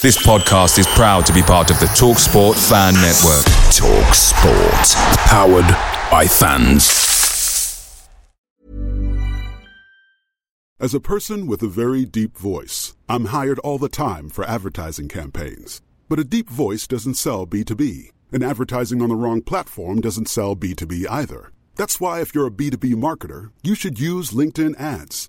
This 0.00 0.24
podcast 0.24 0.78
is 0.78 0.86
proud 0.86 1.26
to 1.26 1.32
be 1.32 1.42
part 1.42 1.72
of 1.72 1.80
the 1.80 1.86
TalkSport 1.86 2.54
Fan 2.68 2.94
Network. 2.94 3.44
TalkSport, 3.74 4.94
powered 5.26 5.66
by 6.08 6.24
fans. 6.24 8.08
As 10.78 10.94
a 10.94 11.00
person 11.00 11.48
with 11.48 11.64
a 11.64 11.66
very 11.66 12.04
deep 12.04 12.38
voice, 12.38 12.94
I'm 13.08 13.24
hired 13.24 13.58
all 13.58 13.76
the 13.76 13.88
time 13.88 14.28
for 14.28 14.44
advertising 14.44 15.08
campaigns. 15.08 15.82
But 16.08 16.20
a 16.20 16.24
deep 16.24 16.48
voice 16.48 16.86
doesn't 16.86 17.14
sell 17.14 17.44
B2B, 17.44 18.12
and 18.30 18.44
advertising 18.44 19.02
on 19.02 19.08
the 19.08 19.16
wrong 19.16 19.42
platform 19.42 20.00
doesn't 20.00 20.28
sell 20.28 20.54
B2B 20.54 21.06
either. 21.10 21.50
That's 21.74 22.00
why, 22.00 22.20
if 22.20 22.36
you're 22.36 22.46
a 22.46 22.52
B2B 22.52 22.94
marketer, 22.94 23.50
you 23.64 23.74
should 23.74 23.98
use 23.98 24.30
LinkedIn 24.30 24.78
ads. 24.78 25.28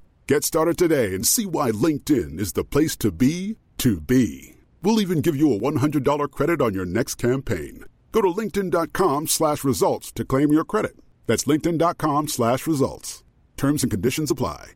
Get 0.27 0.43
started 0.43 0.77
today 0.77 1.13
and 1.15 1.25
see 1.25 1.45
why 1.45 1.71
LinkedIn 1.71 2.39
is 2.39 2.53
the 2.53 2.63
place 2.63 2.95
to 2.97 3.11
be 3.11 3.57
to 3.79 3.99
be. 3.99 4.55
We'll 4.83 5.01
even 5.01 5.21
give 5.21 5.35
you 5.35 5.53
a 5.53 5.59
$100 5.59 6.31
credit 6.31 6.61
on 6.61 6.73
your 6.73 6.85
next 6.85 7.15
campaign. 7.15 7.85
Go 8.11 8.21
to 8.21 8.27
linkedin.com 8.27 9.27
slash 9.27 9.63
results 9.63 10.11
to 10.13 10.25
claim 10.25 10.51
your 10.51 10.63
credit. 10.63 10.95
That's 11.27 11.45
linkedin.com 11.45 12.27
slash 12.27 12.67
results. 12.67 13.23
Terms 13.57 13.83
and 13.83 13.91
conditions 13.91 14.31
apply. 14.31 14.71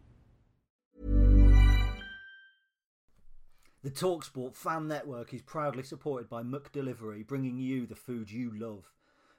The 3.83 3.91
TalkSport 3.91 4.55
fan 4.55 4.87
network 4.87 5.31
is 5.31 5.43
proudly 5.43 5.83
supported 5.83 6.27
by 6.27 6.41
McDelivery, 6.41 7.25
bringing 7.25 7.59
you 7.59 7.85
the 7.85 7.95
food 7.95 8.31
you 8.31 8.51
love. 8.57 8.94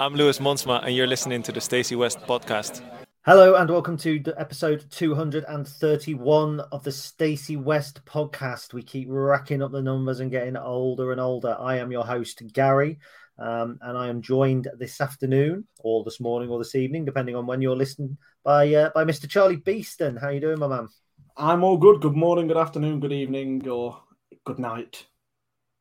I'm 0.00 0.14
Lewis 0.14 0.38
Montsma, 0.38 0.84
and 0.84 0.96
you're 0.96 1.06
listening 1.06 1.42
to 1.42 1.52
the 1.52 1.60
Stacey 1.60 1.94
West 1.94 2.20
podcast. 2.20 2.80
Hello 3.26 3.54
and 3.56 3.68
welcome 3.68 3.98
to 3.98 4.22
episode 4.38 4.86
231 4.90 6.60
of 6.72 6.82
the 6.82 6.90
Stacey 6.90 7.56
West 7.56 8.02
podcast. 8.06 8.72
We 8.72 8.82
keep 8.82 9.08
racking 9.10 9.62
up 9.62 9.72
the 9.72 9.82
numbers 9.82 10.20
and 10.20 10.30
getting 10.30 10.56
older 10.56 11.12
and 11.12 11.20
older. 11.20 11.54
I 11.60 11.76
am 11.76 11.92
your 11.92 12.06
host, 12.06 12.42
Gary, 12.54 12.98
um, 13.40 13.78
and 13.82 13.96
I 13.96 14.08
am 14.08 14.22
joined 14.22 14.68
this 14.78 15.00
afternoon, 15.00 15.66
or 15.80 16.04
this 16.04 16.20
morning, 16.20 16.50
or 16.50 16.58
this 16.58 16.74
evening, 16.74 17.04
depending 17.04 17.34
on 17.34 17.46
when 17.46 17.62
you're 17.62 17.76
listening, 17.76 18.18
by 18.44 18.72
uh, 18.74 18.90
by 18.94 19.04
Mr. 19.04 19.28
Charlie 19.28 19.56
Beeston. 19.56 20.16
How 20.16 20.28
you 20.28 20.40
doing, 20.40 20.58
my 20.58 20.68
man? 20.68 20.88
I'm 21.36 21.64
all 21.64 21.78
good. 21.78 22.00
Good 22.00 22.16
morning, 22.16 22.46
good 22.46 22.56
afternoon, 22.56 23.00
good 23.00 23.12
evening, 23.12 23.66
or 23.68 24.02
good 24.44 24.58
night. 24.58 25.06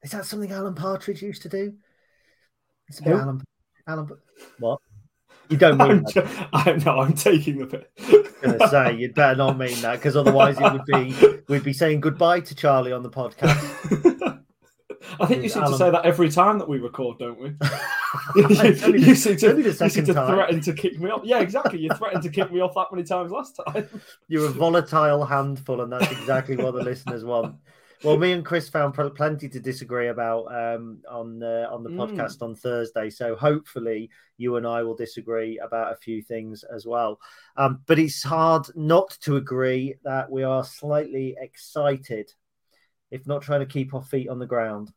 Is 0.03 0.11
that 0.11 0.25
something 0.25 0.51
Alan 0.51 0.75
Partridge 0.75 1.21
used 1.21 1.41
to 1.41 1.49
do? 1.49 1.73
It's 2.87 2.99
a 2.99 3.03
bit 3.03 3.13
Who? 3.13 3.19
Alan. 3.19 3.43
Alan. 3.87 4.09
What? 4.59 4.79
You 5.49 5.57
don't 5.57 5.77
mean 5.77 5.91
I'm, 5.91 6.03
that. 6.03 6.13
ju- 6.13 6.45
I 6.53 6.71
know 6.85 6.99
I'm 7.01 7.13
taking 7.13 7.57
the 7.57 7.65
bit. 7.65 7.91
going 8.41 8.59
to 8.59 8.67
say 8.69 8.95
you'd 8.95 9.15
better 9.15 9.35
not 9.35 9.57
mean 9.57 9.81
that 9.81 9.95
because 9.95 10.15
otherwise 10.15 10.57
it 10.59 10.71
would 10.71 10.85
be 10.85 11.43
we'd 11.47 11.63
be 11.63 11.73
saying 11.73 11.99
goodbye 11.99 12.39
to 12.41 12.55
Charlie 12.55 12.93
on 12.93 13.03
the 13.03 13.09
podcast. 13.09 14.43
I 15.19 15.25
think 15.25 15.43
you 15.43 15.49
seem 15.49 15.63
Alan- 15.63 15.73
to 15.73 15.77
say 15.77 15.91
that 15.91 16.05
every 16.05 16.29
time 16.29 16.59
that 16.59 16.67
we 16.67 16.79
record, 16.79 17.19
don't 17.19 17.39
we? 17.39 17.55
Only 18.83 19.01
you 19.01 19.15
seem 19.15 19.37
to, 19.37 19.57
you 19.61 19.71
seem 19.73 20.05
to 20.05 20.13
time. 20.13 20.33
threaten 20.33 20.61
to 20.61 20.73
kick 20.73 20.99
me 20.99 21.09
off. 21.09 21.21
Yeah, 21.23 21.39
exactly. 21.39 21.79
You 21.79 21.89
threatened 21.93 22.23
to 22.23 22.29
kick 22.29 22.51
me 22.51 22.59
off 22.59 22.73
that 22.75 22.87
many 22.91 23.03
times 23.03 23.31
last 23.31 23.59
time. 23.67 23.87
You're 24.27 24.47
a 24.47 24.49
volatile 24.49 25.25
handful, 25.25 25.81
and 25.81 25.91
that's 25.91 26.11
exactly 26.11 26.55
what 26.57 26.73
the 26.73 26.81
listeners 26.83 27.23
want. 27.23 27.55
Well, 28.03 28.17
me 28.17 28.31
and 28.31 28.45
Chris 28.45 28.69
found 28.69 28.93
pl- 28.93 29.09
plenty 29.09 29.49
to 29.49 29.59
disagree 29.59 30.07
about 30.07 30.45
um, 30.45 30.99
on 31.09 31.43
uh, 31.43 31.67
on 31.69 31.83
the 31.83 31.89
Mm. 31.89 31.97
podcast 31.97 32.41
on 32.41 32.55
Thursday. 32.55 33.09
So 33.09 33.35
hopefully, 33.35 34.09
you 34.37 34.55
and 34.55 34.65
I 34.65 34.83
will 34.83 34.95
disagree 34.95 35.59
about 35.59 35.91
a 35.91 35.97
few 35.97 36.21
things 36.21 36.63
as 36.63 36.85
well. 36.85 37.19
Um, 37.57 37.81
but 37.87 37.99
it's 37.99 38.23
hard 38.23 38.67
not 38.75 39.17
to 39.21 39.35
agree 39.35 39.95
that 40.05 40.31
we 40.31 40.43
are 40.43 40.63
slightly 40.63 41.35
excited, 41.41 42.31
if 43.11 43.25
not 43.27 43.41
trying 43.41 43.61
to 43.61 43.65
keep 43.65 43.93
our 43.93 44.03
feet 44.03 44.29
on 44.29 44.39
the 44.39 44.45
ground 44.45 44.91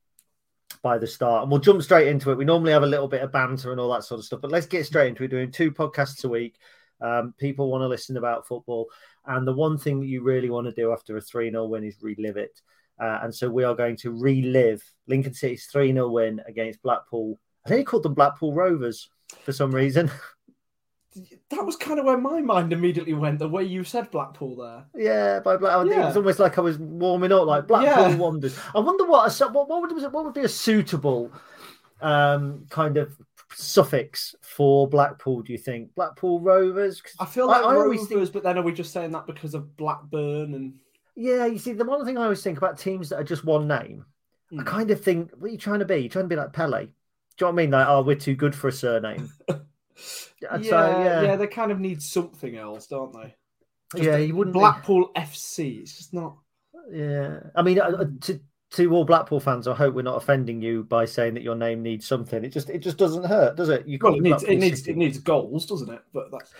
by 0.83 0.99
the 0.99 1.07
start. 1.07 1.43
And 1.43 1.51
we'll 1.51 1.61
jump 1.61 1.83
straight 1.83 2.09
into 2.09 2.31
it. 2.31 2.39
We 2.39 2.45
normally 2.45 2.73
have 2.73 2.83
a 2.83 2.87
little 2.87 3.09
bit 3.09 3.23
of 3.23 3.33
banter 3.33 3.71
and 3.71 3.81
all 3.81 3.93
that 3.93 4.05
sort 4.05 4.19
of 4.19 4.25
stuff, 4.25 4.41
but 4.41 4.51
let's 4.51 4.67
get 4.67 4.87
straight 4.87 5.09
into 5.09 5.23
it. 5.23 5.31
We're 5.31 5.39
doing 5.39 5.53
two 5.53 5.71
podcasts 5.71 6.25
a 6.25 6.29
week. 6.29 6.57
Um, 7.01 7.35
people 7.39 7.71
want 7.71 7.83
to 7.83 7.89
listen 7.89 8.17
about 8.17 8.47
football. 8.47 8.89
And 9.27 9.47
the 9.47 9.53
one 9.53 9.79
thing 9.79 10.01
that 10.01 10.07
you 10.07 10.23
really 10.23 10.51
want 10.51 10.67
to 10.67 10.73
do 10.73 10.93
after 10.93 11.17
a 11.17 11.21
3 11.21 11.51
0 11.51 11.67
win 11.67 11.85
is 11.85 12.03
relive 12.03 12.37
it. 12.37 12.61
Uh, 13.01 13.21
and 13.23 13.35
so 13.35 13.51
we 13.51 13.65
are 13.65 13.75
going 13.75 13.97
to 13.97 14.13
relive 14.13 14.83
Lincoln 15.07 15.35
City's 15.35 15.67
3 15.67 15.93
0 15.93 16.09
win 16.11 16.41
against 16.47 16.83
Blackpool. 16.83 17.39
I 17.65 17.69
think 17.69 17.79
he 17.79 17.85
called 17.85 18.03
them 18.03 18.15
Blackpool 18.15 18.55
Rovers 18.55 19.09
for 19.45 19.53
some 19.53 19.75
reason. 19.75 20.11
That 21.51 21.65
was 21.67 21.77
kind 21.77 21.99
of 21.99 22.05
where 22.07 22.17
my 22.19 22.41
mind 22.41 22.73
immediately 22.73 23.13
went. 23.15 23.39
The 23.39 23.49
way 23.49 23.65
you 23.65 23.85
said 23.85 24.11
Blackpool 24.11 24.57
there. 24.57 24.85
yeah, 24.95 25.41
by 25.41 25.57
Black. 25.57 25.87
It 25.87 25.97
was 25.99 26.17
almost 26.17 26.39
like 26.39 26.57
I 26.59 26.61
was 26.63 26.79
warming 26.79 27.33
up, 27.33 27.47
like 27.47 27.67
Blackpool 27.67 28.09
Yeah. 28.11 28.17
Wanderers. 28.17 28.59
I 28.75 28.81
wonder 28.81 29.05
what 29.05 29.41
a, 29.41 29.49
what, 29.49 29.69
what, 29.69 29.83
would, 29.83 30.13
what 30.13 30.25
would 30.25 30.35
be 30.35 30.41
a 30.43 30.49
suitable 30.49 31.31
um, 32.01 32.67
kind 32.71 32.97
of 32.97 33.15
suffix 33.55 34.35
for 34.41 34.89
Blackpool, 34.89 35.43
do 35.43 35.53
you 35.53 35.59
think? 35.59 35.95
Blackpool 35.95 36.41
Rovers? 36.41 37.03
I 37.21 37.27
feel 37.27 37.47
like 37.47 37.61
I 37.63 37.65
always 37.75 38.01
Rovers, 38.01 38.09
think- 38.09 38.33
but 38.33 38.43
then 38.43 38.59
are 38.59 38.63
we 38.63 38.73
just 38.73 38.93
saying 38.93 39.13
that 39.13 39.27
because 39.27 39.55
of 39.55 39.77
Blackburn 39.77 40.55
and? 40.55 40.75
Yeah, 41.15 41.45
you 41.45 41.59
see, 41.59 41.73
the 41.75 41.85
one 41.85 42.05
thing 42.07 42.17
I 42.17 42.23
always 42.23 42.43
think 42.43 42.57
about 42.57 42.79
teams 42.79 43.11
that 43.11 43.17
are 43.21 43.25
just 43.25 43.45
one 43.45 43.69
name, 43.69 44.07
I 44.51 44.57
Hmm. 44.57 44.63
kind 44.63 44.91
of 44.91 45.03
think, 45.03 45.31
what 45.37 45.49
are 45.49 45.53
you 45.53 45.59
trying 45.59 45.81
to 45.81 45.85
be? 45.85 45.97
You're 45.97 46.09
trying 46.09 46.25
to 46.25 46.29
be 46.29 46.37
like 46.37 46.55
Pele. 46.55 46.87
Do 46.87 46.87
you 46.87 46.91
know 47.41 47.47
what 47.49 47.53
I 47.53 47.57
mean? 47.57 47.71
Like, 47.71 47.87
oh, 47.89 48.03
we're 48.03 48.17
too 48.17 48.35
good 48.35 48.55
for 48.55 48.69
a 48.69 48.73
surname. 48.73 49.31
Yeah, 50.41 50.57
so, 50.63 51.01
yeah, 51.03 51.23
yeah. 51.23 51.37
they 51.37 51.47
kind 51.47 51.71
of 51.73 51.81
need 51.81 52.03
something 52.03 52.57
else, 52.57 52.87
don't 52.87 53.13
they? 53.13 53.35
Just 53.93 54.05
yeah, 54.05 54.17
you 54.17 54.35
wouldn't. 54.35 54.55
be- 54.55 54.61
Blackpool 54.61 55.11
FC. 55.17 55.81
It's 55.81 55.97
just 55.97 56.15
not. 56.15 56.37
Yeah, 56.91 57.41
I 57.55 57.63
mean, 57.63 57.79
uh, 57.81 57.85
uh, 57.85 58.05
to 58.23 58.41
to 58.73 58.93
all 58.95 59.05
Blackpool 59.05 59.39
fans, 59.39 59.69
I 59.69 59.75
hope 59.75 59.95
we're 59.95 60.03
not 60.03 60.17
offending 60.17 60.63
you 60.63 60.85
by 60.85 61.05
saying 61.05 61.35
that 61.35 61.43
your 61.43 61.55
name 61.55 61.83
needs 61.83 62.07
something. 62.07 62.43
It 62.45 62.49
just 62.49 62.71
it 62.71 62.79
just 62.79 62.97
doesn't 62.97 63.25
hurt, 63.25 63.57
does 63.57 63.69
it? 63.69 63.87
You 63.87 63.99
Well, 64.01 64.15
it 64.15 64.23
needs 64.23 64.43
Blackpool 64.43 64.55
it 64.55 64.59
needs 64.59 64.81
City. 64.81 64.91
it 64.93 64.97
needs 64.97 65.19
goals, 65.19 65.67
doesn't 65.67 65.91
it? 65.91 66.03
But 66.13 66.31
that's. 66.33 66.53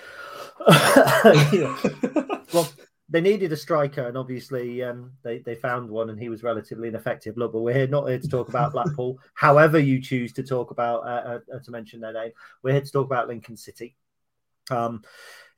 Yeah. 1.53 1.77
Well, 2.53 2.71
they 3.13 3.21
needed 3.21 3.53
a 3.53 3.57
striker, 3.57 4.09
and 4.09 4.17
obviously 4.17 4.83
um, 4.83 5.13
they 5.23 5.39
they 5.39 5.55
found 5.55 5.91
one, 5.91 6.09
and 6.09 6.19
he 6.19 6.31
was 6.31 6.43
relatively 6.43 6.89
ineffective. 6.89 7.37
Look, 7.37 7.53
but 7.53 7.61
we're 7.61 7.75
here 7.75 7.87
not 7.87 8.09
here 8.09 8.19
to 8.19 8.29
talk 8.29 8.49
about 8.49 8.73
Blackpool. 8.73 9.19
However, 9.35 9.79
you 9.79 10.01
choose 10.01 10.33
to 10.33 10.43
talk 10.43 10.71
about 10.71 11.03
uh, 11.07 11.39
uh, 11.55 11.59
to 11.63 11.71
mention 11.71 12.01
their 12.01 12.15
name, 12.15 12.33
we're 12.63 12.73
here 12.73 12.81
to 12.81 12.91
talk 12.91 13.07
about 13.07 13.29
Lincoln 13.29 13.59
City. 13.59 13.97
Um, 14.71 15.03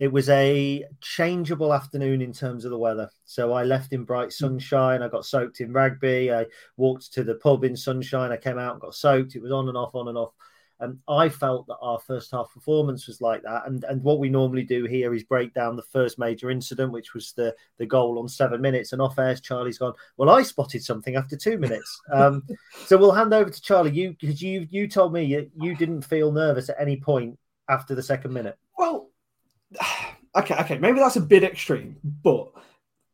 it 0.01 0.11
was 0.11 0.29
a 0.31 0.85
changeable 1.01 1.73
afternoon 1.73 2.21
in 2.21 2.33
terms 2.33 2.65
of 2.65 2.73
the 2.73 2.79
weather. 2.79 3.09
So 3.25 3.53
I 3.53 3.63
left 3.63 3.93
in 3.93 4.03
bright 4.03 4.33
sunshine. 4.33 5.03
I 5.03 5.09
got 5.09 5.25
soaked 5.25 5.61
in 5.61 5.73
rugby. 5.73 6.33
I 6.33 6.47
walked 6.77 7.13
to 7.13 7.23
the 7.23 7.37
pub 7.37 7.63
in 7.63 7.77
sunshine. 7.77 8.33
I 8.33 8.37
came 8.37 8.59
out 8.59 8.73
and 8.73 8.81
got 8.81 8.97
soaked. 8.97 9.37
It 9.37 9.43
was 9.43 9.53
on 9.53 9.69
and 9.69 9.77
off, 9.77 9.95
on 9.95 10.09
and 10.09 10.19
off. 10.19 10.33
And 10.81 10.99
I 11.09 11.29
felt 11.29 11.67
that 11.69 11.79
our 11.81 12.01
first 12.01 12.33
half 12.33 12.53
performance 12.53 13.07
was 13.07 13.21
like 13.21 13.43
that. 13.43 13.67
And 13.67 13.85
and 13.85 14.03
what 14.03 14.19
we 14.19 14.29
normally 14.29 14.65
do 14.65 14.85
here 14.85 15.15
is 15.15 15.23
break 15.23 15.55
down 15.55 15.77
the 15.77 15.83
first 15.83 16.19
major 16.19 16.51
incident, 16.51 16.93
which 16.93 17.15
was 17.15 17.33
the 17.33 17.55
the 17.79 17.87
goal 17.87 18.19
on 18.19 18.29
seven 18.29 18.61
minutes. 18.61 18.93
And 18.93 19.01
off 19.01 19.19
airs 19.19 19.41
Charlie's 19.41 19.79
gone. 19.79 19.95
Well, 20.17 20.31
I 20.31 20.43
spotted 20.43 20.83
something 20.83 21.17
after 21.17 21.37
two 21.37 21.59
minutes. 21.59 22.01
Um, 22.13 22.43
so 22.87 22.97
we'll 22.97 23.13
hand 23.13 23.33
over 23.33 23.51
to 23.51 23.63
Charlie. 23.63 23.93
You 23.93 24.17
because 24.21 24.43
you 24.43 24.67
you 24.71 24.89
told 24.89 25.13
me 25.13 25.23
you, 25.25 25.51
you 25.61 25.77
didn't 25.77 26.03
feel 26.03 26.33
nervous 26.33 26.69
at 26.69 26.81
any 26.81 26.97
point 26.97 27.39
after 27.69 27.95
the 27.95 28.03
second 28.03 28.33
minute. 28.33 28.59
Well, 28.79 29.11
okay, 30.37 30.57
okay, 30.57 30.79
maybe 30.79 30.99
that's 30.99 31.17
a 31.17 31.21
bit 31.21 31.45
extreme, 31.45 31.97
but 32.23 32.53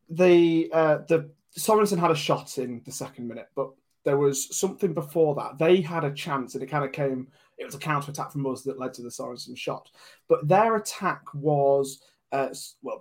the 0.09 0.71
uh, 0.73 0.99
the 1.09 1.31
Sorensen 1.59 1.99
had 1.99 2.11
a 2.11 2.17
shot 2.17 2.59
in 2.59 2.83
the 2.85 2.93
second 2.93 3.29
minute, 3.29 3.49
but 3.55 3.71
there 4.05 4.19
was 4.19 4.57
something 4.57 4.95
before 4.95 5.35
that. 5.37 5.59
They 5.59 5.81
had 5.81 6.05
a 6.05 6.13
chance, 6.13 6.55
and 6.55 6.63
it 6.63 6.69
kind 6.69 6.85
of 6.85 6.93
came. 6.93 7.29
It 7.61 7.67
was 7.67 7.77
a 7.77 7.79
counter 7.79 8.11
attack 8.11 8.33
from 8.33 8.47
us 8.47 8.63
that 8.63 8.81
led 8.81 8.95
to 8.95 9.03
the 9.03 9.11
Sorensen 9.11 9.57
shot. 9.57 9.89
But 10.29 10.49
their 10.49 10.75
attack 10.75 11.23
was, 11.35 12.03
uh, 12.33 12.49
well, 12.83 12.99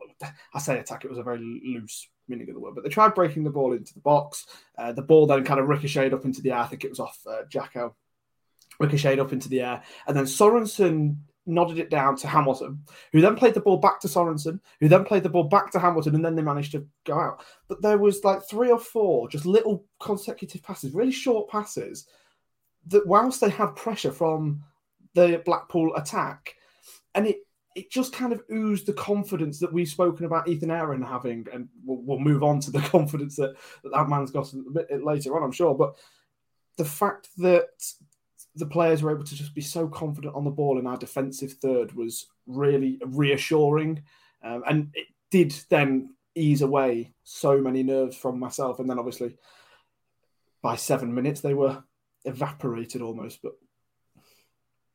I 0.53 0.59
say 0.59 0.77
attack. 0.77 1.03
It 1.05 1.09
was 1.09 1.17
a 1.17 1.23
very 1.23 1.39
loose 1.39 2.07
meaning 2.27 2.49
of 2.49 2.53
the 2.53 2.61
word. 2.61 2.75
But 2.75 2.83
they 2.83 2.89
tried 2.89 3.15
breaking 3.15 3.43
the 3.43 3.49
ball 3.49 3.73
into 3.73 3.93
the 3.95 4.01
box. 4.01 4.45
Uh, 4.77 4.91
the 4.91 5.01
ball 5.01 5.25
then 5.25 5.43
kind 5.43 5.59
of 5.59 5.67
ricocheted 5.67 6.13
up 6.13 6.25
into 6.25 6.43
the 6.43 6.51
air. 6.51 6.59
I 6.59 6.67
think 6.67 6.83
it 6.83 6.91
was 6.91 6.99
off 6.99 7.17
uh, 7.27 7.43
Jacko. 7.49 7.95
Ricocheted 8.79 9.19
up 9.19 9.33
into 9.33 9.49
the 9.49 9.59
air, 9.59 9.83
and 10.07 10.15
then 10.15 10.23
Sorensen 10.23 11.17
nodded 11.45 11.79
it 11.79 11.89
down 11.89 12.15
to 12.15 12.27
Hamilton, 12.27 12.81
who 13.11 13.19
then 13.19 13.35
played 13.35 13.53
the 13.53 13.59
ball 13.59 13.75
back 13.75 13.99
to 13.99 14.07
Sorensen, 14.07 14.61
who 14.79 14.87
then 14.87 15.03
played 15.03 15.23
the 15.23 15.29
ball 15.29 15.43
back 15.43 15.71
to 15.71 15.79
Hamilton, 15.79 16.15
and 16.15 16.23
then 16.23 16.35
they 16.35 16.41
managed 16.41 16.71
to 16.71 16.87
go 17.05 17.19
out. 17.19 17.43
But 17.67 17.81
there 17.81 17.97
was 17.97 18.23
like 18.23 18.47
three 18.49 18.71
or 18.71 18.79
four 18.79 19.27
just 19.27 19.45
little 19.45 19.83
consecutive 19.99 20.63
passes, 20.63 20.93
really 20.93 21.11
short 21.11 21.49
passes, 21.49 22.07
that 22.89 23.07
whilst 23.07 23.41
they 23.41 23.49
have 23.49 23.75
pressure 23.75 24.11
from 24.11 24.63
the 25.15 25.41
Blackpool 25.45 25.95
attack, 25.95 26.55
and 27.15 27.27
it 27.27 27.37
it 27.75 27.91
just 27.91 28.11
kind 28.11 28.33
of 28.33 28.41
oozed 28.51 28.87
the 28.87 28.93
confidence 28.93 29.59
that 29.59 29.71
we've 29.71 29.87
spoken 29.87 30.25
about 30.25 30.47
Ethan 30.47 30.69
Erhahon 30.69 31.07
having, 31.07 31.47
and 31.53 31.69
we'll, 31.85 32.01
we'll 32.01 32.19
move 32.19 32.43
on 32.43 32.59
to 32.61 32.71
the 32.71 32.79
confidence 32.91 33.35
that, 33.37 33.55
that 33.83 33.91
that 33.93 34.09
man's 34.09 34.31
got 34.31 34.51
a 34.53 34.71
bit 34.71 35.03
later 35.03 35.37
on, 35.37 35.43
I'm 35.43 35.51
sure. 35.51 35.75
But 35.75 35.97
the 36.77 36.85
fact 36.85 37.29
that 37.37 37.69
the 38.55 38.65
players 38.65 39.01
were 39.01 39.11
able 39.11 39.23
to 39.23 39.35
just 39.35 39.53
be 39.53 39.61
so 39.61 39.87
confident 39.87 40.35
on 40.35 40.43
the 40.43 40.49
ball 40.49 40.79
in 40.79 40.87
our 40.87 40.97
defensive 40.97 41.53
third 41.53 41.93
was 41.93 42.27
really 42.47 42.99
reassuring. 43.05 44.03
Um, 44.43 44.63
and 44.67 44.89
it 44.93 45.07
did 45.31 45.53
then 45.69 46.15
ease 46.35 46.61
away 46.61 47.13
so 47.23 47.59
many 47.59 47.83
nerves 47.83 48.15
from 48.15 48.39
myself. 48.39 48.79
And 48.79 48.89
then 48.89 48.99
obviously 48.99 49.37
by 50.61 50.75
seven 50.75 51.13
minutes, 51.13 51.41
they 51.41 51.53
were 51.53 51.83
evaporated 52.25 53.01
almost. 53.01 53.41
But 53.41 53.53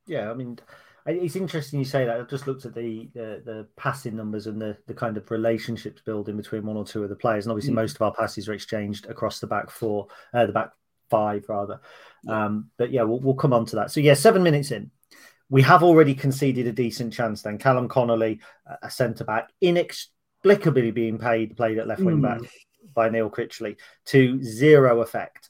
yeah, 0.07 0.29
I 0.29 0.33
mean, 0.33 0.59
it's 1.05 1.35
interesting 1.35 1.79
you 1.79 1.85
say 1.85 2.05
that. 2.05 2.19
I've 2.19 2.29
just 2.29 2.47
looked 2.47 2.65
at 2.65 2.73
the 2.73 3.09
the, 3.13 3.41
the 3.45 3.67
passing 3.75 4.15
numbers 4.15 4.47
and 4.47 4.61
the, 4.61 4.77
the 4.87 4.93
kind 4.93 5.17
of 5.17 5.29
relationships 5.29 6.01
building 6.05 6.37
between 6.37 6.65
one 6.65 6.77
or 6.77 6.85
two 6.85 7.03
of 7.03 7.09
the 7.09 7.15
players. 7.15 7.45
And 7.45 7.51
obviously, 7.51 7.73
mm. 7.73 7.77
most 7.77 7.95
of 7.95 8.01
our 8.01 8.13
passes 8.13 8.49
are 8.49 8.53
exchanged 8.53 9.05
across 9.07 9.39
the 9.39 9.47
back 9.47 9.69
four, 9.69 10.07
uh, 10.33 10.45
the 10.45 10.51
back 10.51 10.71
five 11.09 11.45
rather. 11.47 11.79
Um, 12.27 12.71
but 12.77 12.91
yeah, 12.91 13.03
we'll, 13.03 13.19
we'll 13.19 13.35
come 13.35 13.53
on 13.53 13.65
to 13.67 13.75
that. 13.77 13.91
So 13.91 13.99
yeah, 13.99 14.15
seven 14.15 14.41
minutes 14.41 14.71
in, 14.71 14.89
we 15.49 15.61
have 15.61 15.83
already 15.83 16.15
conceded 16.15 16.65
a 16.67 16.71
decent 16.71 17.13
chance. 17.13 17.43
Then 17.43 17.57
Callum 17.59 17.87
Connolly, 17.87 18.39
a 18.81 18.89
centre 18.89 19.23
back, 19.23 19.49
inexplicably 19.61 20.91
being 20.91 21.19
paid 21.19 21.55
played 21.55 21.77
at 21.77 21.87
left 21.87 22.01
wing 22.01 22.21
back 22.21 22.39
mm. 22.39 22.49
by 22.93 23.09
Neil 23.09 23.29
Critchley 23.29 23.77
to 24.05 24.41
zero 24.43 25.01
effect. 25.01 25.49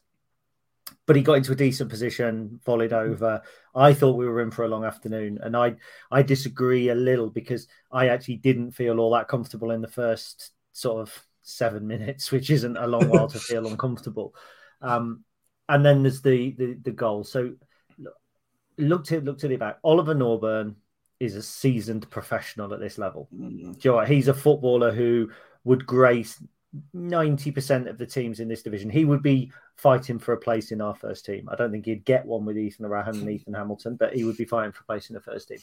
But 1.07 1.15
he 1.15 1.21
got 1.21 1.37
into 1.37 1.51
a 1.51 1.55
decent 1.55 1.89
position, 1.89 2.59
volleyed 2.65 2.91
hmm. 2.91 3.11
over. 3.11 3.41
I 3.75 3.93
thought 3.93 4.17
we 4.17 4.27
were 4.27 4.41
in 4.41 4.51
for 4.51 4.63
a 4.63 4.67
long 4.67 4.85
afternoon, 4.85 5.39
and 5.41 5.55
I 5.55 5.75
I 6.11 6.21
disagree 6.21 6.89
a 6.89 6.95
little 6.95 7.29
because 7.29 7.67
I 7.91 8.09
actually 8.09 8.37
didn't 8.37 8.71
feel 8.71 8.99
all 8.99 9.13
that 9.13 9.27
comfortable 9.27 9.71
in 9.71 9.81
the 9.81 9.87
first 9.87 10.51
sort 10.71 11.01
of 11.01 11.25
seven 11.41 11.87
minutes, 11.87 12.31
which 12.31 12.49
isn't 12.49 12.77
a 12.77 12.87
long 12.87 13.09
while 13.09 13.27
to 13.27 13.39
feel 13.51 13.67
uncomfortable. 13.67 14.33
Um, 14.81 15.23
and 15.69 15.85
then 15.85 16.03
there's 16.03 16.21
the 16.21 16.51
the, 16.51 16.77
the 16.81 16.91
goal. 16.91 17.23
So 17.23 17.53
looked 18.77 19.11
at 19.11 19.23
looked 19.23 19.43
at 19.43 19.51
it 19.51 19.59
back. 19.59 19.79
Oliver 19.83 20.15
Norburn 20.15 20.75
is 21.19 21.35
a 21.35 21.41
seasoned 21.41 22.09
professional 22.09 22.73
at 22.73 22.79
this 22.79 22.97
level. 22.97 23.29
Mm. 23.33 23.83
You 23.83 23.91
know 23.91 23.99
He's 24.01 24.27
a 24.27 24.33
footballer 24.33 24.91
who 24.91 25.31
would 25.63 25.85
grace 25.85 26.41
90% 26.95 27.89
of 27.89 27.97
the 27.97 28.05
teams 28.05 28.39
in 28.39 28.47
this 28.47 28.63
division. 28.63 28.89
He 28.89 29.05
would 29.05 29.21
be 29.21 29.51
fighting 29.75 30.19
for 30.19 30.33
a 30.33 30.37
place 30.37 30.71
in 30.71 30.81
our 30.81 30.95
first 30.95 31.25
team. 31.25 31.49
I 31.51 31.55
don't 31.55 31.71
think 31.71 31.85
he'd 31.85 32.05
get 32.05 32.25
one 32.25 32.45
with 32.45 32.57
Ethan 32.57 32.85
Erhahon 32.85 33.21
and 33.21 33.29
Ethan 33.29 33.53
Hamilton, 33.53 33.95
but 33.95 34.13
he 34.13 34.23
would 34.23 34.37
be 34.37 34.45
fighting 34.45 34.71
for 34.71 34.81
a 34.81 34.85
place 34.85 35.09
in 35.09 35.13
the 35.13 35.21
first 35.21 35.47
team. 35.47 35.59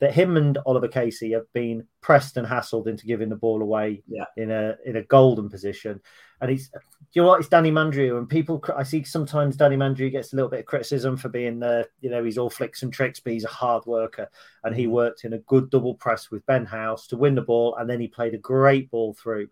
That 0.00 0.12
him 0.12 0.36
and 0.36 0.58
Oliver 0.66 0.88
Casey 0.88 1.32
have 1.32 1.50
been 1.52 1.86
pressed 2.00 2.36
and 2.36 2.46
hassled 2.46 2.86
into 2.86 3.06
giving 3.06 3.28
the 3.28 3.36
ball 3.36 3.62
away 3.62 4.02
yeah. 4.06 4.24
in 4.36 4.50
a 4.50 4.76
in 4.84 4.96
a 4.96 5.02
golden 5.02 5.48
position. 5.48 6.00
And 6.40 6.50
he's, 6.50 6.70
you 7.12 7.22
know 7.22 7.28
what, 7.28 7.40
it's 7.40 7.48
Danny 7.48 7.70
Mandroiu. 7.70 8.18
And 8.18 8.28
people, 8.28 8.62
I 8.76 8.82
see 8.82 9.04
sometimes 9.04 9.56
Danny 9.56 9.76
Mandroiu 9.76 10.10
gets 10.10 10.32
a 10.32 10.36
little 10.36 10.50
bit 10.50 10.60
of 10.60 10.66
criticism 10.66 11.16
for 11.16 11.28
being 11.28 11.60
the, 11.60 11.88
you 12.00 12.10
know, 12.10 12.22
he's 12.22 12.36
all 12.36 12.50
flicks 12.50 12.82
and 12.82 12.92
tricks, 12.92 13.20
but 13.20 13.32
he's 13.32 13.44
a 13.44 13.48
hard 13.48 13.86
worker. 13.86 14.28
And 14.62 14.74
he 14.76 14.86
mm. 14.86 14.90
worked 14.90 15.24
in 15.24 15.32
a 15.32 15.38
good 15.38 15.70
double 15.70 15.94
press 15.94 16.30
with 16.30 16.44
Ben 16.44 16.66
House 16.66 17.06
to 17.06 17.16
win 17.16 17.34
the 17.34 17.40
ball. 17.40 17.76
And 17.76 17.88
then 17.88 18.00
he 18.00 18.08
played 18.08 18.34
a 18.34 18.38
great 18.38 18.90
ball 18.90 19.14
through 19.14 19.48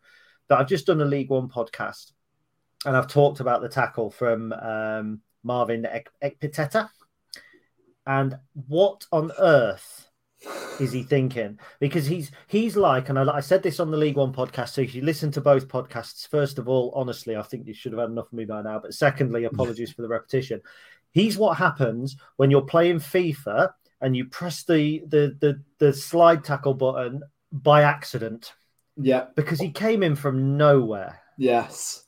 that 0.49 0.59
I've 0.59 0.69
just 0.69 0.87
done 0.87 1.01
a 1.01 1.05
League 1.05 1.31
One 1.31 1.49
podcast 1.49 2.13
and 2.85 2.97
I've 2.97 3.09
talked 3.09 3.41
about 3.41 3.63
the 3.63 3.69
tackle 3.69 4.11
from 4.11 4.53
um, 4.53 5.21
Marvin 5.43 5.87
Ekpiteta. 6.23 6.89
And 8.07 8.37
what 8.67 9.07
on 9.13 9.31
earth 9.39 10.09
is 10.81 10.93
he 10.93 11.05
thinking? 11.05 11.59
Because 11.79 12.07
he's 12.07 12.33
he's 12.49 12.77
like, 12.77 13.09
and 13.09 13.19
I, 13.19 13.37
I, 13.37 13.41
said 13.41 13.63
this 13.63 13.79
on 13.79 13.93
the 13.93 13.97
League 13.97 14.17
One 14.17 14.33
podcast. 14.33 14.71
So 14.71 14.81
if 14.81 14.95
you 14.95 15.03
listen 15.03 15.31
to 15.33 15.41
both 15.41 15.69
podcasts, 15.69 16.27
first 16.29 16.59
of 16.59 16.69
all, 16.69 16.93
honestly, 16.97 17.37
I 17.37 17.43
think 17.43 17.67
you 17.67 17.75
should 17.75 17.93
have 17.93 18.01
had 18.01 18.11
enough 18.11 18.27
of 18.27 18.33
me 18.33 18.45
by 18.45 18.63
now. 18.63 18.81
But 18.81 18.95
secondly, 18.95 19.45
apologies 19.53 19.93
for 19.93 20.03
the 20.03 20.09
repetition. 20.09 20.61
He's 21.13 21.39
what 21.39 21.59
happens 21.59 22.17
when 22.37 22.51
you're 22.51 22.63
playing 22.63 22.99
FIFA 22.99 23.71
and 24.01 24.17
you 24.17 24.25
press 24.25 24.65
the 24.65 25.03
the 25.07 25.37
the, 25.41 25.63
the 25.79 25.93
slide 25.93 26.43
tackle 26.43 26.75
button 26.75 27.23
by 27.53 27.83
accident. 27.83 28.53
Yeah. 28.97 29.27
Because 29.37 29.61
he 29.61 29.71
came 29.71 30.03
in 30.03 30.17
from 30.17 30.57
nowhere. 30.57 31.21
Yes. 31.39 32.05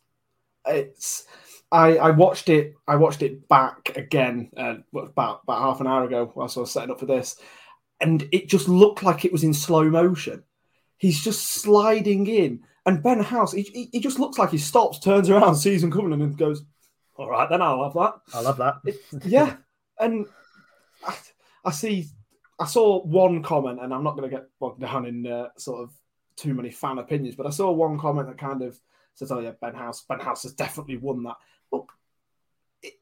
It's 0.66 1.25
I, 1.70 1.96
I 1.96 2.10
watched 2.10 2.48
it 2.48 2.75
I 2.86 2.96
watched 2.96 3.22
it 3.22 3.48
back 3.48 3.96
again 3.96 4.50
uh, 4.56 4.76
about 4.94 5.40
about 5.42 5.60
half 5.60 5.81
an 5.81 5.86
hour 5.86 6.04
ago 6.04 6.32
whilst 6.34 6.56
I 6.56 6.60
was 6.60 6.70
setting 6.70 6.90
up 6.90 7.00
for 7.00 7.06
this. 7.06 7.36
And 8.00 8.28
it 8.32 8.48
just 8.48 8.69
looked 8.69 9.02
like 9.02 9.25
it 9.25 9.32
was 9.32 9.44
in 9.44 9.54
slow 9.54 9.88
motion. 9.90 10.44
He's 10.98 11.22
just 11.22 11.46
sliding 11.46 12.26
in. 12.26 12.60
And 12.87 13.02
Ben 13.02 13.20
House, 13.20 13.52
he, 13.52 13.88
he 13.92 14.00
just 14.00 14.19
looks 14.19 14.38
like 14.38 14.50
he 14.50 14.58
stops, 14.58 14.98
turns 14.98 15.30
around, 15.30 15.54
sees 15.56 15.82
him 15.82 15.90
coming, 15.90 16.12
and 16.20 16.37
goes, 16.37 16.64
All 17.16 17.30
right, 17.30 17.48
then 17.48 17.62
I'll 17.62 17.84
have 17.84 17.94
that. 17.94 18.14
I 18.34 18.40
love 18.40 18.58
that. 18.58 18.76
It, 18.84 18.96
yeah. 19.25 19.56
And 19.99 20.26
I, 21.06 21.16
I, 21.64 21.70
see, 21.70 22.06
I 22.59 22.66
saw 22.66 23.02
one 23.02 23.42
comment, 23.42 23.80
and 23.80 23.94
I'm 23.94 24.04
not 24.04 24.16
going 24.16 24.28
to 24.28 24.37
get 24.37 24.49
bogged 24.61 24.80
down 24.80 25.06
in 25.06 25.26
uh, 25.26 25.49
sort 25.56 25.82
of 25.82 25.94
too 26.37 26.55
many 26.55 26.71
fan 26.71 26.99
opinions, 26.99 27.37
but 27.37 27.47
I 27.47 27.50
saw 27.50 27.71
one 27.71 27.99
comment 27.99 28.29
that 28.29 28.38
kind 28.38 28.62
of 28.62 28.79
says, 29.14 29.31
"Oh 29.31 29.41
yeah, 29.41 29.53
Ben 29.61 29.75
House, 29.75 30.05
Ben 30.09 30.21
House 30.21 30.43
has 30.43 30.53
definitely 30.53 30.97
won 30.97 31.23
that." 31.25 31.37
Well, 31.71 31.88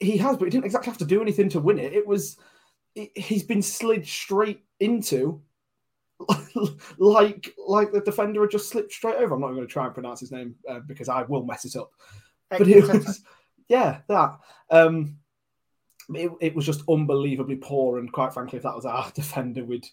he 0.01 0.17
has, 0.19 0.37
but 0.37 0.45
he 0.45 0.51
didn't 0.51 0.67
exactly 0.67 0.91
have 0.91 0.99
to 0.99 1.05
do 1.05 1.23
anything 1.23 1.49
to 1.51 1.61
win 1.61 1.79
it. 1.79 1.93
It 1.93 2.07
was 2.07 2.37
he's 2.95 3.43
been 3.43 3.63
slid 3.63 4.07
straight 4.07 4.63
into 4.79 5.41
like 6.99 7.55
like 7.67 7.93
the 7.93 8.01
defender 8.01 8.43
had 8.43 8.51
just 8.51 8.69
slipped 8.69 8.93
straight 8.93 9.17
over. 9.17 9.35
I'm 9.35 9.41
not 9.41 9.49
going 9.49 9.67
to 9.67 9.73
try 9.73 9.87
and 9.87 9.95
pronounce 9.95 10.21
his 10.21 10.33
name 10.33 10.55
uh, 10.69 10.81
because 10.81 11.09
I 11.09 11.23
will 11.23 11.45
mess 11.45 11.65
it 11.65 11.77
up. 11.77 11.91
But 12.51 12.69
it 12.69 12.87
was, 12.87 13.23
yeah, 13.69 14.01
that. 14.09 14.39
Um, 14.71 15.17
it, 16.15 16.31
it 16.41 16.55
was 16.55 16.67
just 16.67 16.83
unbelievably 16.89 17.57
poor, 17.57 17.99
and 17.99 18.13
quite 18.13 18.35
frankly, 18.35 18.59
if 18.59 18.65
that 18.65 18.77
was 18.77 18.85
our 18.85 19.11
defender, 19.15 19.65
we'd 19.65 19.87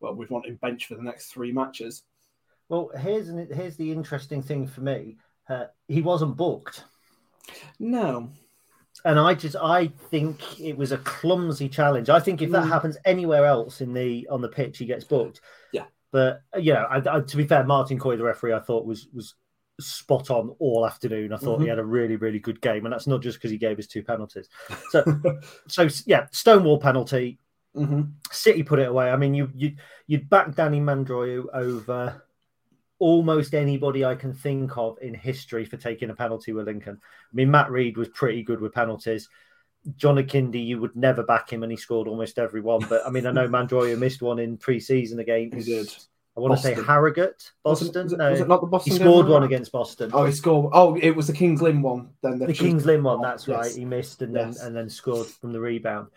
well, 0.00 0.14
we'd 0.14 0.30
want 0.30 0.46
him 0.46 0.56
bench 0.56 0.86
for 0.86 0.94
the 0.94 1.02
next 1.02 1.26
three 1.26 1.52
matches. 1.52 2.02
Well, 2.70 2.92
here's 2.96 3.28
an, 3.28 3.48
here's 3.52 3.76
the 3.76 3.90
interesting 3.90 4.42
thing 4.42 4.68
for 4.68 4.80
me. 4.80 5.16
Uh, 5.48 5.64
he 5.88 6.00
wasn't 6.00 6.36
booked. 6.36 6.84
No. 7.80 8.30
And 9.04 9.18
I 9.18 9.34
just 9.34 9.56
I 9.56 9.88
think 9.88 10.60
it 10.60 10.78
was 10.78 10.92
a 10.92 10.98
clumsy 10.98 11.68
challenge. 11.68 12.08
I 12.08 12.20
think 12.20 12.42
if 12.42 12.50
that 12.52 12.64
mm. 12.64 12.68
happens 12.68 12.96
anywhere 13.04 13.44
else 13.44 13.80
in 13.80 13.92
the 13.92 14.28
on 14.30 14.40
the 14.40 14.48
pitch, 14.48 14.78
he 14.78 14.86
gets 14.86 15.04
booked. 15.04 15.40
Yeah. 15.72 15.86
But 16.12 16.42
you 16.58 16.74
know, 16.74 16.86
I, 16.88 17.16
I, 17.16 17.20
to 17.20 17.36
be 17.36 17.46
fair, 17.46 17.64
Martin 17.64 17.98
Coy, 17.98 18.16
the 18.16 18.22
referee, 18.22 18.54
I 18.54 18.60
thought 18.60 18.86
was 18.86 19.08
was 19.12 19.34
spot 19.80 20.30
on 20.30 20.54
all 20.60 20.86
afternoon. 20.86 21.32
I 21.32 21.38
thought 21.38 21.54
mm-hmm. 21.54 21.64
he 21.64 21.68
had 21.68 21.78
a 21.78 21.84
really 21.84 22.16
really 22.16 22.38
good 22.38 22.60
game, 22.60 22.84
and 22.84 22.92
that's 22.92 23.08
not 23.08 23.22
just 23.22 23.38
because 23.38 23.50
he 23.50 23.58
gave 23.58 23.80
us 23.80 23.88
two 23.88 24.04
penalties. 24.04 24.48
So, 24.90 25.04
so 25.66 25.88
yeah, 26.06 26.26
Stonewall 26.30 26.78
penalty. 26.78 27.40
Mm-hmm. 27.74 28.02
City 28.30 28.62
put 28.62 28.80
it 28.80 28.88
away. 28.88 29.10
I 29.10 29.16
mean, 29.16 29.34
you 29.34 29.50
you 29.54 29.76
you'd 30.06 30.28
back 30.28 30.54
Danny 30.54 30.80
Mandroiu 30.80 31.46
over 31.54 32.22
almost 33.00 33.54
anybody 33.54 34.04
I 34.04 34.14
can 34.14 34.32
think 34.32 34.76
of 34.78 34.98
in 35.02 35.14
history 35.14 35.64
for 35.64 35.76
taking 35.76 36.10
a 36.10 36.14
penalty 36.14 36.52
with 36.52 36.66
Lincoln. 36.66 37.00
I 37.02 37.34
mean, 37.34 37.50
Matt 37.50 37.70
Rhead 37.70 37.96
was 37.96 38.08
pretty 38.08 38.44
good 38.44 38.60
with 38.60 38.72
penalties. 38.72 39.28
John 39.96 40.16
Akinde, 40.16 40.64
you 40.64 40.78
would 40.80 40.94
never 40.94 41.22
back 41.24 41.50
him, 41.52 41.62
and 41.62 41.72
he 41.72 41.76
scored 41.76 42.06
almost 42.06 42.38
every 42.38 42.60
one. 42.60 42.84
But 42.88 43.04
I 43.06 43.10
mean, 43.10 43.26
I 43.26 43.32
know 43.32 43.48
Mandroiu 43.48 43.98
missed 43.98 44.22
one 44.22 44.38
in 44.38 44.56
pre-season 44.58 45.18
against. 45.18 45.56
He 45.56 45.62
did. 45.74 45.92
I 46.36 46.40
want 46.40 46.54
to 46.56 46.62
say 46.62 46.70
Boston. 46.70 46.84
Harrogate, 46.84 47.52
Was 47.64 47.82
it- 47.82 47.84
Boston. 47.86 48.04
was 48.04 48.12
it- 48.12 48.16
no, 48.18 48.30
was 48.30 48.40
it 48.40 48.48
not 48.48 48.60
the 48.60 48.66
Boston 48.68 48.92
he 48.92 48.98
scored 48.98 49.26
one 49.26 49.42
against 49.42 49.72
Boston. 49.72 50.10
Oh, 50.14 50.24
he 50.26 50.32
scored. 50.32 50.70
Oh, 50.74 50.94
it 50.96 51.10
was 51.16 51.26
the 51.26 51.32
Kings 51.32 51.60
Lynn 51.60 51.82
one. 51.82 52.10
Then 52.22 52.38
the 52.38 52.52
Kings 52.52 52.86
Lynn 52.86 53.02
one. 53.02 53.20
That's 53.20 53.48
Yes. 53.48 53.56
right. 53.56 53.74
He 53.74 53.84
missed 53.84 54.22
and 54.22 54.34
then 54.36 54.48
Yes. 54.48 54.60
and 54.62 54.76
then 54.76 54.88
scored 54.88 55.26
from 55.26 55.52
the 55.52 55.58
rebound. 55.60 56.08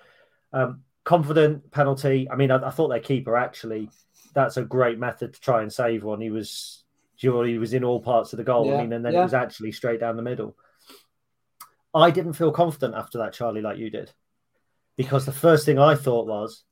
Um, 0.51 0.81
confident 1.03 1.71
penalty. 1.71 2.29
I 2.29 2.35
mean, 2.35 2.51
I, 2.51 2.67
I 2.67 2.69
thought 2.69 2.89
their 2.89 2.99
keeper 2.99 3.35
actually. 3.35 3.89
That's 4.33 4.57
a 4.57 4.63
great 4.63 4.99
method 4.99 5.33
to 5.33 5.39
try 5.39 5.61
and 5.61 5.71
save 5.71 6.03
one. 6.03 6.21
He 6.21 6.29
was, 6.29 6.83
he 7.15 7.29
was 7.29 7.73
in 7.73 7.83
all 7.83 8.01
parts 8.01 8.33
of 8.33 8.37
the 8.37 8.43
goal. 8.43 8.73
I 8.73 8.81
mean, 8.81 8.93
and 8.93 9.05
then 9.05 9.13
yeah. 9.13 9.21
it 9.21 9.23
was 9.23 9.33
actually 9.33 9.71
straight 9.71 9.99
down 9.99 10.15
the 10.15 10.23
middle. 10.23 10.55
I 11.93 12.11
didn't 12.11 12.33
feel 12.33 12.51
confident 12.51 12.95
after 12.95 13.19
that, 13.19 13.33
Charlie, 13.33 13.61
like 13.61 13.77
you 13.77 13.89
did, 13.89 14.11
because 14.97 15.25
the 15.25 15.31
first 15.31 15.65
thing 15.65 15.77
I 15.77 15.95
thought 15.95 16.27
was, 16.27 16.63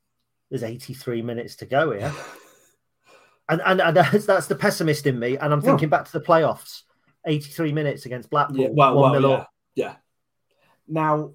"There's 0.50 0.64
83 0.64 1.22
minutes 1.22 1.58
to 1.58 1.66
go 1.66 1.92
here," 1.92 2.12
and 3.50 3.62
and, 3.64 3.82
and 3.82 3.98
that's, 3.98 4.26
that's 4.26 4.48
the 4.48 4.56
pessimist 4.56 5.06
in 5.06 5.20
me. 5.20 5.38
And 5.38 5.54
I'm 5.54 5.62
thinking 5.62 5.90
back 5.90 6.06
to 6.06 6.12
the 6.12 6.22
playoffs, 6.22 6.82
83 7.26 7.72
minutes 7.72 8.06
against 8.06 8.32
Blackpool, 8.32 8.58
Yeah, 8.58 8.70
well, 8.72 8.96
one 8.96 9.22
well, 9.22 9.32
yeah, 9.32 9.46
yeah. 9.76 9.96
Now, 10.88 11.34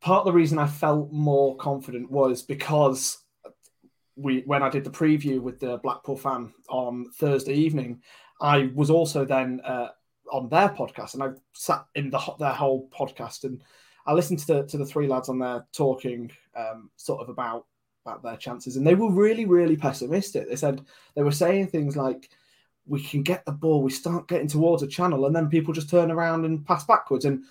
part 0.00 0.20
of 0.20 0.26
the 0.26 0.32
reason 0.32 0.58
I 0.58 0.68
felt 0.68 1.12
more 1.12 1.56
confident 1.56 2.10
was 2.10 2.42
because 2.42 3.18
we, 4.16 4.42
when 4.46 4.62
I 4.62 4.70
did 4.70 4.84
the 4.84 4.90
preview 4.90 5.40
with 5.40 5.60
the 5.60 5.78
Blackpool 5.78 6.16
fan 6.16 6.52
on 6.68 7.10
Thursday 7.12 7.54
evening, 7.54 8.02
I 8.40 8.70
was 8.74 8.90
also 8.90 9.24
then 9.24 9.60
uh, 9.64 9.88
on 10.32 10.48
their 10.48 10.70
podcast, 10.70 11.14
and 11.14 11.22
I 11.22 11.28
sat 11.52 11.86
in 11.94 12.10
the 12.10 12.20
their 12.38 12.52
whole 12.52 12.88
podcast, 12.88 13.44
and 13.44 13.62
I 14.06 14.12
listened 14.12 14.40
to 14.40 14.46
the 14.46 14.62
to 14.64 14.78
the 14.78 14.86
three 14.86 15.06
lads 15.06 15.28
on 15.28 15.38
there 15.38 15.66
talking 15.72 16.30
um, 16.56 16.90
sort 16.96 17.20
of 17.20 17.28
about 17.28 17.66
about 18.04 18.22
their 18.22 18.36
chances, 18.36 18.76
and 18.76 18.86
they 18.86 18.94
were 18.94 19.10
really, 19.10 19.44
really 19.44 19.76
pessimistic. 19.76 20.48
They 20.48 20.56
said 20.56 20.84
they 21.14 21.22
were 21.22 21.32
saying 21.32 21.68
things 21.68 21.96
like 21.96 22.30
we 22.86 23.02
can 23.02 23.22
get 23.22 23.44
the 23.44 23.52
ball, 23.52 23.82
we 23.82 23.90
start 23.90 24.28
getting 24.28 24.48
towards 24.48 24.82
a 24.82 24.86
channel, 24.86 25.26
and 25.26 25.34
then 25.34 25.48
people 25.48 25.74
just 25.74 25.90
turn 25.90 26.10
around 26.10 26.44
and 26.44 26.64
pass 26.64 26.84
backwards. 26.84 27.24
And 27.24 27.44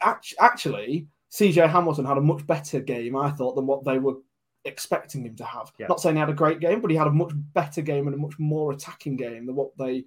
actually, 0.00 1.08
CJ 1.30 1.70
Hamilton 1.70 2.06
had 2.06 2.18
a 2.18 2.22
much 2.22 2.46
better 2.46 2.80
game, 2.80 3.16
I 3.16 3.30
thought, 3.30 3.54
than 3.54 3.66
what 3.66 3.84
they 3.84 3.98
were 3.98 4.16
expecting 4.64 5.24
him 5.24 5.36
to 5.36 5.44
have. 5.44 5.72
Yeah. 5.78 5.86
Not 5.88 6.00
saying 6.00 6.16
he 6.16 6.20
had 6.20 6.30
a 6.30 6.34
great 6.34 6.60
game, 6.60 6.80
but 6.80 6.90
he 6.90 6.96
had 6.96 7.06
a 7.06 7.12
much 7.12 7.32
better 7.34 7.82
game 7.82 8.06
and 8.06 8.14
a 8.14 8.18
much 8.18 8.38
more 8.38 8.72
attacking 8.72 9.16
game 9.16 9.46
than 9.46 9.54
what 9.54 9.76
they 9.78 10.04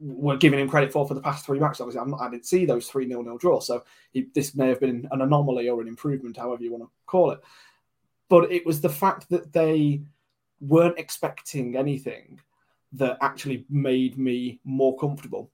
were 0.00 0.36
giving 0.36 0.58
him 0.58 0.68
credit 0.68 0.92
for 0.92 1.06
for 1.06 1.14
the 1.14 1.20
past 1.20 1.44
three 1.44 1.58
matches. 1.58 1.80
Obviously, 1.80 2.00
I'm 2.00 2.10
not, 2.10 2.20
I 2.20 2.30
didn't 2.30 2.46
see 2.46 2.64
those 2.64 2.88
3 2.88 3.06
0 3.06 3.22
0 3.22 3.38
draws, 3.38 3.66
so 3.66 3.84
he, 4.12 4.28
this 4.34 4.54
may 4.54 4.68
have 4.68 4.80
been 4.80 5.06
an 5.10 5.20
anomaly 5.20 5.68
or 5.68 5.80
an 5.80 5.88
improvement, 5.88 6.36
however 6.36 6.62
you 6.62 6.72
want 6.72 6.84
to 6.84 6.90
call 7.06 7.30
it. 7.32 7.40
But 8.28 8.50
it 8.50 8.64
was 8.64 8.80
the 8.80 8.88
fact 8.88 9.28
that 9.30 9.52
they 9.52 10.02
weren't 10.60 10.98
expecting 10.98 11.76
anything 11.76 12.40
that 12.92 13.18
actually 13.20 13.66
made 13.68 14.18
me 14.18 14.60
more 14.64 14.96
comfortable. 14.96 15.50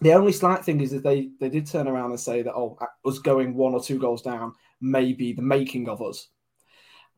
The 0.00 0.14
only 0.14 0.32
slight 0.32 0.64
thing 0.64 0.80
is 0.80 0.90
that 0.92 1.02
they 1.02 1.30
they 1.40 1.48
did 1.48 1.66
turn 1.66 1.88
around 1.88 2.10
and 2.10 2.20
say 2.20 2.42
that 2.42 2.54
oh 2.54 2.78
us 3.04 3.18
going 3.18 3.54
one 3.54 3.74
or 3.74 3.82
two 3.82 3.98
goals 3.98 4.22
down 4.22 4.54
may 4.80 5.12
be 5.12 5.32
the 5.32 5.42
making 5.42 5.88
of 5.88 6.00
us. 6.00 6.28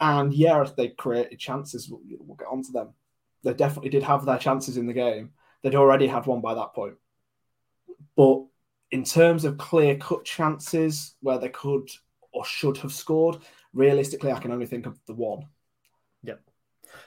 And 0.01 0.33
yeah, 0.33 0.67
they 0.77 0.89
created 0.89 1.39
chances. 1.39 1.89
We'll, 1.89 2.01
we'll 2.21 2.37
get 2.37 2.49
onto 2.49 2.73
them. 2.73 2.89
They 3.45 3.55
definitely 3.55 3.91
did 3.91 4.03
have 4.03 4.25
their 4.25 4.39
chances 4.39 4.77
in 4.77 4.87
the 4.87 4.93
game. 4.93 5.31
They'd 5.63 5.75
already 5.75 6.07
had 6.07 6.27
one 6.27 6.41
by 6.41 6.55
that 6.55 6.75
point. 6.75 6.95
But 8.17 8.45
in 8.91 9.05
terms 9.05 9.45
of 9.45 9.59
clear 9.59 9.97
cut 9.97 10.25
chances 10.25 11.15
where 11.21 11.39
they 11.39 11.49
could 11.49 11.89
or 12.33 12.45
should 12.45 12.77
have 12.79 12.93
scored, 12.93 13.39
realistically, 13.73 14.33
I 14.33 14.39
can 14.39 14.53
only 14.53 14.67
think 14.67 14.87
of 14.87 14.99
the 15.07 15.15
one. 15.15 15.47
Yep. 16.23 16.41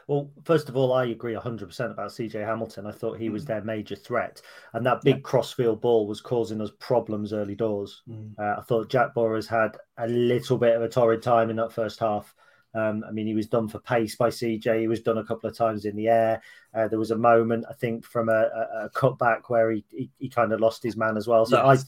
Well, 0.08 0.32
first 0.44 0.70
of 0.70 0.76
all, 0.76 0.94
I 0.94 1.06
agree 1.06 1.34
100% 1.34 1.92
about 1.92 2.10
CJ 2.10 2.46
Hamilton. 2.46 2.88
I 2.88 2.92
thought 2.92 3.20
he 3.20 3.30
was 3.30 3.46
their 3.46 3.62
major 3.64 3.96
threat. 3.96 4.42
And 4.74 4.86
that 4.86 5.02
big 5.02 5.24
crossfield 5.24 5.82
ball 5.82 6.08
was 6.08 6.22
causing 6.22 6.62
us 6.62 6.72
problems 6.80 7.34
early 7.34 7.56
doors. 7.56 8.02
Uh, 8.40 8.56
I 8.58 8.62
thought 8.62 8.90
Jack 8.90 9.14
Borers 9.14 9.48
had 9.48 9.78
a 9.98 10.08
little 10.08 10.58
bit 10.58 10.76
of 10.76 10.82
a 10.82 10.90
torrid 10.90 11.22
time 11.22 11.50
in 11.50 11.56
that 11.58 11.72
first 11.72 12.00
half. 12.00 12.34
Um, 12.76 13.06
I 13.08 13.12
mean, 13.12 13.26
he 13.26 13.34
was 13.34 13.48
done 13.48 13.68
for 13.70 13.80
pace 13.80 14.16
by 14.16 14.30
CJ. 14.30 14.82
He 14.82 14.88
was 14.88 15.02
done 15.02 15.18
a 15.18 15.24
couple 15.24 15.50
of 15.50 15.58
times 15.58 15.86
in 15.86 15.96
the 15.96 16.10
air. 16.10 16.42
Uh, 16.74 16.88
there 16.90 17.00
was 17.00 17.12
a 17.12 17.18
moment, 17.18 17.66
I 17.70 17.74
think, 17.74 18.04
from 18.06 18.28
a, 18.30 18.34
a, 18.34 18.86
a 18.86 18.90
cutback 18.94 19.44
where 19.48 19.72
he, 19.72 19.86
he, 19.92 20.10
he 20.20 20.30
kind 20.30 20.52
of 20.52 20.60
lost 20.60 20.84
his 20.84 20.98
man 20.98 21.16
as 21.16 21.28
well. 21.28 21.46
So 21.46 21.64
Yes. 21.64 21.86
I, 21.86 21.88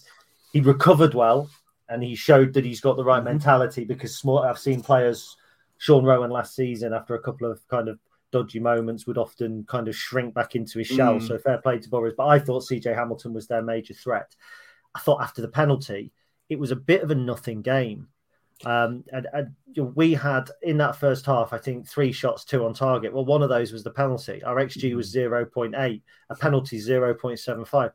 he 0.54 0.62
recovered 0.62 1.14
well 1.14 1.50
and 1.90 2.02
he 2.02 2.16
showed 2.16 2.54
that 2.54 2.64
he's 2.66 2.80
got 2.82 2.96
the 2.96 3.04
right 3.04 3.22
Mhm. 3.22 3.26
mentality 3.26 3.84
because 3.84 4.16
small, 4.18 4.40
I've 4.40 4.58
seen 4.60 4.82
players, 4.82 5.36
Sean 5.78 6.06
Roughan 6.06 6.32
last 6.32 6.56
season, 6.56 6.94
after 6.94 7.16
a 7.16 7.22
couple 7.22 7.52
of 7.52 7.66
kind 7.68 7.90
of 7.90 8.00
dodgy 8.32 8.60
moments, 8.60 9.06
would 9.08 9.18
often 9.18 9.66
kind 9.66 9.88
of 9.88 9.96
shrink 9.96 10.34
back 10.34 10.56
into 10.56 10.80
his 10.80 10.88
shell. 10.88 11.16
Mm. 11.20 11.28
So 11.28 11.38
fair 11.38 11.58
play 11.60 11.80
to 11.80 11.90
Boris. 11.90 12.14
But 12.18 12.28
I 12.28 12.40
thought 12.40 12.64
CJ 12.64 12.94
Hamilton 12.96 13.34
was 13.34 13.48
their 13.48 13.62
major 13.62 13.94
threat. 13.94 14.36
I 14.96 15.00
thought 15.00 15.22
after 15.22 15.42
the 15.42 15.48
penalty, 15.50 16.12
it 16.50 16.58
was 16.60 16.72
a 16.72 16.76
bit 16.78 17.04
of 17.04 17.12
a 17.12 17.16
nothing 17.16 17.62
game. 17.62 18.08
Um, 18.66 19.04
and, 19.12 19.28
and 19.34 19.96
we 19.96 20.14
had 20.14 20.50
in 20.64 20.78
that 20.78 20.96
first 20.96 21.26
half, 21.26 21.54
I 21.54 21.58
think, 21.60 21.88
three 21.88 22.12
shots, 22.12 22.44
two 22.44 22.66
on 22.66 22.74
target. 22.74 23.14
Well, 23.14 23.26
one 23.26 23.44
of 23.44 23.50
those 23.50 23.72
was 23.72 23.84
the 23.84 23.92
penalty. 23.92 24.44
Our 24.44 24.56
XG 24.56 24.96
was 24.96 25.14
0.8, 25.14 26.02
a 26.30 26.36
penalty 26.36 26.80
0.75. 26.80 27.92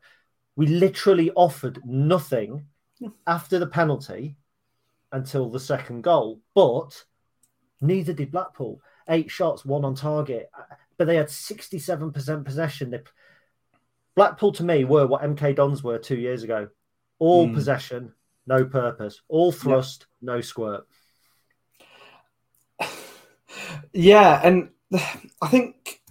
We 0.55 0.67
literally 0.67 1.31
offered 1.31 1.79
nothing 1.85 2.65
after 3.27 3.59
the 3.59 3.67
penalty 3.67 4.37
until 5.11 5.49
the 5.49 5.59
second 5.59 6.03
goal, 6.03 6.39
but 6.55 7.03
neither 7.81 8.13
did 8.13 8.31
Blackpool. 8.31 8.79
Eight 9.09 9.29
shots, 9.29 9.65
one 9.65 9.83
on 9.83 9.95
target, 9.95 10.49
but 10.97 11.05
they 11.05 11.17
had 11.17 11.27
67% 11.27 12.45
possession. 12.45 12.89
They, 12.91 13.01
Blackpool 14.15 14.53
to 14.53 14.63
me 14.63 14.85
were 14.85 15.07
what 15.07 15.23
MK 15.23 15.55
Dons 15.55 15.83
were 15.83 15.97
two 15.99 16.15
years 16.15 16.43
ago 16.43 16.69
all 17.19 17.47
Mm. 17.47 17.53
possession, 17.53 18.13
no 18.47 18.65
purpose, 18.65 19.21
all 19.29 19.51
thrust, 19.51 20.07
no 20.23 20.41
squirt. 20.41 20.85
Yeah, 23.95 24.41
and 24.43 24.69
I 25.41 25.47
think 25.47 26.01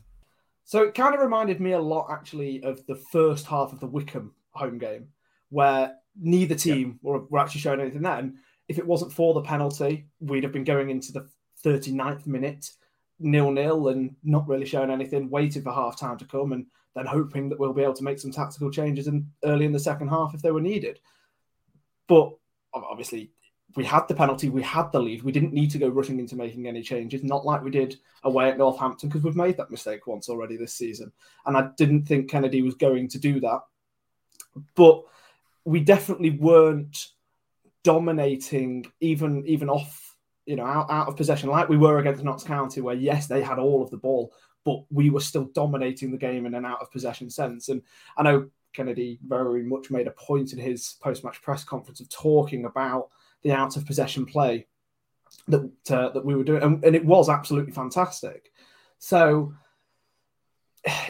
so. 0.65 0.85
It 0.85 0.95
kind 0.95 1.15
of 1.15 1.21
reminded 1.21 1.61
me 1.61 1.73
a 1.73 1.81
lot, 1.81 2.07
actually, 2.13 2.63
of 2.63 2.87
the 2.87 2.95
first 3.11 3.47
half 3.47 3.73
of 3.73 3.81
the 3.81 3.89
Wycombe 3.89 4.35
home 4.53 4.79
game, 4.79 5.09
where 5.49 5.97
neither 6.21 6.55
team 6.55 7.01
were, 7.03 7.25
were 7.25 7.41
actually 7.41 7.63
showing 7.63 7.81
anything 7.81 8.03
there. 8.03 8.19
And 8.19 8.37
if 8.69 8.79
it 8.79 8.87
wasn't 8.87 9.13
for 9.13 9.35
the 9.35 9.43
penalty, 9.43 10.07
we'd 10.21 10.45
have 10.45 10.53
been 10.53 10.63
going 10.63 10.91
into 10.91 11.11
the 11.11 11.29
39th 11.65 12.27
minute 12.27 12.71
nil 13.19 13.51
nil 13.51 13.89
and 13.89 14.15
not 14.25 14.49
really 14.49 14.67
showing 14.67 14.91
anything, 14.91 15.31
waiting 15.31 15.63
for 15.63 15.73
half 15.73 15.99
time 15.99 16.19
to 16.19 16.25
come, 16.25 16.53
and 16.53 16.67
then 16.95 17.07
hoping 17.07 17.49
that 17.49 17.59
we'll 17.59 17.73
be 17.73 17.83
able 17.83 17.95
to 17.95 18.05
make 18.05 18.19
some 18.19 18.33
tactical 18.33 18.71
changes 18.71 19.07
in 19.07 19.27
early 19.45 19.65
in 19.65 19.73
the 19.73 19.79
second 19.79 20.09
half 20.09 20.35
if 20.35 20.43
they 20.43 20.51
were 20.51 20.61
needed. 20.61 20.99
But 22.09 22.33
obviously, 22.75 23.31
we 23.75 23.85
had 23.85 24.07
the 24.09 24.15
penalty, 24.15 24.51
we 24.51 24.63
had 24.63 24.93
the 24.93 25.01
lead. 25.01 25.23
We 25.23 25.33
didn't 25.33 25.55
need 25.55 25.71
to 25.71 25.79
go 25.79 25.89
rushing 25.89 26.19
into 26.19 26.37
making 26.37 26.67
any 26.67 26.83
changes, 26.83 27.23
not 27.23 27.47
like 27.47 27.63
we 27.63 27.71
did 27.71 27.97
away 28.25 28.51
at 28.51 28.59
Northampton, 28.59 29.09
because 29.09 29.23
we've 29.23 29.37
made 29.37 29.57
that 29.57 29.71
mistake 29.71 30.07
once 30.07 30.29
already 30.29 30.57
this 30.57 30.75
season. 30.75 31.13
And 31.47 31.57
I 31.57 31.71
didn't 31.77 32.07
think 32.07 32.31
Kennedy 32.31 32.63
was 32.63 32.75
going 32.75 33.09
to 33.09 33.19
do 33.19 33.41
that. 33.41 33.61
But 34.75 35.03
we 35.65 35.81
definitely 35.81 36.31
weren't 36.31 37.09
dominating 37.85 38.87
even 39.01 39.45
even 39.47 39.69
off, 39.69 40.17
you 40.47 40.57
know, 40.57 40.67
out, 40.67 40.91
out 40.91 41.09
of 41.09 41.17
possession 41.17 41.49
like 41.49 41.69
we 41.69 41.79
were 41.79 41.99
against 41.99 42.23
Notts 42.23 42.45
County, 42.45 42.81
where 42.81 42.95
yes, 42.95 43.27
they 43.27 43.43
had 43.43 43.59
all 43.59 43.83
of 43.83 43.91
the 43.91 43.97
ball, 43.97 44.33
but 44.65 44.85
we 44.91 45.09
were 45.09 45.21
still 45.21 45.45
dominating 45.55 46.11
the 46.11 46.19
game 46.19 46.47
in 46.47 46.55
an 46.55 46.67
out 46.67 46.81
of 46.83 46.91
possession 46.91 47.31
sense. 47.31 47.69
And 47.69 47.83
I 48.17 48.23
know 48.23 48.51
Kennedy 48.73 49.19
very 49.27 49.63
much 49.63 49.91
made 49.91 50.07
a 50.07 50.13
point 50.13 50.53
in 50.53 50.59
his 50.59 50.97
post 51.01 51.25
match 51.25 51.41
press 51.43 51.65
conference 51.65 52.01
of 52.01 52.09
talking 52.11 52.65
about 52.65 53.09
the 53.43 53.53
out 53.53 53.77
of 53.77 53.87
possession 53.87 54.27
play 54.27 54.67
that 55.49 55.71
uh, 55.91 56.11
that 56.11 56.25
we 56.25 56.35
were 56.35 56.45
doing, 56.45 56.63
and, 56.63 56.85
and 56.85 56.97
it 56.97 57.05
was 57.05 57.29
absolutely 57.29 57.73
fantastic. 57.73 58.53
So 58.99 59.55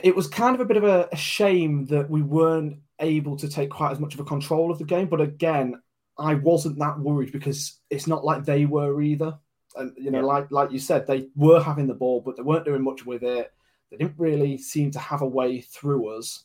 it 0.02 0.14
was 0.14 0.26
kind 0.26 0.54
of 0.54 0.60
a 0.60 0.64
bit 0.64 0.76
of 0.76 0.84
a, 0.84 1.08
a 1.12 1.16
shame 1.16 1.86
that 1.86 2.08
we 2.08 2.22
weren't 2.22 2.78
able 2.98 3.36
to 3.36 3.48
take 3.48 3.70
quite 3.70 3.92
as 3.92 4.00
much 4.00 4.14
of 4.14 4.20
a 4.20 4.24
control 4.24 4.70
of 4.70 4.78
the 4.78 4.84
game. 4.84 5.08
But 5.08 5.20
again, 5.20 5.80
I 6.18 6.34
wasn't 6.34 6.78
that 6.78 6.98
worried 6.98 7.32
because 7.32 7.80
it's 7.90 8.06
not 8.06 8.24
like 8.24 8.44
they 8.44 8.64
were 8.66 9.00
either. 9.02 9.38
And 9.76 9.92
you 9.96 10.10
know, 10.10 10.20
Yeah. 10.20 10.26
like 10.26 10.50
like 10.50 10.72
you 10.72 10.78
said, 10.78 11.06
they 11.06 11.28
were 11.34 11.62
having 11.62 11.86
the 11.86 11.94
ball, 11.94 12.20
but 12.20 12.36
they 12.36 12.42
weren't 12.42 12.64
doing 12.64 12.82
much 12.82 13.06
with 13.06 13.22
it. 13.22 13.52
They 13.90 13.96
didn't 13.96 14.18
really 14.18 14.56
seem 14.58 14.90
to 14.92 14.98
have 14.98 15.22
a 15.22 15.26
way 15.26 15.60
through 15.60 16.16
us. 16.16 16.44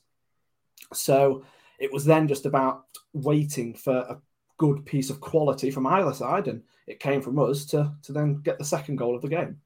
So 0.93 1.43
it 1.79 1.91
was 1.91 2.05
then 2.05 2.27
just 2.27 2.45
about 2.45 2.85
waiting 3.13 3.73
for 3.73 3.97
a 3.97 4.17
good 4.57 4.85
piece 4.85 5.09
of 5.09 5.19
quality 5.21 5.71
from 5.71 5.87
either 5.87 6.13
side, 6.13 6.47
and 6.47 6.63
it 6.87 6.99
came 6.99 7.21
from 7.21 7.37
us 7.39 7.65
to 7.67 7.93
to 8.03 8.11
then 8.11 8.41
get 8.41 8.57
the 8.57 8.65
second 8.65 8.95
goal 8.97 9.15
of 9.15 9.21
the 9.21 9.27
game. 9.29 9.57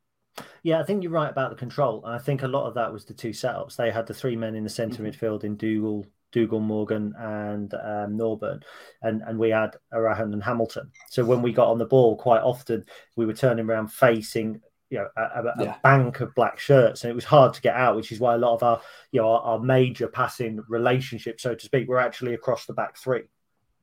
Yeah, 0.63 0.79
I 0.79 0.83
think 0.83 1.03
you're 1.03 1.12
right 1.12 1.29
about 1.29 1.50
the 1.50 1.55
control. 1.57 2.03
And 2.05 2.13
I 2.15 2.17
think 2.19 2.43
a 2.43 2.48
lot 2.48 2.65
of 2.67 2.74
that 2.75 2.91
was 2.93 3.03
the 3.03 3.13
two 3.13 3.31
setups. 3.31 3.75
They 3.75 3.91
had 3.91 4.07
the 4.07 4.13
three 4.13 4.36
men 4.36 4.55
in 4.55 4.63
the 4.63 4.69
center 4.69 5.03
Mhm. 5.03 5.13
midfield 5.13 5.43
in 5.43 5.57
Dougal, 5.57 6.05
Dougal 6.31 6.60
Morgan 6.62 7.13
and 7.17 7.74
um, 7.74 8.17
Norburn, 8.17 8.63
and 9.01 9.21
and 9.24 9.38
we 9.38 9.50
had 9.50 9.75
Erhahon 9.93 10.31
and 10.33 10.43
Hamilton. 10.43 10.91
So 11.10 11.25
when 11.25 11.41
we 11.41 11.51
got 11.51 11.67
on 11.67 11.77
the 11.79 11.86
ball, 11.86 12.15
quite 12.15 12.41
often 12.41 12.86
we 13.17 13.25
were 13.25 13.33
turning 13.33 13.65
around 13.65 13.89
facing 13.89 14.62
you 14.89 14.98
know 15.00 15.07
a, 15.17 15.21
a, 15.21 15.53
Yeah. 15.63 15.75
a 15.75 15.79
bank 15.83 16.19
of 16.21 16.33
black 16.36 16.60
shirts, 16.60 17.03
and 17.03 17.12
it 17.12 17.15
was 17.15 17.25
hard 17.25 17.53
to 17.55 17.62
get 17.62 17.75
out, 17.75 17.95
which 17.98 18.12
is 18.12 18.19
why 18.19 18.36
a 18.36 18.38
lot 18.38 18.53
of 18.53 18.63
our 18.63 18.81
you 19.12 19.21
know 19.21 19.27
our, 19.27 19.41
our 19.41 19.60
major 19.60 20.07
passing 20.07 20.62
relationships, 20.69 21.43
so 21.43 21.55
to 21.55 21.65
speak, 21.65 21.88
were 21.89 22.00
actually 22.00 22.33
across 22.33 22.65
the 22.65 22.74
back 22.74 22.98
3 22.98 23.24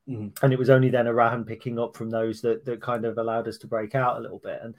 Mhm. 0.08 0.42
And 0.42 0.52
it 0.52 0.58
was 0.58 0.70
only 0.70 0.88
then 0.88 1.06
Erhahon 1.06 1.46
picking 1.46 1.78
up 1.78 1.96
from 1.96 2.10
those 2.10 2.40
that 2.42 2.64
that 2.64 2.80
kind 2.80 3.04
of 3.04 3.18
allowed 3.18 3.46
us 3.48 3.58
to 3.58 3.66
break 3.66 3.94
out 3.94 4.16
a 4.16 4.20
little 4.20 4.38
bit, 4.38 4.60
and. 4.62 4.74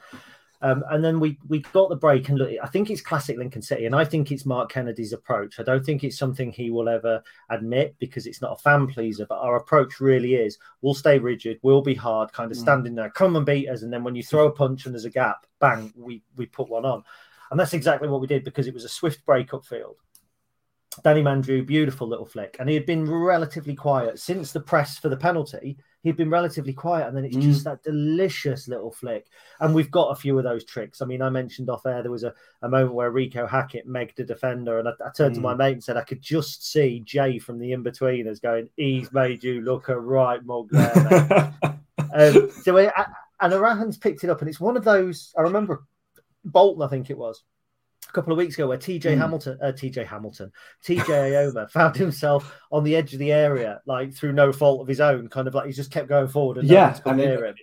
Um, 0.61 0.83
and 0.89 1.01
then 1.01 1.21
we 1.21 1.37
we 1.47 1.59
got 1.71 1.87
the 1.87 1.95
break, 1.95 2.27
and 2.27 2.37
look, 2.37 2.49
I 2.61 2.67
think 2.67 2.89
it's 2.89 2.99
classic 2.99 3.37
Lincoln 3.37 3.61
City, 3.61 3.85
and 3.85 3.95
I 3.95 4.03
think 4.03 4.29
it's 4.29 4.45
Mark 4.45 4.69
Kennedy's 4.69 5.13
approach. 5.13 5.57
I 5.57 5.63
don't 5.63 5.85
think 5.85 6.03
it's 6.03 6.17
something 6.17 6.51
he 6.51 6.69
will 6.69 6.89
ever 6.89 7.23
admit 7.49 7.95
because 7.97 8.27
it's 8.27 8.41
not 8.41 8.59
a 8.59 8.61
fan 8.61 8.85
pleaser, 8.87 9.25
but 9.25 9.39
our 9.39 9.55
approach 9.55 10.01
really 10.01 10.35
is: 10.35 10.57
we'll 10.81 10.93
stay 10.93 11.17
rigid, 11.17 11.59
we'll 11.61 11.81
be 11.81 11.95
hard, 11.95 12.33
kind 12.33 12.51
of 12.51 12.57
Mm. 12.57 12.61
standing 12.61 12.95
there, 12.95 13.09
come 13.09 13.37
and 13.37 13.45
beat 13.45 13.69
us, 13.69 13.83
and 13.83 13.93
then 13.93 14.03
when 14.03 14.15
you 14.15 14.21
throw 14.23 14.47
a 14.47 14.51
punch 14.51 14.85
and 14.85 14.93
there's 14.93 15.05
a 15.05 15.09
gap, 15.09 15.45
bang, 15.61 15.93
we 15.95 16.21
we 16.35 16.45
put 16.45 16.67
one 16.67 16.83
on, 16.83 17.05
and 17.51 17.57
that's 17.57 17.73
exactly 17.73 18.09
what 18.09 18.19
we 18.19 18.27
did 18.27 18.43
because 18.43 18.67
it 18.67 18.73
was 18.73 18.83
a 18.83 18.89
swift 18.89 19.25
break 19.25 19.53
up 19.53 19.63
field. 19.65 19.95
Danny 21.03 21.21
Mandroiu, 21.21 21.65
beautiful 21.65 22.07
little 22.07 22.25
flick, 22.25 22.57
and 22.59 22.67
he 22.67 22.75
had 22.75 22.85
been 22.85 23.09
relatively 23.09 23.75
quiet 23.75 24.19
since 24.19 24.51
the 24.51 24.59
press 24.59 24.97
for 24.97 25.07
the 25.09 25.15
penalty. 25.17 25.77
He'd 26.01 26.17
been 26.17 26.29
relatively 26.31 26.73
quiet, 26.73 27.07
and 27.07 27.15
then 27.15 27.25
it's 27.25 27.35
Mm. 27.37 27.41
just 27.41 27.63
that 27.65 27.83
delicious 27.83 28.67
little 28.67 28.91
flick. 28.91 29.27
And 29.59 29.75
we've 29.75 29.91
got 29.91 30.09
a 30.09 30.15
few 30.15 30.37
of 30.37 30.43
those 30.45 30.63
tricks. 30.65 31.01
I 31.01 31.05
mean, 31.05 31.21
I 31.21 31.29
mentioned 31.29 31.69
off 31.69 31.85
air 31.85 32.01
there 32.01 32.11
was 32.11 32.23
a, 32.23 32.33
a 32.63 32.69
moment 32.69 32.95
where 32.95 33.11
Reeco 33.11 33.47
Hackett 33.47 33.87
megged 33.87 34.17
a 34.19 34.23
defender, 34.23 34.79
and 34.79 34.87
I, 34.87 34.91
I 35.05 35.09
turned 35.15 35.35
to 35.35 35.41
Mm. 35.41 35.43
my 35.43 35.53
mate 35.55 35.73
and 35.73 35.83
said 35.83 35.95
I 35.97 36.03
could 36.03 36.21
just 36.21 36.69
see 36.71 37.01
Jay 37.05 37.37
from 37.37 37.59
the 37.59 37.71
Inbetweeners 37.71 38.41
going, 38.41 38.69
"He's 38.75 39.11
made 39.13 39.43
you 39.43 39.61
look 39.61 39.89
a 39.89 39.99
right 39.99 40.43
mug 40.43 40.69
there." 40.71 41.53
um, 42.13 42.49
so 42.63 42.73
we, 42.75 42.89
and 43.41 43.53
Erhahon's 43.53 43.97
picked 43.97 44.23
it 44.23 44.29
up, 44.29 44.39
and 44.41 44.49
it's 44.49 44.59
one 44.59 44.75
of 44.75 44.83
those. 44.83 45.33
I 45.37 45.41
remember 45.41 45.83
Bolton, 46.45 46.81
I 46.81 46.87
think 46.87 47.09
it 47.09 47.17
was 47.17 47.43
a 48.09 48.11
couple 48.11 48.31
of 48.33 48.37
weeks 48.37 48.55
ago, 48.55 48.67
where 48.67 48.77
TJ 48.77 49.01
Mm. 49.15 49.17
Hamilton, 49.19 49.57
uh, 49.61 49.71
TJ 49.71 50.05
Hamilton, 50.05 50.51
TJ 50.83 51.03
Eyoma 51.05 51.69
found 51.71 51.95
himself 51.95 52.59
on 52.71 52.83
the 52.83 52.95
edge 52.95 53.13
of 53.13 53.19
the 53.19 53.31
area, 53.31 53.81
like 53.85 54.13
through 54.13 54.33
no 54.33 54.51
fault 54.51 54.81
of 54.81 54.87
his 54.87 54.99
own, 54.99 55.27
kind 55.29 55.47
of 55.47 55.53
like 55.53 55.67
he 55.67 55.71
just 55.73 55.91
kept 55.91 56.09
going 56.09 56.27
forward 56.27 56.57
and 56.57 56.67
Yeah, 56.67 56.97
no 57.05 57.11
and 57.11 57.21
it- 57.21 57.25
near 57.25 57.45
him. 57.45 57.55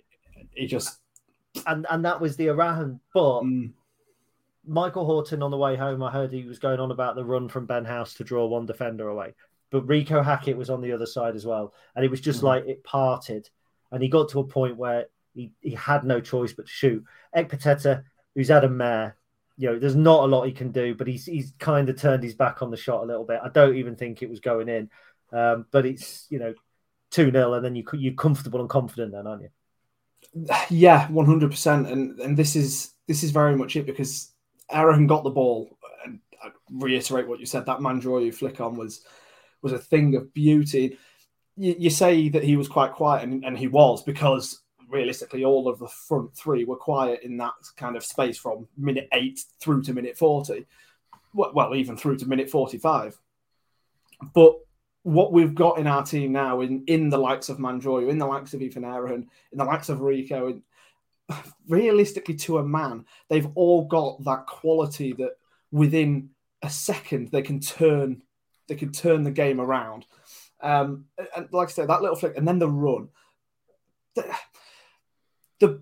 he 0.55 0.65
just 0.67 0.99
And 1.65 1.85
and 1.89 2.05
that 2.05 2.21
was 2.21 2.37
the 2.37 2.47
Erhahon. 2.47 2.99
But 3.13 3.41
mm, 3.41 3.71
Michael 4.65 5.05
Hortin 5.07 5.43
on 5.43 5.51
the 5.51 5.57
way 5.57 5.75
home, 5.75 6.01
I 6.03 6.11
heard 6.11 6.31
he 6.31 6.43
was 6.45 6.59
going 6.59 6.79
on 6.79 6.91
about 6.91 7.15
the 7.15 7.25
run 7.25 7.49
from 7.49 7.65
Ben 7.65 7.85
House 7.85 8.13
to 8.15 8.23
draw 8.23 8.45
one 8.47 8.65
defender 8.65 9.07
away. 9.09 9.33
But 9.69 9.85
Reeco 9.87 10.23
Hackett 10.23 10.55
was 10.57 10.69
on 10.69 10.81
the 10.81 10.93
other 10.93 11.05
side 11.05 11.35
as 11.35 11.45
well. 11.45 11.73
And 11.95 12.05
it 12.05 12.11
was 12.11 12.21
just 12.21 12.39
Mhm. 12.41 12.43
like 12.43 12.65
it 12.67 12.83
parted. 12.83 13.49
And 13.91 14.01
he 14.03 14.07
got 14.09 14.29
to 14.29 14.39
a 14.39 14.43
point 14.47 14.77
where 14.77 15.07
he, 15.33 15.51
he 15.61 15.71
had 15.71 16.03
no 16.05 16.19
choice 16.21 16.53
but 16.53 16.65
to 16.67 16.71
shoot. 16.71 17.03
Ekpiteta, 17.35 18.03
who's 18.35 18.47
had 18.49 18.63
a 18.63 18.69
mare, 18.69 19.16
you 19.57 19.69
know, 19.69 19.79
there's 19.79 19.95
not 19.95 20.23
a 20.23 20.27
lot 20.27 20.43
he 20.45 20.51
can 20.51 20.71
do, 20.71 20.93
but 20.93 21.07
he's 21.07 21.25
he's 21.25 21.53
kind 21.59 21.89
of 21.89 21.99
turned 21.99 22.23
his 22.23 22.35
back 22.35 22.61
on 22.61 22.71
the 22.71 22.77
shot 22.77 23.03
a 23.03 23.07
little 23.07 23.25
bit. 23.25 23.39
I 23.43 23.49
don't 23.49 23.75
even 23.75 23.95
think 23.95 24.21
it 24.21 24.29
was 24.29 24.39
going 24.39 24.69
in. 24.69 24.89
Um, 25.31 25.65
but 25.71 25.85
it's, 25.85 26.25
you 26.29 26.39
know, 26.39 26.53
2 27.11 27.31
0, 27.31 27.53
and 27.53 27.65
then 27.65 27.75
you, 27.75 27.83
you're 27.93 28.13
comfortable 28.13 28.61
and 28.61 28.69
confident 28.69 29.11
then, 29.11 29.27
aren't 29.27 29.41
you? 29.41 29.49
yeah, 30.69 31.09
one 31.09 31.25
hundred 31.25 31.51
percent. 31.51 31.87
And 31.87 32.19
and 32.19 32.37
this 32.37 32.55
is 32.55 32.93
this 33.07 33.23
is 33.23 33.31
very 33.31 33.55
much 33.55 33.75
it 33.75 33.85
because 33.85 34.31
Erhahon 34.71 35.07
got 35.07 35.23
the 35.23 35.29
ball, 35.29 35.77
and 36.05 36.19
I 36.43 36.49
reiterate 36.71 37.27
what 37.27 37.39
you 37.39 37.45
said. 37.45 37.65
That 37.65 37.79
Mandroiu 37.79 38.33
flick 38.33 38.61
on 38.61 38.75
was 38.75 39.03
was 39.61 39.73
a 39.73 39.79
thing 39.79 40.15
of 40.15 40.33
beauty. 40.33 40.97
You, 41.55 41.75
you 41.77 41.89
say 41.89 42.29
that 42.29 42.43
he 42.43 42.55
was 42.55 42.67
quite 42.67 42.93
quiet, 42.93 43.23
and, 43.23 43.43
and 43.43 43.57
he 43.57 43.67
was 43.67 44.03
because 44.03 44.61
realistically, 44.87 45.43
all 45.43 45.67
of 45.67 45.79
the 45.79 45.87
front 45.87 46.35
three 46.35 46.65
were 46.65 46.75
quiet 46.75 47.21
in 47.23 47.37
that 47.37 47.53
kind 47.75 47.95
of 47.95 48.03
space 48.03 48.37
from 48.37 48.67
minute 48.77 49.07
eight 49.13 49.39
through 49.59 49.83
to 49.83 49.93
minute 49.93 50.17
forty. 50.17 50.65
Well, 51.33 51.51
well 51.53 51.75
even 51.75 51.97
through 51.97 52.17
to 52.17 52.27
minute 52.27 52.49
forty-five. 52.49 53.17
But 54.33 54.55
what 55.03 55.31
we've 55.31 55.55
got 55.55 55.77
in 55.77 55.87
our 55.87 56.03
team 56.03 56.31
now, 56.31 56.61
in 56.61 56.83
in 56.87 57.09
the 57.09 57.17
likes 57.17 57.49
of 57.49 57.57
Mandroiu, 57.57 58.09
in 58.09 58.17
the 58.17 58.25
likes 58.25 58.53
of 58.53 58.61
Ethan 58.61 58.83
Erhahon, 58.83 59.27
in 59.51 59.57
the 59.57 59.65
likes 59.65 59.89
of 59.89 59.99
Reeco, 59.99 60.61
realistically 61.67 62.35
to 62.35 62.57
a 62.57 62.63
man, 62.63 63.05
they've 63.29 63.47
all 63.55 63.85
got 63.85 64.23
that 64.23 64.45
quality 64.47 65.13
that 65.13 65.37
within 65.71 66.29
a 66.63 66.69
second 66.69 67.29
they 67.29 67.41
can 67.41 67.59
turn 67.59 68.21
they 68.67 68.75
can 68.75 68.91
turn 68.91 69.23
the 69.23 69.31
game 69.31 69.61
around. 69.61 70.05
Um, 70.61 71.05
and 71.35 71.47
like 71.51 71.69
I 71.69 71.71
said, 71.71 71.89
that 71.89 72.01
little 72.01 72.15
flick, 72.15 72.37
and 72.37 72.47
then 72.47 72.59
the 72.59 72.69
run. 72.69 73.09
The, 75.59 75.81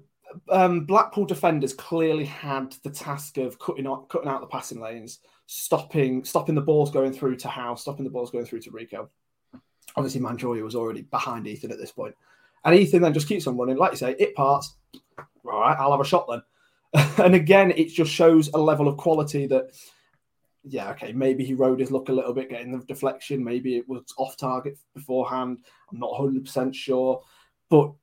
um, 0.49 0.85
Blackpool 0.85 1.25
defenders 1.25 1.73
clearly 1.73 2.25
had 2.25 2.73
the 2.83 2.89
task 2.89 3.37
of 3.37 3.59
cutting 3.59 3.87
out 3.87 4.09
cutting 4.09 4.29
out 4.29 4.41
the 4.41 4.47
passing 4.47 4.79
lanes, 4.79 5.19
stopping 5.47 6.23
stopping 6.23 6.55
the 6.55 6.61
balls 6.61 6.91
going 6.91 7.13
through 7.13 7.37
to 7.37 7.47
Howe, 7.47 7.75
stopping 7.75 8.03
the 8.03 8.11
balls 8.11 8.31
going 8.31 8.45
through 8.45 8.61
to 8.61 8.71
Reeco. 8.71 9.07
Obviously, 9.95 10.21
Mandroiu 10.21 10.63
was 10.63 10.75
already 10.75 11.03
behind 11.03 11.47
Ethan 11.47 11.71
at 11.71 11.77
this 11.77 11.91
point. 11.91 12.15
And 12.65 12.75
Ethan 12.75 13.01
then 13.01 13.13
just 13.13 13.27
keeps 13.27 13.47
on 13.47 13.57
running. 13.57 13.77
Like 13.77 13.91
you 13.91 13.97
say, 13.97 14.15
it 14.17 14.35
parts. 14.35 14.75
All 15.45 15.61
right, 15.61 15.77
I'll 15.79 15.91
have 15.91 16.01
a 16.01 16.05
shot 16.05 16.27
then. 16.27 16.41
and 17.23 17.35
again, 17.35 17.71
it 17.71 17.89
just 17.89 18.11
shows 18.11 18.49
a 18.53 18.57
level 18.57 18.87
of 18.87 18.97
quality 18.97 19.45
that, 19.47 19.71
yeah, 20.63 20.89
okay, 20.91 21.13
maybe 21.13 21.45
he 21.45 21.53
rode 21.53 21.79
his 21.79 21.91
luck 21.91 22.09
a 22.09 22.13
little 22.13 22.33
bit 22.33 22.49
getting 22.49 22.71
the 22.71 22.83
deflection. 22.85 23.43
Maybe 23.43 23.77
it 23.77 23.87
was 23.87 24.01
off 24.17 24.35
target 24.35 24.77
beforehand. 24.95 25.59
I'm 25.91 25.99
not 25.99 26.11
100% 26.13 26.73
sure. 26.73 27.21
But 27.69 27.93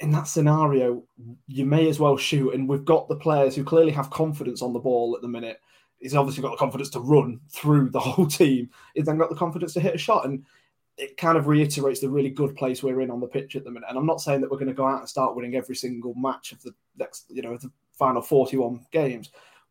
in 0.00 0.10
that 0.12 0.26
scenario, 0.26 1.02
you 1.46 1.66
may 1.66 1.88
as 1.88 2.00
well 2.00 2.16
shoot. 2.16 2.54
And 2.54 2.68
we've 2.68 2.84
got 2.84 3.08
the 3.08 3.16
players 3.16 3.54
who 3.54 3.64
clearly 3.64 3.92
have 3.92 4.10
confidence 4.10 4.62
on 4.62 4.72
the 4.72 4.78
ball 4.78 5.14
at 5.14 5.22
the 5.22 5.28
minute. 5.28 5.60
He's 5.98 6.14
obviously 6.14 6.42
got 6.42 6.52
the 6.52 6.56
confidence 6.56 6.88
to 6.90 7.00
run 7.00 7.40
through 7.50 7.90
the 7.90 8.00
whole 8.00 8.26
team. 8.26 8.70
He's 8.94 9.04
then 9.04 9.18
got 9.18 9.28
the 9.28 9.36
confidence 9.36 9.74
to 9.74 9.80
hit 9.80 9.94
a 9.94 9.98
shot. 9.98 10.24
And 10.24 10.44
it 10.96 11.16
kind 11.16 11.36
of 11.36 11.46
reiterates 11.46 12.00
the 12.00 12.08
really 12.08 12.30
good 12.30 12.56
place 12.56 12.82
we're 12.82 13.00
in 13.02 13.10
on 13.10 13.20
the 13.20 13.26
pitch 13.26 13.56
at 13.56 13.64
the 13.64 13.70
minute. 13.70 13.88
And 13.88 13.98
I'm 13.98 14.06
not 14.06 14.20
saying 14.20 14.40
that 14.40 14.50
we're 14.50 14.58
going 14.58 14.68
to 14.68 14.74
go 14.74 14.86
out 14.86 15.00
and 15.00 15.08
start 15.08 15.36
winning 15.36 15.54
every 15.54 15.76
single 15.76 16.14
match 16.14 16.52
of 16.52 16.62
the 16.62 16.74
next, 16.98 17.26
you 17.30 17.42
know, 17.42 17.56
the 17.56 17.70
final 17.98 18.22
41 18.22 18.86
games, 18.90 19.30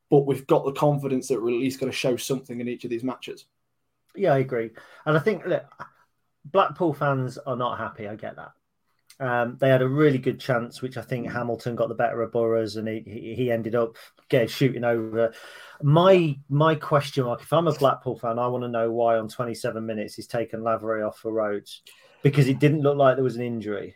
but 0.09 0.25
we've 0.25 0.47
got 0.47 0.65
the 0.65 0.71
confidence 0.71 1.27
that 1.27 1.41
we're 1.41 1.49
at 1.49 1.59
least 1.59 1.79
going 1.79 1.91
to 1.91 1.97
show 1.97 2.15
something 2.17 2.59
in 2.59 2.67
each 2.67 2.83
of 2.83 2.89
these 2.89 3.03
matches. 3.03 3.45
Yeah, 4.15 4.33
I 4.33 4.39
agree. 4.39 4.71
And 5.05 5.17
I 5.17 5.19
think 5.19 5.45
that 5.45 5.69
Blackpool 6.45 6.93
fans 6.93 7.37
are 7.37 7.55
not 7.55 7.77
happy. 7.77 8.07
I 8.07 8.15
get 8.15 8.35
that. 8.37 8.51
Um, 9.19 9.57
they 9.59 9.67
had 9.67 9.81
a 9.81 9.87
really 9.87 10.17
good 10.17 10.39
chance, 10.39 10.81
which 10.81 10.95
I 10.95 11.01
think 11.01 11.29
Hamilton 11.29 11.75
got 11.75 11.89
the 11.89 11.95
better 11.95 12.21
of 12.21 12.31
Burrows, 12.31 12.77
and 12.77 12.87
he, 12.87 13.33
he, 13.35 13.51
ended 13.51 13.75
up 13.75 13.97
getting 14.29 14.47
shooting 14.47 14.85
over. 14.85 15.33
My 15.81 16.37
my 16.47 16.75
question 16.75 17.25
mark: 17.25 17.41
If 17.41 17.51
I'm 17.51 17.67
a 17.67 17.73
Blackpool 17.73 18.17
fan, 18.17 18.39
I 18.39 18.47
want 18.47 18.63
to 18.63 18.69
know 18.69 18.91
why 18.91 19.17
on 19.17 19.27
27 19.27 19.85
minutes 19.85 20.15
he's 20.15 20.27
taken 20.27 20.63
Lavery 20.63 21.03
off 21.03 21.17
for 21.17 21.33
Rhodes 21.33 21.81
because 22.23 22.47
it 22.47 22.59
didn't 22.59 22.81
look 22.81 22.97
like 22.97 23.15
there 23.15 23.23
was 23.23 23.35
an 23.35 23.41
injury. 23.41 23.95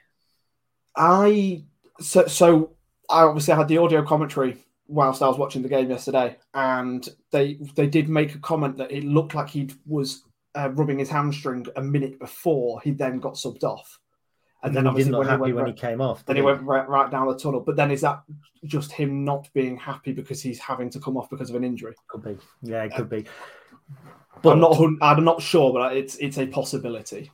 I 0.96 1.64
so 2.02 2.28
so 2.28 2.76
I 3.10 3.24
obviously 3.24 3.56
had 3.56 3.70
the 3.70 3.78
audio 3.78 4.04
commentary 4.04 4.58
whilst 4.88 5.22
I 5.22 5.28
was 5.28 5.38
watching 5.38 5.62
the 5.62 5.70
game 5.70 5.90
yesterday, 5.90 6.38
and 6.54 7.08
they 7.32 7.60
they 7.76 7.88
did 7.88 8.10
make 8.10 8.36
a 8.36 8.40
comment 8.40 8.78
that 8.78 8.92
it 8.92 9.04
looked 9.04 9.36
like 9.36 9.50
he 9.50 9.70
was 9.86 10.24
uh, 10.56 10.70
rubbing 10.72 11.00
his 11.00 11.10
hamstring 11.10 11.66
a 11.76 11.82
minute 11.82 12.20
before 12.20 12.82
he 12.82 12.92
then 12.92 13.20
got 13.20 13.36
subbed 13.36 13.64
off. 13.64 14.00
And 14.64 14.74
then, 14.76 14.86
he 14.86 14.96
didn't 14.96 15.12
look 15.12 15.20
when 15.20 15.28
happy 15.28 15.42
went 15.42 15.56
when 15.56 15.66
right- 15.66 15.74
he 15.76 15.80
came 15.80 16.00
off. 16.02 16.26
Then 16.26 16.36
did 16.36 16.42
he 16.42 16.46
went 16.46 16.62
right, 16.64 16.88
right 16.88 17.12
down 17.12 17.28
the 17.28 17.38
tunnel. 17.38 17.60
But 17.60 17.76
then 17.76 17.92
is 17.92 18.02
that 18.02 18.24
just 18.64 18.92
him 18.94 19.26
not 19.26 19.50
being 19.54 19.76
happy 19.78 20.14
because 20.14 20.42
he's 20.42 20.60
having 20.60 20.90
to 20.92 21.00
come 21.00 21.18
off 21.18 21.30
because 21.30 21.50
of 21.50 21.56
an 21.58 21.64
injury? 21.66 21.94
Could 22.08 22.24
be. 22.24 22.38
Yeah, 22.62 22.84
it 22.84 22.96
could 22.96 23.10
be. 23.10 23.26
I'm 24.46 24.60
not. 24.60 24.78
I'm 25.02 25.24
not 25.24 25.42
sure, 25.42 25.74
but 25.74 25.96
it's 25.96 26.16
it's 26.18 26.38
a 26.38 26.46
possibility. 26.48 27.32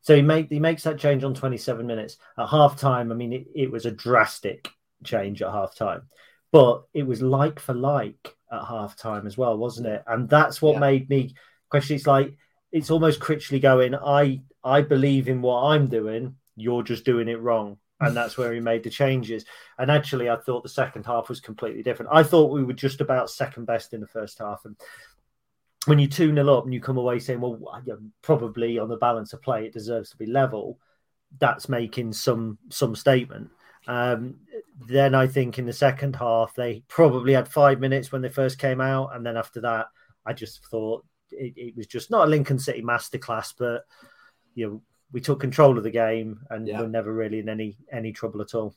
So 0.00 0.16
he 0.16 0.22
make 0.22 0.48
he 0.48 0.58
makes 0.58 0.82
that 0.82 0.98
change 0.98 1.22
on 1.24 1.34
27 1.34 1.86
minutes 1.86 2.16
at 2.38 2.48
half 2.48 2.76
time. 2.78 3.12
I 3.12 3.14
mean, 3.14 3.32
it, 3.32 3.46
it 3.54 3.70
was 3.70 3.86
a 3.86 3.90
drastic 3.92 4.68
change 5.04 5.42
at 5.42 5.50
half 5.52 5.74
time, 5.76 6.02
but 6.50 6.84
it 6.94 7.04
was 7.04 7.22
like 7.22 7.60
for 7.60 7.74
like 7.74 8.36
at 8.50 8.64
half 8.64 8.96
time 8.96 9.26
as 9.26 9.38
well, 9.38 9.56
wasn't 9.56 9.86
it? 9.86 10.02
And 10.06 10.28
that's 10.28 10.60
what 10.60 10.74
Yeah. 10.74 10.80
made 10.80 11.08
me 11.08 11.34
question. 11.68 11.96
It's 11.96 12.06
like 12.06 12.36
it's 12.72 12.90
almost 12.90 13.20
Critchley 13.20 13.60
going, 13.62 13.94
I 13.94 14.42
I 14.64 14.82
believe 14.82 15.28
in 15.28 15.42
what 15.42 15.62
I'm 15.62 15.86
doing. 15.88 16.36
You're 16.56 16.82
just 16.82 17.04
doing 17.04 17.28
it 17.28 17.40
wrong. 17.40 17.78
And 18.00 18.16
that's 18.16 18.36
where 18.36 18.52
he 18.52 18.58
made 18.58 18.82
the 18.82 18.90
changes. 18.90 19.44
And 19.78 19.88
actually, 19.88 20.28
I 20.28 20.36
thought 20.36 20.64
the 20.64 20.68
second 20.68 21.06
half 21.06 21.28
was 21.28 21.40
completely 21.40 21.84
different. 21.84 22.10
I 22.12 22.24
thought 22.24 22.50
we 22.50 22.64
were 22.64 22.72
just 22.72 23.00
about 23.00 23.30
second 23.30 23.64
best 23.66 23.94
in 23.94 24.00
the 24.00 24.08
first 24.08 24.40
half. 24.40 24.64
And 24.64 24.76
when 25.86 26.00
you 26.00 26.08
2 26.08 26.34
0 26.34 26.58
up 26.58 26.64
and 26.64 26.74
you 26.74 26.80
come 26.80 26.96
away 26.98 27.20
saying, 27.20 27.40
well, 27.40 27.60
probably 28.20 28.80
on 28.80 28.88
the 28.88 28.96
balance 28.96 29.32
of 29.32 29.42
play, 29.42 29.66
it 29.66 29.72
deserves 29.72 30.10
to 30.10 30.16
be 30.16 30.26
level, 30.26 30.80
that's 31.38 31.68
making 31.68 32.12
some 32.12 32.58
some 32.70 32.96
statement. 32.96 33.50
Um, 33.86 34.36
then 34.88 35.14
I 35.14 35.26
think 35.26 35.58
in 35.58 35.66
the 35.66 35.72
second 35.72 36.16
half, 36.16 36.54
they 36.54 36.82
probably 36.88 37.32
had 37.32 37.48
five 37.48 37.80
minutes 37.80 38.12
when 38.12 38.22
they 38.22 38.28
first 38.28 38.58
came 38.58 38.80
out. 38.80 39.14
And 39.14 39.24
then 39.24 39.36
after 39.36 39.60
that, 39.62 39.86
I 40.24 40.32
just 40.32 40.64
thought, 40.66 41.04
it, 41.30 41.54
it 41.56 41.76
was 41.76 41.86
just 41.86 42.10
not 42.10 42.26
a 42.26 42.30
Lincoln 42.30 42.58
City 42.58 42.82
masterclass, 42.82 43.54
but 43.58 43.84
you 44.54 44.66
know 44.68 44.82
we 45.12 45.20
took 45.20 45.40
control 45.40 45.76
of 45.76 45.84
the 45.84 45.90
game 45.90 46.40
and 46.50 46.66
Yeah. 46.66 46.80
we're 46.80 46.88
never 46.88 47.12
really 47.12 47.38
in 47.38 47.48
any 47.48 47.76
any 47.90 48.12
trouble 48.12 48.40
at 48.40 48.54
all. 48.54 48.74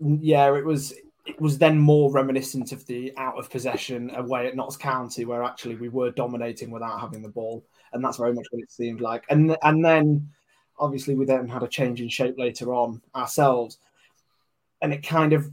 Mm, 0.00 0.18
yeah, 0.20 0.54
it 0.54 0.64
was 0.64 0.92
it 1.24 1.40
was 1.40 1.56
then 1.56 1.78
more 1.78 2.10
reminiscent 2.10 2.72
of 2.72 2.84
the 2.86 3.12
out 3.16 3.38
of 3.38 3.48
possession 3.48 4.10
away 4.16 4.48
at 4.48 4.56
Notts 4.56 4.76
County, 4.76 5.24
where 5.24 5.44
actually 5.44 5.76
we 5.76 5.88
were 5.88 6.10
dominating 6.10 6.70
without 6.70 7.00
having 7.00 7.22
the 7.22 7.28
ball, 7.28 7.64
and 7.92 8.04
that's 8.04 8.16
very 8.16 8.34
much 8.34 8.46
what 8.50 8.62
it 8.62 8.72
seemed 8.72 9.00
like. 9.00 9.24
And 9.30 9.56
and 9.62 9.84
then 9.84 10.28
obviously 10.78 11.14
we 11.14 11.24
then 11.24 11.48
had 11.48 11.62
a 11.62 11.68
change 11.68 12.00
in 12.00 12.08
shape 12.08 12.36
later 12.38 12.74
on 12.74 13.00
ourselves, 13.14 13.78
and 14.80 14.92
it 14.92 15.06
kind 15.06 15.32
of 15.32 15.50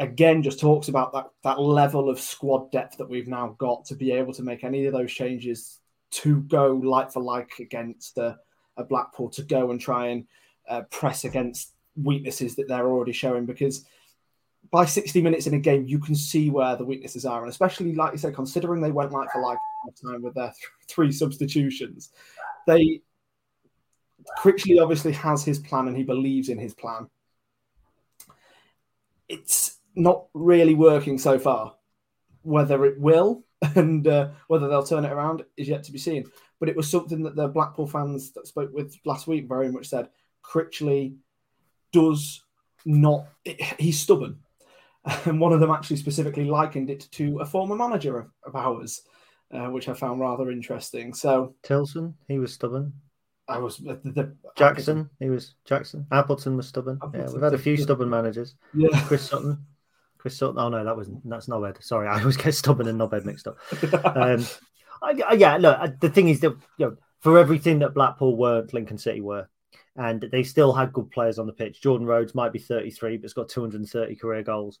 again 0.00 0.42
just 0.42 0.60
talks 0.60 0.88
about 0.88 1.12
that 1.12 1.30
that 1.42 1.60
level 1.60 2.08
of 2.08 2.20
squad 2.20 2.70
depth 2.70 2.96
that 2.98 3.08
we've 3.08 3.28
now 3.28 3.54
got 3.58 3.84
to 3.86 3.94
be 3.94 4.10
able 4.12 4.32
to 4.34 4.42
make 4.42 4.64
any 4.64 4.86
of 4.86 4.92
those 4.92 5.12
changes 5.12 5.80
to 6.10 6.40
go 6.42 6.72
like 6.72 7.10
for 7.10 7.20
like 7.22 7.50
against 7.58 8.16
a, 8.18 8.38
Blackpool 8.84 9.30
to 9.30 9.42
go 9.42 9.70
and 9.70 9.80
try 9.80 10.08
and 10.08 10.26
uh, 10.68 10.82
press 10.82 11.24
against 11.24 11.72
weaknesses 11.96 12.56
that 12.56 12.68
they're 12.68 12.86
already 12.86 13.12
showing 13.12 13.46
because 13.46 13.84
by 14.70 14.84
60 14.84 15.22
minutes 15.22 15.46
in 15.46 15.54
a 15.54 15.58
game 15.58 15.86
you 15.86 15.98
can 15.98 16.14
see 16.14 16.50
where 16.50 16.76
the 16.76 16.84
weaknesses 16.84 17.24
are. 17.24 17.42
And 17.42 17.50
especially 17.50 17.94
like 17.94 18.12
you 18.12 18.18
said 18.18 18.34
considering 18.34 18.80
they 18.80 18.90
went 18.90 19.12
like 19.12 19.30
for 19.30 19.40
like 19.40 19.58
time 20.04 20.22
with 20.22 20.34
their 20.34 20.48
th- 20.48 20.70
three 20.88 21.12
substitutions 21.12 22.10
they 22.66 23.00
Critchley 24.38 24.80
obviously 24.82 25.12
has 25.12 25.44
his 25.44 25.58
plan 25.58 25.88
and 25.88 25.96
he 25.96 26.02
believes 26.02 26.48
in 26.48 26.58
his 26.58 26.74
plan. 26.74 27.08
It's 29.28 29.78
not 29.94 30.26
really 30.34 30.74
working 30.74 31.18
so 31.18 31.38
far. 31.38 31.74
Whether 32.42 32.84
it 32.84 33.00
will 33.00 33.44
and 33.74 34.06
uh, 34.06 34.30
whether 34.48 34.68
they'll 34.68 34.82
turn 34.82 35.04
it 35.04 35.12
around 35.12 35.42
is 35.56 35.68
yet 35.68 35.84
to 35.84 35.92
be 35.92 35.98
seen 35.98 36.24
but 36.60 36.68
it 36.68 36.76
was 36.76 36.90
something 36.90 37.22
that 37.22 37.36
the 37.36 37.48
Blackpool 37.48 37.86
fans 37.86 38.32
that 38.32 38.46
spoke 38.46 38.72
with 38.72 38.96
last 39.04 39.26
week 39.26 39.48
very 39.48 39.70
much 39.70 39.88
said 39.88 40.08
Critchley 40.44 41.16
does 41.92 42.42
not 42.84 43.26
he's 43.78 43.98
stubborn 43.98 44.38
and 45.24 45.40
one 45.40 45.52
of 45.52 45.60
them 45.60 45.70
actually 45.70 45.96
specifically 45.96 46.44
likened 46.44 46.88
it 46.88 47.08
to 47.10 47.38
a 47.40 47.46
former 47.46 47.74
manager 47.74 48.18
of, 48.18 48.30
of 48.44 48.54
ours 48.54 49.02
uh, 49.52 49.66
which 49.66 49.88
i 49.88 49.94
found 49.94 50.20
rather 50.20 50.50
interesting 50.50 51.12
so 51.12 51.54
Tilson, 51.62 52.14
he 52.28 52.38
was 52.38 52.52
stubborn. 52.52 52.92
i 53.48 53.58
was 53.58 53.78
the, 53.78 53.98
the 54.04 54.36
Jackson, 54.56 55.10
he 55.18 55.28
was 55.30 55.54
Jackson. 55.64 56.06
Appleton 56.12 56.56
was 56.56 56.66
stubborn. 56.68 56.98
Yeah, 57.12 57.28
we've 57.30 57.42
had 57.42 57.54
a 57.54 57.58
few 57.58 57.76
stubborn 57.76 58.08
managers. 58.08 58.54
yeah 58.74 58.88
Chris 59.02 59.28
Sutton. 59.28 59.58
Chris 60.16 60.38
Sutton. 60.38 60.58
Oh 60.58 60.68
no, 60.70 60.82
that 60.82 60.96
wasn't. 60.96 61.28
That's 61.28 61.46
Nobed. 61.46 61.82
Sorry, 61.84 62.08
I 62.08 62.18
always 62.18 62.36
get 62.36 62.54
stubborn 62.54 62.88
and 62.88 62.98
Nobed 62.98 63.24
mixed 63.24 63.46
up. 63.46 63.58
Um, 64.16 64.46
I, 65.02 65.20
I- 65.28 65.34
yeah, 65.34 65.56
look. 65.56 65.78
I- 65.78 65.92
The 66.00 66.10
thing 66.10 66.28
is 66.28 66.40
that 66.40 66.56
you 66.78 66.86
know, 66.86 66.96
for 67.20 67.38
everything 67.38 67.78
that 67.80 67.94
Blackpool 67.94 68.36
weren't, 68.36 68.72
Lincoln 68.74 68.98
City 68.98 69.20
were, 69.20 69.48
and 69.96 70.20
they 70.32 70.42
still 70.42 70.72
had 70.72 70.92
good 70.92 71.10
players 71.10 71.38
on 71.38 71.46
the 71.46 71.52
pitch. 71.52 71.80
Jordan 71.82 72.06
Rhodes 72.06 72.34
might 72.34 72.52
be 72.52 72.58
33, 72.58 73.16
but 73.18 73.24
has 73.24 73.32
got 73.32 73.48
230 73.48 74.16
career 74.16 74.42
goals. 74.42 74.78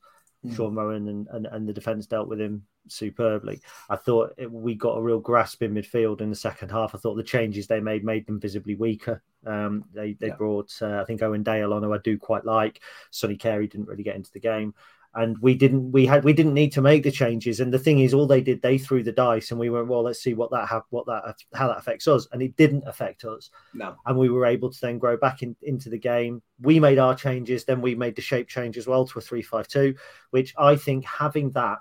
Sean 0.54 0.76
Roughan 0.76 1.08
and, 1.08 1.26
and, 1.32 1.46
and 1.46 1.68
the 1.68 1.72
defence 1.72 2.06
dealt 2.06 2.28
with 2.28 2.40
him 2.40 2.62
superbly. 2.86 3.60
I 3.90 3.96
thought 3.96 4.34
it, 4.36 4.52
we 4.52 4.76
got 4.76 4.96
a 4.96 5.02
real 5.02 5.18
grasp 5.18 5.62
in 5.62 5.74
midfield 5.74 6.20
in 6.20 6.30
the 6.30 6.36
second 6.36 6.70
half. 6.70 6.94
I 6.94 6.98
thought 6.98 7.16
the 7.16 7.24
changes 7.24 7.66
they 7.66 7.80
made 7.80 8.04
made 8.04 8.26
them 8.26 8.38
visibly 8.38 8.76
weaker. 8.76 9.22
Um, 9.44 9.86
they 9.92 10.12
they 10.12 10.28
Yeah. 10.28 10.36
brought 10.36 10.70
uh, 10.82 11.00
I 11.00 11.04
think 11.04 11.20
Owen 11.22 11.42
Dale 11.42 11.72
on 11.72 11.82
who 11.82 11.92
I 11.92 11.98
do 11.98 12.16
quite 12.16 12.44
like. 12.44 12.80
Sonny 13.10 13.36
Carey 13.36 13.66
didn't 13.66 13.88
really 13.88 14.04
get 14.04 14.14
into 14.14 14.30
the 14.30 14.38
game, 14.38 14.72
and 15.16 15.38
we 15.38 15.54
didn't 15.54 15.90
we 15.92 16.04
had 16.06 16.24
we 16.24 16.32
didn't 16.32 16.54
need 16.54 16.72
to 16.72 16.82
make 16.82 17.02
the 17.02 17.10
changes. 17.10 17.60
And 17.60 17.72
the 17.72 17.78
thing 17.78 18.00
is, 18.00 18.12
all 18.14 18.26
they 18.26 18.40
did 18.40 18.60
they 18.62 18.76
threw 18.78 19.02
the 19.02 19.12
dice, 19.12 19.50
and 19.50 19.58
we 19.58 19.70
went 19.70 19.88
well. 19.88 20.02
Let's 20.02 20.22
see 20.22 20.34
what 20.34 20.50
that 20.50 20.68
have 20.68 20.82
what 20.90 21.06
that 21.06 21.34
how 21.54 21.68
that 21.68 21.78
affects 21.78 22.06
us, 22.06 22.28
and 22.32 22.42
it 22.42 22.54
didn't 22.56 22.84
affect 22.86 23.24
us 23.24 23.50
no 23.74 23.96
and 24.06 24.18
we 24.18 24.28
were 24.28 24.46
able 24.46 24.70
to 24.70 24.80
then 24.80 24.98
grow 24.98 25.16
back 25.16 25.42
in, 25.42 25.56
into 25.62 25.88
the 25.88 25.98
game. 25.98 26.42
We 26.60 26.78
made 26.78 26.98
our 26.98 27.14
changes, 27.14 27.64
then 27.64 27.80
we 27.80 27.94
made 27.94 28.14
the 28.14 28.22
shape 28.22 28.48
change 28.48 28.76
as 28.76 28.86
well 28.86 29.06
to 29.06 29.18
a 29.18 29.22
352 29.22 29.98
which 30.30 30.54
I 30.58 30.76
think 30.76 31.04
having 31.04 31.50
that, 31.52 31.78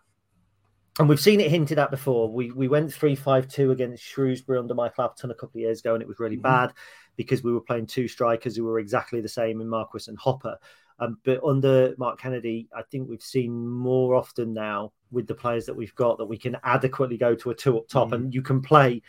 and 1.00 1.10
we've 1.10 1.20
seen 1.20 1.42
it 1.42 1.52
hinted 1.52 1.78
at 1.78 1.92
before. 1.92 2.32
We 2.32 2.52
we 2.52 2.68
went 2.70 2.94
three 2.94 3.16
five 3.16 3.48
two 3.50 3.72
against 3.72 4.02
Shrewsbury 4.04 4.60
under 4.60 4.74
Michael 4.74 5.04
Appleton 5.04 5.32
a 5.32 5.36
couple 5.36 5.58
of 5.60 5.62
years 5.62 5.82
ago, 5.82 5.94
and 5.94 6.02
it 6.02 6.08
was 6.08 6.20
really 6.20 6.38
Mhm. 6.38 6.44
bad 6.44 6.74
because 7.18 7.44
we 7.44 7.52
were 7.52 7.62
playing 7.62 7.88
two 7.88 8.08
strikers 8.08 8.56
who 8.56 8.64
were 8.64 8.80
exactly 8.80 9.22
the 9.22 9.28
same 9.28 9.62
in 9.62 9.68
Marquis 9.68 10.06
and 10.08 10.18
Hopper. 10.18 10.58
Um, 11.00 11.18
but 11.24 11.44
under 11.44 11.94
Mark 11.98 12.20
Kennedy, 12.20 12.68
I 12.74 12.82
think 12.84 13.10
we've 13.10 13.22
seen 13.22 13.68
more 13.68 14.16
often 14.16 14.54
now 14.54 14.94
with 15.12 15.28
the 15.28 15.36
players 15.36 15.66
that 15.66 15.76
we've 15.76 15.96
got 15.96 16.18
that 16.18 16.26
we 16.26 16.38
can 16.38 16.58
adequately 16.64 17.18
go 17.18 17.36
to 17.36 17.50
a 17.50 17.56
two 17.56 17.78
up 17.78 17.88
top, 17.88 18.14
and 18.14 18.34
you 18.34 18.42
can 18.42 18.62
play 18.62 19.02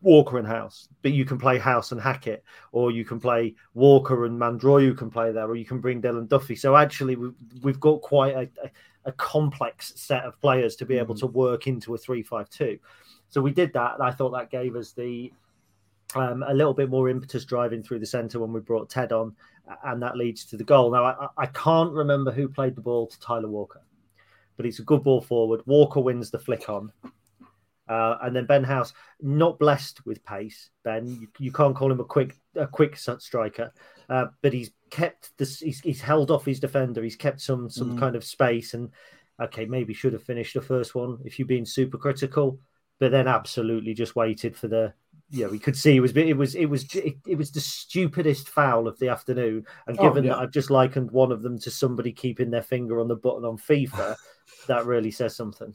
Walker 0.00 0.38
and 0.38 0.46
House, 0.46 0.88
but 1.02 1.12
you 1.12 1.24
can 1.24 1.38
play 1.38 1.58
House 1.58 1.90
and 1.92 2.00
Hackett, 2.00 2.44
or 2.70 2.92
you 2.92 3.04
can 3.04 3.18
play 3.18 3.54
Walker 3.74 4.26
and 4.26 4.38
Mandroiu, 4.38 4.84
you 4.84 4.94
can 4.94 5.10
play 5.10 5.32
there, 5.32 5.48
or 5.48 5.56
you 5.56 5.64
can 5.64 5.80
bring 5.80 6.00
Dylan 6.00 6.28
Duffy. 6.28 6.54
So 6.54 6.76
actually, 6.76 7.16
we've, 7.16 7.34
we've 7.62 7.80
got 7.80 8.00
quite 8.00 8.34
a, 8.34 8.48
a, 8.62 8.70
a 9.06 9.12
complex 9.12 9.94
set 9.96 10.24
of 10.24 10.40
players 10.40 10.76
to 10.76 10.86
be 10.86 10.98
able 10.98 11.16
to 11.16 11.26
work 11.26 11.66
into 11.66 11.94
a 11.94 11.98
three-five-two. 11.98 12.78
So 13.28 13.40
we 13.40 13.50
did 13.50 13.72
that, 13.72 13.94
and 13.94 14.02
I 14.02 14.12
thought 14.12 14.30
that 14.30 14.50
gave 14.50 14.76
us 14.76 14.92
the 14.92 15.32
um, 16.14 16.44
a 16.46 16.54
little 16.54 16.74
bit 16.74 16.88
more 16.88 17.08
impetus 17.08 17.44
driving 17.44 17.82
through 17.82 17.98
the 17.98 18.06
centre 18.06 18.38
when 18.38 18.52
we 18.52 18.60
brought 18.60 18.88
Ted 18.88 19.12
on, 19.12 19.34
and 19.84 20.02
that 20.02 20.16
leads 20.16 20.44
to 20.46 20.56
the 20.56 20.64
goal. 20.64 20.90
Now 20.90 21.04
I, 21.04 21.28
I 21.36 21.46
can't 21.46 21.92
remember 21.92 22.30
who 22.30 22.48
played 22.48 22.74
the 22.76 22.80
ball 22.80 23.06
to 23.06 23.20
Tyler 23.20 23.48
Walker, 23.48 23.82
but 24.56 24.66
it's 24.66 24.78
a 24.78 24.84
good 24.84 25.02
ball 25.04 25.20
forward. 25.20 25.60
Walker 25.66 26.00
wins 26.00 26.30
the 26.30 26.38
flick 26.38 26.68
on. 26.68 26.92
Uh, 27.88 28.18
and 28.22 28.36
then 28.36 28.44
Ben 28.44 28.64
House, 28.64 28.92
not 29.22 29.58
blessed 29.58 30.04
with 30.04 30.22
pace. 30.22 30.68
Ben, 30.84 31.06
you, 31.06 31.28
you 31.38 31.50
can't 31.50 31.74
call 31.74 31.90
him 31.90 32.00
a 32.00 32.04
quick 32.04 32.36
a 32.54 32.66
quick 32.66 32.96
striker, 32.98 33.72
uh, 34.10 34.26
but 34.42 34.52
he's 34.52 34.72
kept 34.90 35.30
this. 35.38 35.60
He's, 35.60 35.80
he's 35.80 36.00
held 36.02 36.30
off 36.30 36.44
his 36.44 36.60
defender. 36.60 37.02
He's 37.02 37.16
kept 37.16 37.40
some 37.40 37.70
some 37.70 37.96
Mm. 37.96 37.98
kind 37.98 38.14
of 38.16 38.24
space. 38.24 38.74
And 38.74 38.90
okay, 39.40 39.64
maybe 39.64 39.94
should 39.94 40.12
have 40.12 40.22
finished 40.22 40.52
the 40.52 40.60
first 40.60 40.94
one 40.94 41.16
if 41.24 41.38
you've 41.38 41.48
been 41.48 41.64
super 41.64 41.96
critical, 41.96 42.58
but 42.98 43.10
then 43.10 43.26
absolutely 43.26 43.94
just 43.94 44.14
waited 44.16 44.54
for 44.54 44.68
the. 44.68 44.92
Yeah, 45.30 45.48
we 45.48 45.58
could 45.58 45.76
see 45.76 45.96
it 45.96 46.00
was 46.00 46.16
it 46.16 46.36
was 46.36 46.54
it 46.54 46.66
was 46.66 46.94
it, 46.94 47.16
it 47.26 47.36
was 47.36 47.50
the 47.50 47.60
stupidest 47.60 48.48
foul 48.48 48.88
of 48.88 48.98
the 48.98 49.08
afternoon. 49.08 49.66
And 49.86 49.98
Oh, 49.98 50.02
given 50.02 50.24
yeah. 50.24 50.32
that 50.32 50.38
I've 50.38 50.52
just 50.52 50.70
likened 50.70 51.10
one 51.10 51.32
of 51.32 51.42
them 51.42 51.58
to 51.60 51.70
somebody 51.70 52.12
keeping 52.12 52.50
their 52.50 52.62
finger 52.62 52.98
on 52.98 53.08
the 53.08 53.16
button 53.16 53.44
on 53.44 53.58
FIFA, 53.58 54.16
that 54.68 54.86
really 54.86 55.10
says 55.10 55.36
something. 55.36 55.74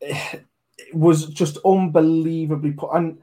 it 0.00 0.44
was 0.92 1.26
just 1.26 1.58
unbelievably 1.64 2.72
put. 2.72 2.90
And 2.92 3.18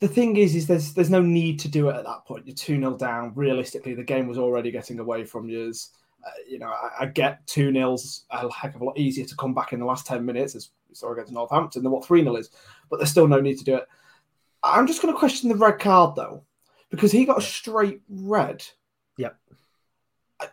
the 0.00 0.08
thing 0.08 0.36
is, 0.36 0.54
is 0.54 0.66
there's 0.66 0.94
there's 0.94 1.10
no 1.10 1.22
need 1.22 1.58
to 1.60 1.68
do 1.68 1.88
it 1.88 1.96
at 1.96 2.04
that 2.04 2.24
point. 2.24 2.46
You're 2.46 2.54
two 2.54 2.78
0 2.78 2.96
down. 2.96 3.32
Realistically, 3.34 3.94
the 3.94 4.02
game 4.04 4.28
was 4.28 4.38
already 4.38 4.70
getting 4.70 4.98
away 4.98 5.24
from 5.24 5.48
you. 5.48 5.72
Uh, 6.24 6.30
you 6.48 6.58
know, 6.58 6.68
I, 6.68 7.04
I 7.04 7.06
get 7.06 7.46
two 7.46 7.70
nils 7.70 8.24
a 8.30 8.50
heck 8.52 8.74
of 8.74 8.80
a 8.80 8.84
lot 8.84 8.98
easier 8.98 9.24
to 9.24 9.36
come 9.36 9.54
back 9.54 9.72
in 9.72 9.80
the 9.80 9.86
last 9.86 10.06
ten 10.06 10.24
minutes, 10.24 10.54
as 10.54 10.70
we 10.88 10.94
saw 10.94 11.12
against 11.12 11.32
Northampton, 11.32 11.82
than 11.82 11.92
what 11.92 12.04
three 12.06 12.22
0 12.22 12.36
is. 12.36 12.50
But 12.88 12.98
there's 12.98 13.10
still 13.10 13.28
no 13.28 13.40
need 13.40 13.58
to 13.58 13.64
do 13.64 13.76
it. 13.76 13.88
I'm 14.62 14.86
just 14.86 15.02
going 15.02 15.12
to 15.14 15.18
question 15.18 15.48
the 15.48 15.54
red 15.56 15.78
card 15.78 16.16
though, 16.16 16.44
because 16.90 17.12
he 17.12 17.24
got 17.24 17.38
a 17.38 17.42
straight 17.42 18.00
red. 18.08 18.64
Yep. 19.16 19.36
I, 20.40 20.48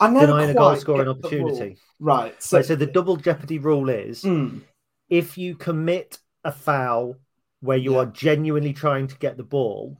I 0.00 0.10
never 0.10 0.26
Denying 0.26 0.50
a 0.50 0.54
goal 0.54 0.76
scoring 0.76 1.06
get 1.12 1.22
the 1.30 1.36
rule. 1.36 1.48
opportunity. 1.50 1.78
Right. 2.00 2.42
So, 2.42 2.58
So, 2.62 2.68
so 2.68 2.76
the 2.76 2.86
double 2.86 3.16
jeopardy 3.16 3.58
rule 3.58 3.88
is 3.88 4.22
Mm, 4.22 4.62
if 5.08 5.38
you 5.38 5.54
commit 5.56 6.18
a 6.44 6.52
foul 6.52 7.16
where 7.60 7.78
you 7.78 7.92
Yeah. 7.92 7.98
are 8.00 8.06
genuinely 8.06 8.72
trying 8.72 9.06
to 9.08 9.16
get 9.16 9.36
the 9.38 9.42
ball, 9.44 9.98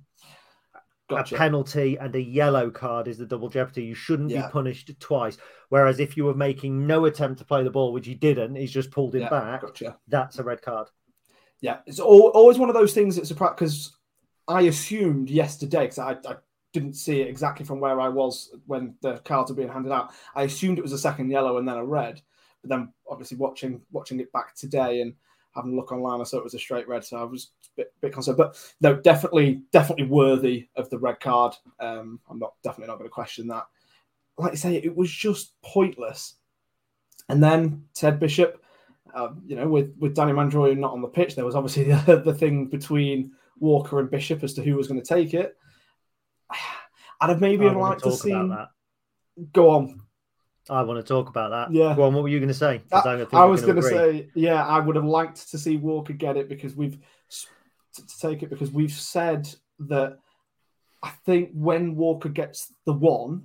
gotcha. 1.08 1.34
a 1.34 1.38
penalty 1.38 1.96
and 1.96 2.14
a 2.14 2.20
yellow 2.20 2.70
card 2.70 3.08
is 3.08 3.16
the 3.18 3.24
double 3.26 3.48
jeopardy. 3.48 3.84
You 3.84 3.94
shouldn't 3.94 4.30
Yeah. 4.30 4.46
be 4.46 4.52
punished 4.52 4.90
twice. 5.00 5.38
Whereas 5.70 5.98
if 6.00 6.16
you 6.16 6.24
were 6.26 6.34
making 6.34 6.86
no 6.86 7.06
attempt 7.06 7.38
to 7.38 7.44
play 7.46 7.64
the 7.64 7.70
ball, 7.70 7.92
which 7.92 8.06
you 8.06 8.14
didn't, 8.14 8.54
he's 8.56 8.70
just 8.72 8.90
pulled 8.90 9.14
it 9.14 9.20
Yeah, 9.22 9.30
back, 9.30 9.62
Gotcha. 9.62 9.96
that's 10.06 10.38
a 10.38 10.44
red 10.44 10.60
card. 10.62 10.88
Yeah, 11.60 11.78
it's 11.86 12.00
al- 12.00 12.06
always 12.06 12.58
one 12.58 12.68
of 12.68 12.74
those 12.74 12.92
things 12.92 13.16
that's 13.16 13.30
a 13.30 13.34
because 13.34 13.96
I 14.48 14.62
assumed 14.62 15.30
yesterday 15.30 15.82
because 15.82 15.98
I, 15.98 16.12
I 16.12 16.36
didn't 16.72 16.94
see 16.94 17.20
it 17.20 17.28
exactly 17.28 17.64
from 17.64 17.80
where 17.80 18.00
I 18.00 18.08
was 18.08 18.54
when 18.66 18.94
the 19.00 19.18
cards 19.18 19.50
were 19.50 19.56
being 19.56 19.70
handed 19.70 19.92
out. 19.92 20.12
I 20.34 20.42
assumed 20.42 20.78
it 20.78 20.82
was 20.82 20.92
a 20.92 20.98
second 20.98 21.30
yellow 21.30 21.58
and 21.58 21.66
then 21.66 21.76
a 21.76 21.84
red, 21.84 22.20
but 22.62 22.70
then 22.70 22.92
obviously 23.08 23.38
watching 23.38 23.80
watching 23.90 24.20
it 24.20 24.32
back 24.32 24.54
today 24.54 25.00
and 25.00 25.14
having 25.54 25.72
a 25.72 25.76
look 25.76 25.90
online, 25.90 26.20
I 26.20 26.24
saw 26.24 26.36
it 26.36 26.44
was 26.44 26.54
a 26.54 26.58
straight 26.58 26.86
red, 26.86 27.02
so 27.02 27.16
I 27.16 27.24
was 27.24 27.52
a 27.64 27.68
bit, 27.76 27.94
bit 28.02 28.12
concerned. 28.12 28.36
But 28.36 28.62
no, 28.80 28.94
definitely 28.94 29.62
definitely 29.72 30.06
worthy 30.06 30.68
of 30.76 30.90
the 30.90 30.98
red 30.98 31.18
card. 31.18 31.54
Um, 31.80 32.20
I'm 32.28 32.38
not 32.38 32.54
definitely 32.62 32.88
not 32.88 32.98
going 32.98 33.08
to 33.08 33.14
question 33.14 33.48
that. 33.48 33.64
Like 34.38 34.52
you 34.52 34.58
say, 34.58 34.76
it 34.76 34.94
was 34.94 35.10
just 35.10 35.54
pointless. 35.62 36.34
And 37.28 37.42
then 37.42 37.84
Ted 37.94 38.20
Bishop 38.20 38.62
um, 39.14 39.42
you 39.46 39.56
know, 39.56 39.68
with 39.68 39.94
with 39.98 40.14
Danny 40.14 40.32
Mandroiu 40.32 40.76
not 40.76 40.92
on 40.92 41.02
the 41.02 41.08
pitch, 41.08 41.34
there 41.34 41.44
was 41.44 41.54
obviously 41.54 41.84
the, 41.84 42.22
the 42.24 42.34
thing 42.34 42.66
between 42.66 43.32
Walker 43.58 44.00
and 44.00 44.10
Bishop 44.10 44.42
as 44.42 44.54
to 44.54 44.62
who 44.62 44.76
was 44.76 44.88
going 44.88 45.00
to 45.00 45.06
take 45.06 45.34
it. 45.34 45.56
I'd 47.20 47.30
have 47.30 47.40
maybe 47.40 47.64
have 47.64 47.76
liked 47.76 48.04
to 48.04 48.12
see 48.12 48.30
that. 48.30 48.68
go 49.52 49.70
on. 49.70 50.02
I 50.68 50.82
want 50.82 50.98
to 50.98 51.08
talk 51.08 51.28
about 51.28 51.50
that. 51.50 51.74
Yeah. 51.74 51.94
Go 51.94 52.02
on, 52.02 52.14
what 52.14 52.24
were 52.24 52.28
you 52.28 52.40
going 52.40 52.48
to 52.48 52.54
say? 52.54 52.82
I, 52.90 53.44
was 53.44 53.62
going 53.62 53.76
to 53.76 53.82
say, 53.82 54.30
yeah, 54.34 54.66
I 54.66 54.80
would 54.80 54.96
have 54.96 55.04
liked 55.04 55.50
to 55.52 55.58
see 55.58 55.76
Walker 55.76 56.12
get 56.12 56.36
it 56.36 56.48
because 56.48 56.74
we've 56.74 56.98
to, 57.94 58.06
to 58.06 58.18
take 58.18 58.42
it 58.42 58.50
because 58.50 58.70
we've 58.70 58.92
said 58.92 59.48
that 59.78 60.18
I 61.02 61.10
think 61.24 61.50
when 61.52 61.94
Walker 61.94 62.28
gets 62.28 62.72
the 62.84 62.92
one, 62.92 63.44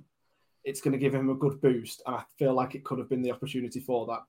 it's 0.64 0.80
going 0.80 0.92
to 0.92 0.98
give 0.98 1.14
him 1.14 1.30
a 1.30 1.34
good 1.34 1.60
boost, 1.60 2.02
and 2.06 2.16
I 2.16 2.24
feel 2.38 2.54
like 2.54 2.74
it 2.74 2.84
could 2.84 2.98
have 2.98 3.08
been 3.08 3.22
the 3.22 3.32
opportunity 3.32 3.80
for 3.80 4.06
that. 4.06 4.20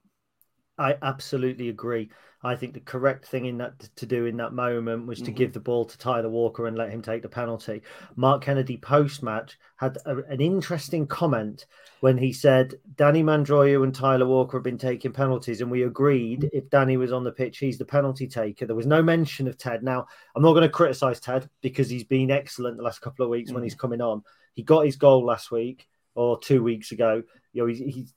I 0.78 0.96
absolutely 1.02 1.68
agree. 1.68 2.10
I 2.42 2.56
think 2.56 2.74
the 2.74 2.80
correct 2.80 3.26
thing 3.26 3.46
in 3.46 3.56
that 3.58 3.78
to 3.96 4.04
do 4.06 4.26
in 4.26 4.36
that 4.36 4.52
moment 4.52 5.06
was 5.06 5.22
to 5.22 5.30
Mhm. 5.32 5.36
give 5.36 5.52
the 5.54 5.60
ball 5.60 5.86
to 5.86 5.96
Tyler 5.96 6.28
Walker 6.28 6.66
and 6.66 6.76
let 6.76 6.90
him 6.90 7.00
take 7.00 7.22
the 7.22 7.28
penalty. 7.28 7.80
Mark 8.16 8.42
Kennedy 8.42 8.76
post 8.76 9.22
match 9.22 9.58
had 9.76 9.96
a, 10.04 10.18
an 10.24 10.40
interesting 10.42 11.06
comment 11.06 11.64
when 12.00 12.18
he 12.18 12.32
said 12.32 12.74
Danny 12.96 13.22
Mandroiu 13.22 13.82
and 13.82 13.94
Tyler 13.94 14.26
Walker 14.26 14.58
have 14.58 14.64
been 14.64 14.76
taking 14.76 15.12
penalties, 15.12 15.62
and 15.62 15.70
we 15.70 15.84
agreed 15.84 16.50
if 16.52 16.68
Danny 16.68 16.98
was 16.98 17.12
on 17.12 17.24
the 17.24 17.32
pitch, 17.32 17.58
he's 17.58 17.78
the 17.78 17.84
penalty 17.86 18.26
taker. 18.26 18.66
There 18.66 18.76
was 18.76 18.86
no 18.86 19.02
mention 19.02 19.48
of 19.48 19.56
Ted. 19.56 19.82
Now 19.82 20.06
I'm 20.36 20.42
not 20.42 20.52
going 20.52 20.62
to 20.64 20.68
criticize 20.68 21.20
Ted 21.20 21.48
because 21.62 21.88
he's 21.88 22.04
been 22.04 22.30
excellent 22.30 22.76
the 22.76 22.82
last 22.82 23.00
couple 23.00 23.24
of 23.24 23.30
weeks 23.30 23.52
when 23.52 23.62
Mhm. 23.62 23.66
he's 23.66 23.74
coming 23.74 24.02
on. 24.02 24.22
He 24.52 24.62
got 24.62 24.84
his 24.84 24.96
goal 24.96 25.24
last 25.24 25.50
week 25.50 25.88
or 26.14 26.38
two 26.38 26.62
weeks 26.62 26.92
ago. 26.92 27.22
You 27.54 27.62
know, 27.62 27.66
he's, 27.68 27.78
he's 27.78 28.14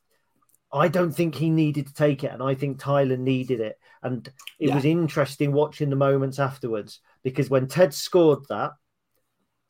I 0.78 0.88
don't 0.88 1.12
think 1.12 1.36
he 1.36 1.50
needed 1.50 1.88
to 1.88 1.94
take 1.94 2.24
it, 2.24 2.32
and 2.32 2.42
I 2.42 2.54
think 2.56 2.80
Tyler 2.80 3.18
needed 3.18 3.60
it. 3.60 3.80
And 4.04 4.28
it 4.60 4.70
Yeah. 4.70 4.76
was 4.76 4.86
interesting 4.86 5.52
watching 5.52 5.90
the 5.90 5.96
moments 5.96 6.40
afterwards 6.40 7.00
because 7.24 7.50
when 7.50 7.68
Ted 7.68 7.94
scored 7.94 8.46
that, 8.50 8.72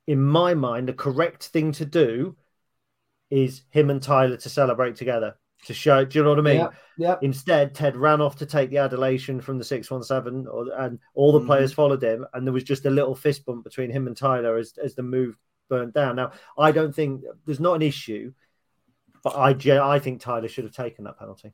in 0.06 0.24
my 0.24 0.54
mind, 0.54 0.88
the 0.88 0.94
correct 0.94 1.48
thing 1.48 1.72
to 1.74 1.86
do 1.86 2.36
is 3.30 3.64
him 3.72 3.90
and 3.90 4.02
Tyler 4.02 4.38
to 4.38 4.50
celebrate 4.50 4.96
together 4.96 5.38
to 5.66 5.74
show. 5.74 6.06
Do 6.06 6.18
you 6.18 6.24
know 6.24 6.30
what 6.30 6.40
I 6.40 6.44
mean? 6.44 6.68
Yeah. 6.98 7.18
Instead, 7.22 7.74
Ted 7.74 7.98
ran 7.98 8.22
off 8.22 8.38
to 8.38 8.46
take 8.46 8.70
the 8.70 8.78
adulation 8.78 9.42
from 9.42 9.58
the 9.58 9.64
six 9.64 9.90
one 9.92 10.04
seven, 10.04 10.48
and 10.78 11.00
all 11.14 11.32
the 11.32 11.42
Mhm. 11.42 11.46
players 11.46 11.74
followed 11.74 12.04
him, 12.04 12.26
and 12.34 12.46
there 12.46 12.54
was 12.54 12.64
just 12.64 12.86
a 12.86 12.90
little 12.90 13.16
fist 13.16 13.46
bump 13.46 13.64
between 13.64 13.90
him 13.90 14.08
and 14.08 14.16
Tyler 14.16 14.58
as 14.58 14.78
as 14.78 14.96
the 14.96 15.04
move 15.04 15.36
burnt 15.70 15.94
down. 15.94 16.16
Now, 16.16 16.32
I 16.58 16.72
don't 16.72 16.94
think 16.96 17.24
there's 17.46 17.60
not 17.60 17.74
an 17.76 17.82
issue, 17.82 18.34
but 19.24 19.36
I 19.36 19.52
I 19.80 20.00
think 20.00 20.22
Tyler 20.22 20.48
should 20.48 20.64
have 20.64 20.76
taken 20.76 21.06
that 21.06 21.20
penalty. 21.20 21.54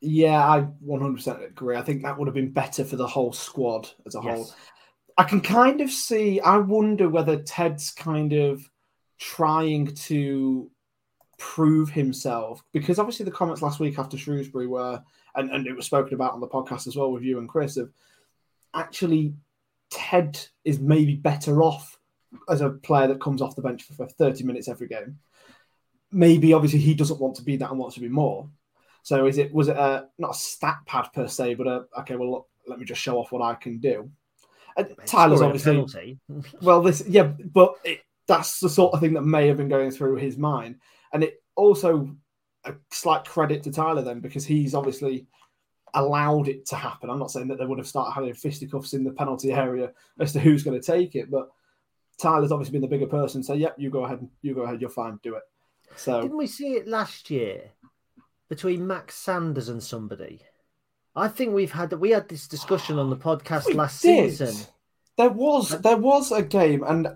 Yeah, 0.00 0.46
I 0.46 0.66
100% 0.86 1.46
agree. 1.46 1.76
I 1.76 1.82
think 1.82 2.02
that 2.02 2.18
would 2.18 2.28
have 2.28 2.34
been 2.34 2.52
better 2.52 2.84
for 2.84 2.96
the 2.96 3.06
whole 3.06 3.32
squad 3.32 3.88
as 4.06 4.14
a 4.14 4.20
whole. 4.20 4.52
I 5.16 5.24
can 5.24 5.40
kind 5.40 5.80
of 5.80 5.90
see, 5.90 6.40
I 6.40 6.58
wonder 6.58 7.08
whether 7.08 7.40
Ted's 7.42 7.90
kind 7.90 8.32
of 8.32 8.68
trying 9.18 9.94
to 9.94 10.70
prove 11.38 11.90
himself 11.90 12.62
because 12.72 12.98
obviously 12.98 13.24
the 13.24 13.30
comments 13.30 13.62
last 13.62 13.80
week 13.80 13.98
after 13.98 14.18
Shrewsbury 14.18 14.66
were, 14.66 15.02
and, 15.36 15.50
and 15.50 15.66
it 15.66 15.74
was 15.74 15.86
spoken 15.86 16.14
about 16.14 16.32
on 16.32 16.40
the 16.40 16.48
podcast 16.48 16.86
as 16.86 16.96
well 16.96 17.10
with 17.10 17.22
you 17.22 17.38
and 17.38 17.48
Chris, 17.48 17.76
of 17.76 17.90
actually 18.74 19.34
Ted 19.90 20.38
is 20.64 20.80
maybe 20.80 21.14
better 21.14 21.62
off 21.62 21.98
as 22.48 22.60
a 22.60 22.70
player 22.70 23.06
that 23.08 23.20
comes 23.20 23.40
off 23.40 23.56
the 23.56 23.62
bench 23.62 23.84
for 23.84 24.06
30 24.06 24.44
minutes 24.44 24.68
every 24.68 24.88
game. 24.88 25.18
Maybe 26.14 26.52
obviously 26.52 26.78
he 26.78 26.94
doesn't 26.94 27.20
want 27.20 27.36
to 27.36 27.42
be 27.42 27.56
that 27.56 27.70
and 27.70 27.78
wants 27.78 27.96
to 27.96 28.00
be 28.00 28.08
more. 28.08 28.48
So 29.02 29.26
is 29.26 29.36
it 29.36 29.52
was 29.52 29.68
it 29.68 29.76
a 29.76 30.08
not 30.18 30.30
a 30.30 30.38
stat 30.38 30.78
pad 30.86 31.08
per 31.12 31.28
se, 31.28 31.54
but 31.54 31.66
a 31.66 31.84
okay, 32.00 32.16
well 32.16 32.30
look, 32.30 32.48
let 32.66 32.78
me 32.78 32.84
just 32.84 33.02
show 33.02 33.18
off 33.18 33.32
what 33.32 33.42
I 33.42 33.54
can 33.54 33.78
do. 33.78 34.10
Uh, 34.76 34.84
and 34.84 35.06
Tyler's 35.06 35.42
obviously 35.42 36.18
well, 36.62 36.80
this 36.80 37.04
yeah, 37.06 37.24
but 37.24 37.74
it, 37.84 38.00
that's 38.26 38.60
the 38.60 38.68
sort 38.68 38.94
of 38.94 39.00
thing 39.00 39.12
that 39.14 39.22
may 39.22 39.48
have 39.48 39.58
been 39.58 39.68
going 39.68 39.90
through 39.90 40.16
his 40.16 40.38
mind, 40.38 40.76
and 41.12 41.22
it 41.22 41.42
also 41.54 42.16
a 42.64 42.74
slight 42.90 43.24
credit 43.24 43.62
to 43.64 43.70
Tyler 43.70 44.02
then 44.02 44.20
because 44.20 44.46
he's 44.46 44.74
obviously 44.74 45.26
allowed 45.92 46.48
it 46.48 46.66
to 46.66 46.76
happen. 46.76 47.10
I'm 47.10 47.18
not 47.18 47.30
saying 47.30 47.48
that 47.48 47.58
they 47.58 47.66
would 47.66 47.78
have 47.78 47.86
started 47.86 48.12
having 48.12 48.34
fisticuffs 48.34 48.94
in 48.94 49.04
the 49.04 49.12
penalty 49.12 49.52
area 49.52 49.92
as 50.18 50.32
to 50.32 50.40
who's 50.40 50.62
going 50.62 50.80
to 50.80 50.84
take 50.84 51.14
it, 51.14 51.30
but 51.30 51.48
Tyler's 52.18 52.52
obviously 52.52 52.72
been 52.72 52.82
the 52.82 52.88
bigger 52.88 53.06
person. 53.06 53.42
So 53.42 53.54
yep, 53.54 53.74
you 53.78 53.90
go 53.90 54.04
ahead, 54.04 54.26
you 54.42 54.54
go 54.54 54.62
ahead, 54.62 54.80
you're 54.80 54.90
fine, 54.90 55.18
do 55.22 55.36
it. 55.36 55.42
So 55.96 56.22
Didn't 56.22 56.36
we 56.36 56.46
see 56.46 56.74
it 56.74 56.88
last 56.88 57.30
year 57.30 57.70
between 58.48 58.86
Max 58.86 59.14
Sanders 59.14 59.68
and 59.68 59.82
somebody? 59.82 60.40
I 61.16 61.28
think 61.28 61.54
we've 61.54 61.72
had 61.72 61.92
we 61.92 62.10
had 62.10 62.28
this 62.28 62.48
discussion 62.48 62.98
on 62.98 63.10
the 63.10 63.16
podcast 63.16 63.66
We 63.66 63.74
last 63.74 64.02
did. 64.02 64.30
season. 64.36 64.66
There 65.16 65.30
was 65.30 65.70
there 65.80 65.96
was 65.96 66.32
a 66.32 66.42
game, 66.42 66.82
and 66.82 67.08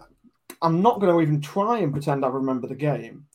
I'm 0.63 0.83
not 0.83 1.01
going 1.01 1.13
to 1.13 1.21
even 1.21 1.41
try 1.41 1.79
and 1.79 1.93
pretend 1.93 2.25
I 2.25 2.29
remember 2.29 2.69
the 2.69 2.77
game. 2.77 3.27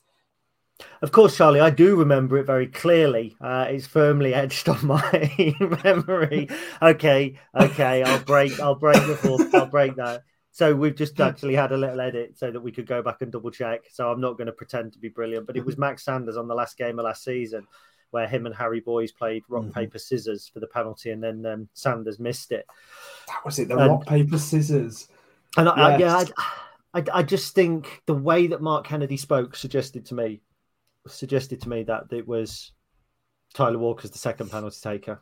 Of 1.02 1.12
course, 1.12 1.38
Charlie, 1.38 1.60
I 1.60 1.70
do 1.70 1.96
remember 1.98 2.38
it 2.38 2.46
very 2.46 2.68
clearly. 2.68 3.36
Uh, 3.40 3.68
it's 3.70 3.86
firmly 3.86 4.34
etched 4.34 4.68
on 4.70 4.86
my 4.88 5.56
memory. 5.84 6.50
Okay, 6.82 7.40
okay, 7.54 8.04
I'll 8.04 8.24
break. 8.24 8.60
I'll 8.60 8.76
break 8.76 9.06
the 9.06 9.16
fourth. 9.16 9.54
I'll 9.54 9.66
break 9.68 9.96
that. 9.98 10.24
So 10.56 10.76
we've 10.76 10.96
just 10.96 11.20
actually 11.20 11.56
had 11.56 11.72
a 11.72 11.78
little 11.78 12.00
edit 12.00 12.38
so 12.38 12.52
that 12.52 12.62
we 12.62 12.72
could 12.72 12.86
go 12.86 13.02
back 13.02 13.22
and 13.24 13.32
double 13.32 13.50
check. 13.50 13.86
So 13.92 14.12
I'm 14.12 14.22
not 14.22 14.38
going 14.38 14.46
to 14.46 14.54
pretend 14.54 14.94
to 14.94 15.00
be 15.00 15.10
brilliant, 15.10 15.48
but 15.48 15.58
it 15.58 15.66
was 15.66 15.78
Max 15.80 16.06
Sanders 16.06 16.38
on 16.38 16.48
the 16.48 16.54
last 16.54 16.78
game 16.78 17.00
of 17.00 17.06
last 17.06 17.24
season 17.24 17.66
where 18.12 18.28
him 18.28 18.46
and 18.46 18.54
Harry 18.54 18.80
Boyes 18.80 19.12
played 19.12 19.42
rock 19.50 19.64
Mhm. 19.64 19.74
paper 19.74 19.98
scissors 19.98 20.48
for 20.48 20.60
the 20.60 20.68
penalty, 20.68 21.10
and 21.10 21.24
then 21.24 21.44
um, 21.48 21.68
Sanders 21.74 22.20
missed 22.20 22.52
it. 22.52 22.68
That 23.28 23.44
was 23.44 23.58
it. 23.58 23.68
The 23.68 23.78
And- 23.78 23.90
rock 23.90 24.06
paper 24.06 24.38
scissors. 24.38 25.08
And 25.58 25.68
I, 25.68 25.72
I, 25.74 25.98
yeah, 25.98 26.24
I, 26.94 27.00
I, 27.00 27.04
I 27.20 27.24
just 27.24 27.56
think 27.56 28.04
the 28.06 28.14
way 28.14 28.46
that 28.48 28.62
Mark 28.62 28.86
Kennedy 28.86 29.18
spoke 29.18 29.56
suggested 29.56 30.06
to 30.06 30.14
me, 30.14 30.44
suggested 31.08 31.62
to 31.62 31.70
me 31.70 31.82
that 31.86 32.04
it 32.12 32.28
was 32.28 32.72
Tyler 33.56 33.80
Walker's 33.80 34.12
the 34.12 34.20
second 34.20 34.52
penalty 34.52 34.78
taker, 34.84 35.20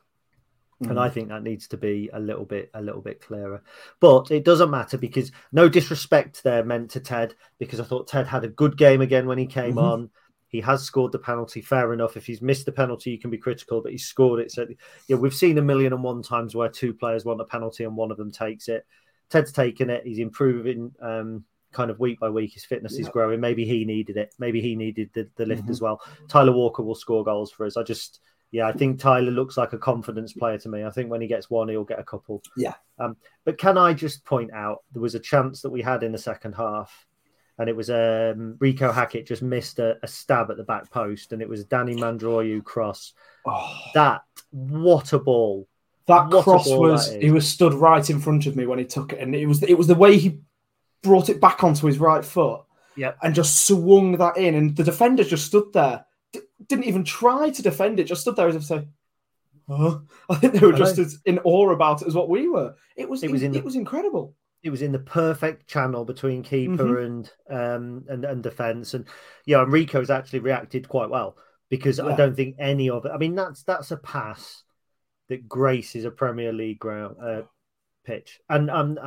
and 0.90 1.00
I 1.00 1.10
think 1.10 1.30
that 1.30 1.44
needs 1.44 1.68
to 1.70 1.78
be 1.78 2.10
a 2.14 2.20
little 2.20 2.46
bit, 2.46 2.72
a 2.74 2.82
little 2.82 3.02
bit 3.02 3.22
clearer. 3.22 3.62
But 4.00 4.32
it 4.32 4.44
doesn't 4.44 4.72
matter 4.72 4.98
because 4.98 5.32
no 5.52 5.70
disrespect 5.70 6.44
there 6.44 6.64
meant 6.64 6.92
to 6.92 7.00
Ted 7.00 7.36
because 7.60 7.80
I 7.80 7.84
thought 7.84 8.08
Ted 8.08 8.28
had 8.28 8.44
a 8.44 8.48
good 8.50 8.78
game 8.78 9.02
again 9.02 9.28
when 9.28 9.38
he 9.38 9.46
came 9.46 9.76
Mhm. 9.76 9.82
on. 9.84 10.10
He 10.48 10.60
has 10.62 10.84
scored 10.84 11.12
the 11.14 11.20
penalty. 11.20 11.62
Fair 11.62 11.94
enough. 11.94 12.18
If 12.18 12.26
he's 12.26 12.42
missed 12.42 12.66
the 12.66 12.72
penalty, 12.72 13.12
you 13.12 13.20
can 13.20 13.30
be 13.30 13.38
critical, 13.38 13.82
but 13.82 13.92
he 13.94 13.98
scored 13.98 14.40
it. 14.42 14.52
So 14.52 14.68
yeah, 15.08 15.16
we've 15.16 15.34
seen 15.34 15.58
a 15.58 15.62
million 15.62 15.94
and 15.94 16.04
one 16.04 16.22
times 16.24 16.56
where 16.56 16.68
two 16.70 16.94
players 16.94 17.24
want 17.24 17.40
a 17.42 17.46
penalty 17.46 17.84
and 17.86 17.96
one 17.96 18.12
of 18.12 18.18
them 18.18 18.32
takes 18.32 18.68
it. 18.68 18.86
Ted's 19.30 19.52
taken 19.54 19.90
it. 19.90 20.06
He's 20.06 20.20
improving 20.20 20.94
um, 21.00 21.46
kind 21.72 21.90
of 21.90 22.00
week 22.02 22.20
by 22.20 22.30
week. 22.30 22.52
His 22.54 22.66
fitness 22.66 22.98
is 23.00 23.08
growing. 23.08 23.40
Maybe 23.40 23.64
he 23.64 23.86
needed 23.86 24.18
it. 24.18 24.36
Maybe 24.40 24.60
he 24.60 24.76
needed 24.76 25.10
the, 25.14 25.30
the 25.38 25.46
lift 25.46 25.68
Mhm. 25.68 25.70
as 25.70 25.80
well. 25.80 26.02
Tyler 26.28 26.52
Walker 26.52 26.84
will 26.84 26.96
score 26.96 27.24
goals 27.24 27.50
for 27.50 27.66
us. 27.66 27.78
I 27.78 27.84
just, 27.84 28.20
yeah, 28.52 28.68
I 28.68 28.74
think 28.74 29.00
Tyler 29.00 29.32
looks 29.32 29.58
like 29.58 29.74
a 29.74 29.78
confidence 29.78 30.34
player 30.34 30.58
to 30.60 30.70
me. 30.70 30.84
I 30.84 30.90
think 30.90 31.10
when 31.10 31.22
he 31.22 31.28
gets 31.28 31.50
one, 31.50 31.70
he'll 31.70 31.84
get 31.86 32.00
a 32.00 32.04
couple. 32.04 32.44
Yeah. 32.58 32.74
Um, 33.00 33.16
but 33.46 33.58
can 33.58 33.78
I 33.78 33.94
just 33.94 34.26
point 34.26 34.52
out 34.54 34.84
there 34.92 35.02
was 35.02 35.16
a 35.16 35.20
chance 35.20 35.62
that 35.62 35.70
we 35.70 35.82
had 35.82 36.04
in 36.04 36.12
the 36.12 36.18
second 36.18 36.54
half, 36.54 37.08
and 37.58 37.70
it 37.70 37.76
was 37.76 37.90
um, 37.90 38.58
Reeco 38.60 38.94
Hackett 38.94 39.28
just 39.28 39.42
missed 39.42 39.80
a, 39.80 39.98
a 40.04 40.08
stab 40.08 40.52
at 40.52 40.58
the 40.58 40.64
back 40.64 40.92
post, 40.92 41.32
and 41.32 41.42
it 41.42 41.50
was 41.50 41.64
Danny 41.66 41.96
Mandroiu 41.96 42.64
cross. 42.64 43.14
Oh, 43.46 43.74
That 43.94 44.22
what 44.52 45.14
a 45.14 45.20
ball! 45.20 45.68
that 46.08 46.30
what 46.30 46.44
cross 46.44 46.68
ball 46.68 46.80
was 46.82 47.12
that 47.12 47.22
he 47.22 47.32
was 47.32 47.48
stood 47.48 47.74
right 47.74 48.10
in 48.10 48.20
front 48.20 48.48
of 48.48 48.56
me 48.56 48.66
when 48.66 48.80
he 48.80 48.86
took 48.86 49.14
it, 49.14 49.20
and 49.20 49.34
it 49.34 49.46
was 49.46 49.64
it 49.64 49.78
was 49.78 49.88
the 49.88 49.96
way 49.96 50.18
he 50.18 50.40
brought 51.04 51.30
it 51.30 51.40
back 51.40 51.64
onto 51.64 51.88
his 51.88 52.00
right 52.00 52.26
foot. 52.26 52.62
Yep. 52.98 53.18
and 53.24 53.34
just 53.34 53.66
swung 53.66 54.18
that 54.18 54.36
in, 54.36 54.54
and 54.56 54.76
the 54.76 54.84
defender 54.84 55.24
just 55.24 55.46
stood 55.46 55.72
there, 55.72 56.06
didn't 56.68 56.86
even 56.86 57.04
try 57.04 57.50
to 57.50 57.62
defend 57.62 58.00
it, 58.00 58.06
just 58.06 58.22
stood 58.22 58.36
there 58.36 58.48
as 58.48 58.56
if 58.56 58.62
to 58.64 58.68
say, 58.68 58.88
"Oh." 59.70 60.02
I 60.30 60.36
think 60.36 60.54
they 60.54 60.66
were 60.66 60.74
just 60.74 60.98
as 60.98 61.20
in 61.26 61.40
awe 61.40 61.72
about 61.72 62.02
it 62.02 62.08
as 62.08 62.16
what 62.16 62.30
we 62.30 62.48
were. 62.48 62.76
It 62.96 63.10
was 63.10 63.24
It 63.24 63.32
was 63.32 63.44
in 63.44 63.52
the- 63.52 63.60
it 63.60 63.66
was 63.66 63.76
incredible. 63.76 64.36
it 64.64 64.70
was 64.70 64.82
in 64.84 64.92
the 64.92 65.00
perfect 65.00 65.68
channel 65.68 66.06
between 66.06 66.44
keeper 66.44 66.84
Mhm. 66.98 67.06
and 67.06 67.32
um 67.50 68.06
and, 68.10 68.24
and 68.26 68.44
defense 68.44 68.94
and 68.94 69.06
yeah 69.46 69.62
and 69.64 69.72
Reeco's 69.74 70.12
actually 70.12 70.40
reacted 70.40 70.88
quite 70.88 71.10
well 71.10 71.36
because 71.70 72.00
I 72.00 72.16
don't 72.16 72.36
think 72.36 72.58
any 72.60 72.88
of 72.90 73.06
it 73.06 73.12
I 73.12 73.18
mean 73.18 73.34
that's 73.34 73.64
that's 73.64 73.90
a 73.90 73.98
pass 73.98 74.64
that 75.30 75.48
graces 75.50 76.06
a 76.06 76.12
Premier 76.12 76.54
League 76.54 76.78
ground 76.78 77.16
uh, 77.20 77.42
pitch 78.06 78.40
and 78.50 78.70
um 78.70 79.00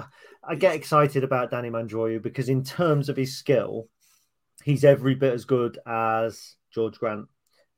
I 0.43 0.57
get 0.57 0.75
excited 0.75 1.23
about 1.23 1.51
Danny 1.53 1.71
Mandroiu 1.71 2.21
because 2.21 2.49
in 2.49 2.64
terms 2.64 3.09
of 3.09 3.17
his 3.17 3.37
skill 3.38 3.88
he's 4.64 4.85
every 4.85 5.14
bit 5.14 5.35
as 5.35 5.45
good 5.45 5.79
as 5.87 6.57
George 6.73 6.99
Grant 6.99 7.29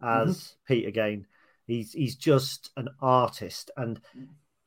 as 0.03 0.37
mm-hmm. 0.37 0.75
Pete 0.75 0.87
again 0.89 1.27
he's 1.67 1.93
he's 1.93 2.17
just 2.17 2.71
an 2.77 2.89
artist 3.01 3.71
and 3.77 4.01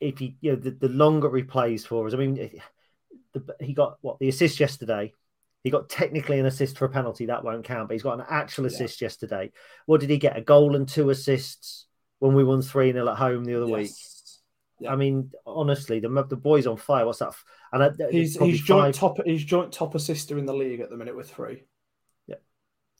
if 0.00 0.18
he 0.18 0.36
you 0.40 0.52
know 0.52 0.56
the, 0.56 0.70
the 0.70 0.88
longer 0.88 1.34
he 1.36 1.42
plays 1.42 1.84
for 1.86 2.06
us 2.06 2.14
I 2.14 2.16
mean 2.16 2.60
the, 3.32 3.44
he 3.60 3.72
got 3.74 3.98
what 4.00 4.18
the 4.18 4.28
assist 4.28 4.60
yesterday. 4.60 5.12
He 5.62 5.70
got 5.70 5.90
technically 5.90 6.38
an 6.38 6.46
assist 6.46 6.78
for 6.78 6.86
a 6.86 6.90
penalty 6.90 7.26
that 7.26 7.44
won't 7.44 7.64
count, 7.64 7.88
but 7.88 7.94
he's 7.94 8.02
got 8.02 8.18
an 8.18 8.26
actual 8.28 8.64
Yeah. 8.64 8.68
assist 8.68 9.00
yesterday. 9.00 9.52
What 9.86 10.00
did 10.00 10.10
he 10.10 10.16
get? 10.16 10.36
A 10.36 10.40
goal 10.40 10.74
and 10.74 10.88
two 10.88 11.10
assists 11.10 11.86
when 12.18 12.34
we 12.34 12.44
won 12.44 12.62
three 12.62 12.92
0 12.92 13.08
at 13.08 13.18
home 13.18 13.44
the 13.44 13.56
other 13.56 13.66
week. 13.66 13.90
Yeah. 14.78 14.92
I 14.92 14.96
mean, 14.96 15.30
honestly, 15.46 16.00
the 16.00 16.08
the 16.28 16.36
boy's 16.36 16.66
on 16.66 16.78
fire. 16.78 17.04
What's 17.04 17.18
that? 17.18 17.34
And 17.72 17.82
I, 17.82 17.90
He's 18.10 18.38
he's 18.38 18.62
joint 18.62 18.96
five- 18.96 19.18
top 19.18 19.24
he's 19.24 19.44
joint 19.44 19.72
top 19.72 19.94
assister 19.94 20.38
in 20.38 20.46
the 20.46 20.54
league 20.54 20.80
at 20.80 20.90
the 20.90 20.96
minute 20.96 21.16
with 21.16 21.30
three. 21.30 21.64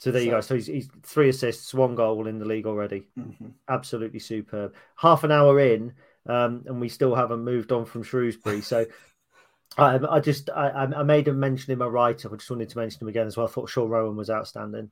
So 0.01 0.11
there 0.11 0.23
you 0.23 0.31
go. 0.31 0.41
So 0.41 0.55
he's, 0.55 0.67
he's 0.67 0.89
three 1.03 1.29
assists, 1.29 1.75
one 1.75 1.95
goal 1.95 2.27
in 2.27 2.39
the 2.39 2.47
league 2.47 2.67
already. 2.67 3.07
Mhm. 3.19 3.53
Absolutely 3.69 4.19
superb. 4.19 4.75
Half 4.97 5.25
an 5.25 5.31
hour 5.31 5.61
in, 5.61 5.93
um, 6.27 6.65
and 6.67 6.81
we 6.81 6.89
still 6.89 7.15
haven't 7.15 7.45
moved 7.45 7.71
on 7.71 7.85
from 7.85 8.03
Shrewsbury. 8.03 8.63
So 8.63 8.87
I, 9.79 9.99
I 10.09 10.21
just 10.21 10.49
I, 10.51 10.71
I 10.71 11.03
made 11.03 11.29
a 11.29 11.35
mention 11.35 11.71
in 11.73 11.79
my 11.79 11.87
write 11.87 12.25
up. 12.25 12.33
I 12.33 12.37
just 12.37 12.51
wanted 12.51 12.71
to 12.71 12.79
mention 12.79 13.03
him 13.03 13.09
again 13.09 13.27
as 13.27 13.37
well. 13.37 13.47
I 13.47 13.51
thought 13.51 13.69
Shaw 13.69 13.87
Rowan 13.87 14.17
was 14.17 14.31
outstanding. 14.31 14.91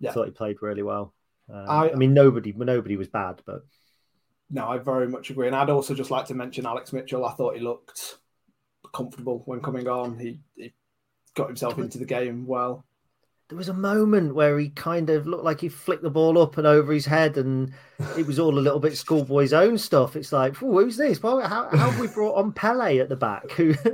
Yeah. 0.00 0.10
I 0.10 0.12
thought 0.14 0.26
he 0.26 0.32
played 0.32 0.62
really 0.62 0.82
well. 0.82 1.12
Um, 1.52 1.64
I- 1.68 1.90
I, 1.92 1.94
mean, 1.94 2.14
nobody 2.14 2.52
nobody 2.56 2.96
was 2.96 3.08
bad, 3.08 3.42
but 3.44 3.62
No, 4.50 4.68
I 4.68 4.78
very 4.78 5.06
much 5.06 5.28
agree. 5.28 5.46
And 5.48 5.54
I'd 5.56 5.70
also 5.70 5.94
just 5.94 6.10
like 6.10 6.26
to 6.26 6.34
mention 6.34 6.64
Alex 6.64 6.94
Mitchell. 6.94 7.26
I 7.26 7.32
thought 7.34 7.56
he 7.56 7.60
looked 7.60 8.18
comfortable 8.94 9.42
when 9.44 9.60
coming 9.60 9.86
on. 9.86 10.18
He, 10.18 10.40
he 10.56 10.72
got 11.34 11.48
himself 11.48 11.78
into 11.78 11.98
the 11.98 12.04
game 12.06 12.46
well. 12.46 12.84
There 13.48 13.58
was 13.58 13.68
a 13.68 13.74
moment 13.74 14.34
where 14.34 14.58
he 14.58 14.70
kind 14.70 15.10
of 15.10 15.26
looked 15.26 15.44
like 15.44 15.60
he 15.60 15.68
flicked 15.68 16.02
the 16.02 16.10
ball 16.10 16.38
up 16.38 16.56
and 16.56 16.66
over 16.66 16.92
his 16.92 17.04
head, 17.04 17.36
and 17.36 17.72
it 18.16 18.26
was 18.26 18.38
all 18.38 18.58
a 18.58 18.60
little 18.60 18.80
bit 18.80 18.96
schoolboy's 18.96 19.52
own 19.52 19.76
stuff. 19.76 20.16
It's 20.16 20.32
like, 20.32 20.56
who's 20.56 20.96
this? 20.96 21.22
Well, 21.22 21.40
how, 21.40 21.68
how 21.68 21.90
have 21.90 22.00
we 22.00 22.08
brought 22.08 22.36
on 22.36 22.52
Pele 22.52 22.98
at 22.98 23.08
the 23.08 23.16
back? 23.16 23.50
Who? 23.52 23.74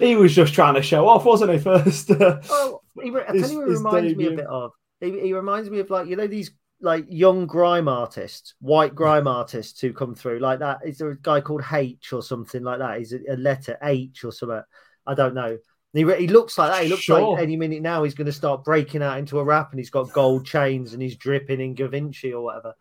He 0.00 0.16
was 0.16 0.34
just 0.34 0.54
trying 0.54 0.74
to 0.74 0.82
show 0.82 1.06
off, 1.08 1.24
wasn't 1.24 1.52
he? 1.52 1.58
First, 1.58 2.10
oh, 2.10 2.80
he, 3.00 3.12
I 3.14 3.32
His- 3.32 3.42
tell 3.42 3.52
you, 3.52 3.66
he 3.66 3.74
reminds 3.74 4.16
me 4.16 4.26
a 4.26 4.30
bit 4.32 4.46
of. 4.46 4.72
He, 5.00 5.20
he 5.20 5.32
reminds 5.32 5.70
me 5.70 5.78
of 5.78 5.88
like 5.88 6.08
you 6.08 6.16
know 6.16 6.26
these 6.26 6.50
like 6.80 7.06
young 7.08 7.46
grime 7.46 7.88
artists, 7.88 8.54
white 8.60 8.94
grime 8.94 9.28
artists 9.28 9.80
who 9.80 9.92
come 9.92 10.14
through 10.14 10.40
like 10.40 10.58
that. 10.58 10.80
Is 10.84 10.98
there 10.98 11.10
a 11.10 11.20
guy 11.20 11.40
called 11.40 11.62
H 11.72 12.12
or 12.12 12.22
something 12.22 12.62
like 12.64 12.80
that? 12.80 13.00
Is 13.00 13.12
it 13.12 13.22
a 13.30 13.36
letter 13.36 13.78
H 13.82 14.24
or 14.24 14.32
something? 14.32 14.62
I 15.06 15.14
don't 15.14 15.34
know. 15.34 15.58
He, 15.94 16.04
re- 16.04 16.20
he 16.20 16.28
looks 16.28 16.58
like 16.58 16.70
that. 16.70 16.82
He 16.82 16.88
looks 16.90 17.02
Sure. 17.02 17.32
like 17.34 17.42
any 17.42 17.56
minute 17.56 17.80
now 17.82 18.02
he's 18.04 18.14
going 18.14 18.26
to 18.26 18.32
start 18.32 18.62
breaking 18.64 19.02
out 19.02 19.18
into 19.18 19.38
a 19.38 19.44
rap, 19.44 19.70
and 19.70 19.80
he's 19.80 19.90
got 19.90 20.12
gold 20.12 20.44
chains 20.46 20.92
and 20.92 21.00
he's 21.02 21.16
dripping 21.16 21.60
in 21.60 21.74
Da 21.74 21.88
Vinci 21.88 22.32
or 22.32 22.42
whatever. 22.42 22.74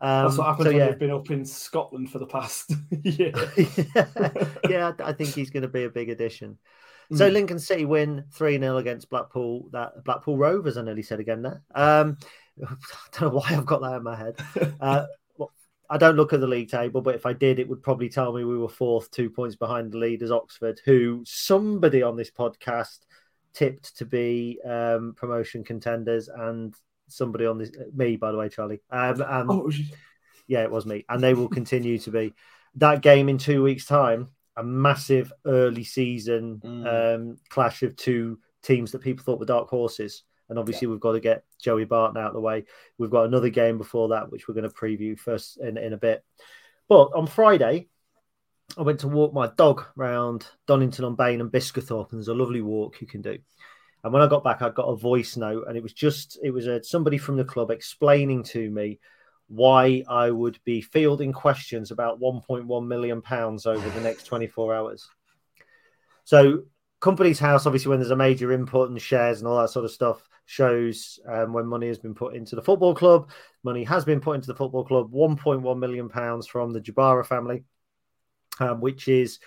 Um, 0.00 0.26
that's 0.26 0.38
what 0.38 0.46
happens 0.48 0.64
so 0.66 0.70
when 0.70 0.78
yeah, 0.78 0.88
you've 0.88 0.98
been 0.98 1.10
up 1.10 1.30
in 1.30 1.44
Scotland 1.44 2.10
for 2.10 2.18
the 2.18 2.26
past 2.26 2.72
year. 3.02 3.32
yeah, 4.68 4.92
I 5.02 5.12
think 5.12 5.34
he's 5.34 5.50
going 5.50 5.62
to 5.62 5.68
be 5.68 5.84
a 5.84 5.90
big 5.90 6.08
addition. 6.08 6.58
So 7.14 7.28
Mm. 7.28 7.32
Lincoln 7.34 7.58
City 7.58 7.84
win 7.84 8.24
3 8.32 8.58
0 8.58 8.78
against 8.78 9.10
Blackpool. 9.10 9.68
That 9.72 10.02
Blackpool 10.04 10.38
Rovers, 10.38 10.78
I 10.78 10.82
nearly 10.82 11.02
said 11.02 11.20
again 11.20 11.42
there. 11.42 11.62
Um, 11.74 12.16
I 12.66 12.74
don't 13.12 13.22
know 13.34 13.38
why 13.40 13.48
I've 13.50 13.66
got 13.66 13.82
that 13.82 13.96
in 13.96 14.02
my 14.02 14.16
head. 14.16 14.36
Uh, 14.80 15.04
I 15.90 15.98
don't 15.98 16.16
look 16.16 16.32
at 16.32 16.40
the 16.40 16.46
league 16.46 16.70
table, 16.70 17.02
but 17.02 17.14
if 17.14 17.26
I 17.26 17.32
did, 17.32 17.58
it 17.58 17.68
would 17.68 17.82
probably 17.82 18.08
tell 18.08 18.32
me 18.32 18.44
we 18.44 18.58
were 18.58 18.68
fourth, 18.68 19.10
two 19.10 19.28
points 19.28 19.54
behind 19.56 19.92
the 19.92 19.98
leaders, 19.98 20.30
Oxford, 20.30 20.80
who 20.84 21.22
somebody 21.26 22.02
on 22.02 22.16
this 22.16 22.30
podcast 22.30 23.00
tipped 23.52 23.96
to 23.98 24.04
be 24.04 24.60
um, 24.64 25.14
promotion 25.16 25.62
contenders, 25.62 26.28
and 26.28 26.74
somebody 27.08 27.46
on 27.46 27.58
this, 27.58 27.70
me, 27.94 28.16
by 28.16 28.32
the 28.32 28.38
way, 28.38 28.48
Charlie. 28.48 28.80
Um, 28.90 29.20
and 29.20 29.50
Oh, 29.50 29.70
yeah, 30.46 30.62
it 30.62 30.70
was 30.70 30.86
me, 30.86 31.04
and 31.08 31.22
they 31.22 31.34
will 31.34 31.48
continue 31.48 31.98
to 31.98 32.10
be. 32.10 32.34
That 32.76 33.02
game 33.02 33.28
in 33.28 33.38
two 33.38 33.62
weeks' 33.62 33.86
time, 33.86 34.28
a 34.56 34.64
massive 34.64 35.32
early 35.44 35.84
season 35.84 36.60
Mm. 36.64 37.14
um, 37.14 37.36
clash 37.50 37.82
of 37.82 37.94
two 37.96 38.38
teams 38.62 38.92
that 38.92 39.02
people 39.02 39.24
thought 39.24 39.38
were 39.38 39.46
dark 39.46 39.68
horses. 39.68 40.22
And 40.48 40.58
obviously, 40.58 40.86
we've 40.86 41.00
got 41.00 41.12
to 41.12 41.20
get 41.20 41.44
Joey 41.60 41.84
Barton 41.84 42.20
out 42.20 42.28
of 42.28 42.34
the 42.34 42.40
way. 42.40 42.64
We've 42.98 43.10
got 43.10 43.24
another 43.26 43.48
game 43.48 43.78
before 43.78 44.08
that, 44.08 44.30
which 44.30 44.46
we're 44.46 44.54
going 44.54 44.68
to 44.68 44.74
preview 44.74 45.18
first 45.18 45.58
in, 45.58 45.78
in 45.78 45.92
a 45.92 45.98
bit. 45.98 46.22
But 46.88 47.10
on 47.14 47.26
Friday, 47.26 47.88
I 48.76 48.82
went 48.82 49.00
to 49.00 49.08
walk 49.08 49.32
my 49.32 49.48
dog 49.56 49.84
round 49.96 50.46
Donington 50.66 51.04
on 51.04 51.14
Bain 51.14 51.40
and 51.40 51.50
Biscathorpe, 51.50 52.10
and 52.10 52.18
there's 52.18 52.28
a 52.28 52.34
lovely 52.34 52.62
walk 52.62 53.00
you 53.00 53.06
can 53.06 53.22
do. 53.22 53.38
And 54.02 54.12
when 54.12 54.22
I 54.22 54.26
got 54.26 54.44
back, 54.44 54.60
I 54.60 54.68
got 54.68 54.88
a 54.88 54.96
voice 54.96 55.36
note, 55.36 55.64
and 55.66 55.76
it 55.76 55.82
was 55.82 55.94
just 55.94 56.38
it 56.42 56.50
was 56.50 56.66
a, 56.66 56.82
somebody 56.84 57.16
from 57.16 57.36
the 57.36 57.44
club 57.44 57.70
explaining 57.70 58.42
to 58.44 58.70
me 58.70 59.00
why 59.48 60.02
I 60.08 60.30
would 60.30 60.58
be 60.64 60.80
fielding 60.80 61.32
questions 61.32 61.90
about 61.90 62.20
1.1 62.20 62.86
million 62.86 63.22
pounds 63.22 63.66
over 63.66 63.88
the 63.90 64.00
next 64.00 64.24
24 64.24 64.74
hours. 64.74 65.08
So, 66.24 66.64
company's 67.04 67.38
house, 67.38 67.66
obviously, 67.66 67.90
when 67.90 67.98
there's 67.98 68.10
a 68.10 68.16
major 68.16 68.50
input 68.50 68.88
and 68.88 69.00
shares 69.00 69.38
and 69.38 69.46
all 69.46 69.60
that 69.60 69.68
sort 69.68 69.84
of 69.84 69.90
stuff, 69.90 70.26
shows 70.46 71.20
um, 71.28 71.52
when 71.52 71.66
money 71.66 71.86
has 71.86 71.98
been 71.98 72.14
put 72.14 72.34
into 72.34 72.56
the 72.56 72.62
football 72.62 72.94
club. 72.94 73.28
Money 73.62 73.84
has 73.84 74.06
been 74.06 74.20
put 74.20 74.36
into 74.36 74.46
the 74.46 74.54
football 74.54 74.84
club, 74.84 75.12
1.1 75.12 75.78
million 75.78 76.08
pounds 76.08 76.46
from 76.46 76.72
the 76.72 76.80
Jabara 76.80 77.24
family, 77.26 77.64
um, 78.58 78.80
which 78.80 79.06
is 79.06 79.38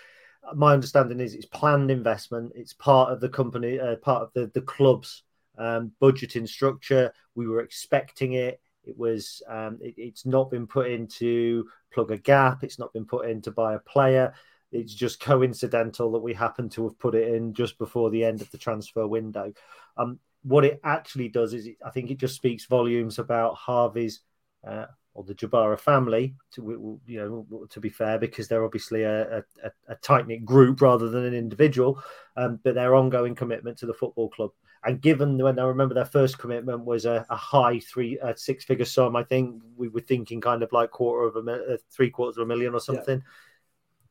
my 0.54 0.72
understanding 0.72 1.18
is 1.18 1.34
it's 1.34 1.46
planned 1.46 1.90
investment. 1.90 2.52
It's 2.54 2.74
part 2.74 3.12
of 3.12 3.20
the 3.20 3.28
company, 3.28 3.80
uh, 3.80 3.96
part 3.96 4.22
of 4.22 4.32
the 4.34 4.46
the 4.54 4.62
club's 4.62 5.24
um, 5.58 5.90
budgeting 6.00 6.48
structure. 6.48 7.12
We 7.34 7.48
were 7.48 7.60
expecting 7.60 8.34
it. 8.34 8.60
It 8.84 8.96
was. 8.96 9.42
Um, 9.48 9.78
it- 9.82 9.98
it's 9.98 10.24
not 10.24 10.48
been 10.48 10.68
put 10.68 10.90
into 10.90 11.66
plug 11.92 12.12
a 12.12 12.18
gap. 12.18 12.62
It's 12.62 12.78
not 12.78 12.92
been 12.92 13.04
put 13.04 13.28
in 13.28 13.42
to 13.42 13.50
buy 13.50 13.74
a 13.74 13.80
player. 13.80 14.32
It's 14.70 14.94
just 14.94 15.20
coincidental 15.20 16.12
that 16.12 16.20
we 16.20 16.34
happen 16.34 16.68
to 16.70 16.84
have 16.84 16.98
put 16.98 17.14
it 17.14 17.34
in 17.34 17.54
just 17.54 17.78
before 17.78 18.10
the 18.10 18.24
end 18.24 18.40
of 18.40 18.50
the 18.50 18.58
transfer 18.58 19.06
window. 19.06 19.52
Um, 19.96 20.18
what 20.42 20.64
it 20.64 20.80
actually 20.84 21.28
does 21.28 21.54
is, 21.54 21.66
it, 21.66 21.76
I 21.84 21.90
think 21.90 22.10
it 22.10 22.18
just 22.18 22.36
speaks 22.36 22.66
volumes 22.66 23.18
about 23.18 23.54
Harvey's 23.54 24.20
uh, 24.66 24.86
or 25.14 25.24
the 25.24 25.34
Jabara 25.34 25.78
family. 25.78 26.34
To 26.52 27.00
you 27.06 27.46
know, 27.50 27.66
to 27.70 27.80
be 27.80 27.88
fair, 27.88 28.18
because 28.18 28.46
they're 28.46 28.64
obviously 28.64 29.02
a, 29.02 29.38
a, 29.38 29.70
a 29.88 29.94
tight 29.96 30.26
knit 30.26 30.44
group 30.44 30.80
rather 30.80 31.08
than 31.08 31.24
an 31.24 31.34
individual, 31.34 32.02
um, 32.36 32.60
but 32.62 32.74
their 32.74 32.94
ongoing 32.94 33.34
commitment 33.34 33.78
to 33.78 33.86
the 33.86 33.94
football 33.94 34.28
club. 34.28 34.50
And 34.84 35.00
given 35.00 35.36
when 35.38 35.58
I 35.58 35.64
remember 35.64 35.94
their 35.94 36.04
first 36.04 36.38
commitment 36.38 36.84
was 36.84 37.04
a, 37.04 37.26
a 37.30 37.36
high 37.36 37.80
three, 37.80 38.18
a 38.22 38.36
six 38.36 38.64
figure 38.64 38.84
sum, 38.84 39.16
I 39.16 39.24
think 39.24 39.60
we 39.76 39.88
were 39.88 40.00
thinking 40.00 40.40
kind 40.40 40.62
of 40.62 40.70
like 40.72 40.90
quarter 40.90 41.26
of 41.26 41.48
a 41.48 41.52
uh, 41.52 41.76
three 41.90 42.10
quarters 42.10 42.38
of 42.38 42.44
a 42.44 42.46
million 42.46 42.74
or 42.74 42.80
something. 42.80 43.22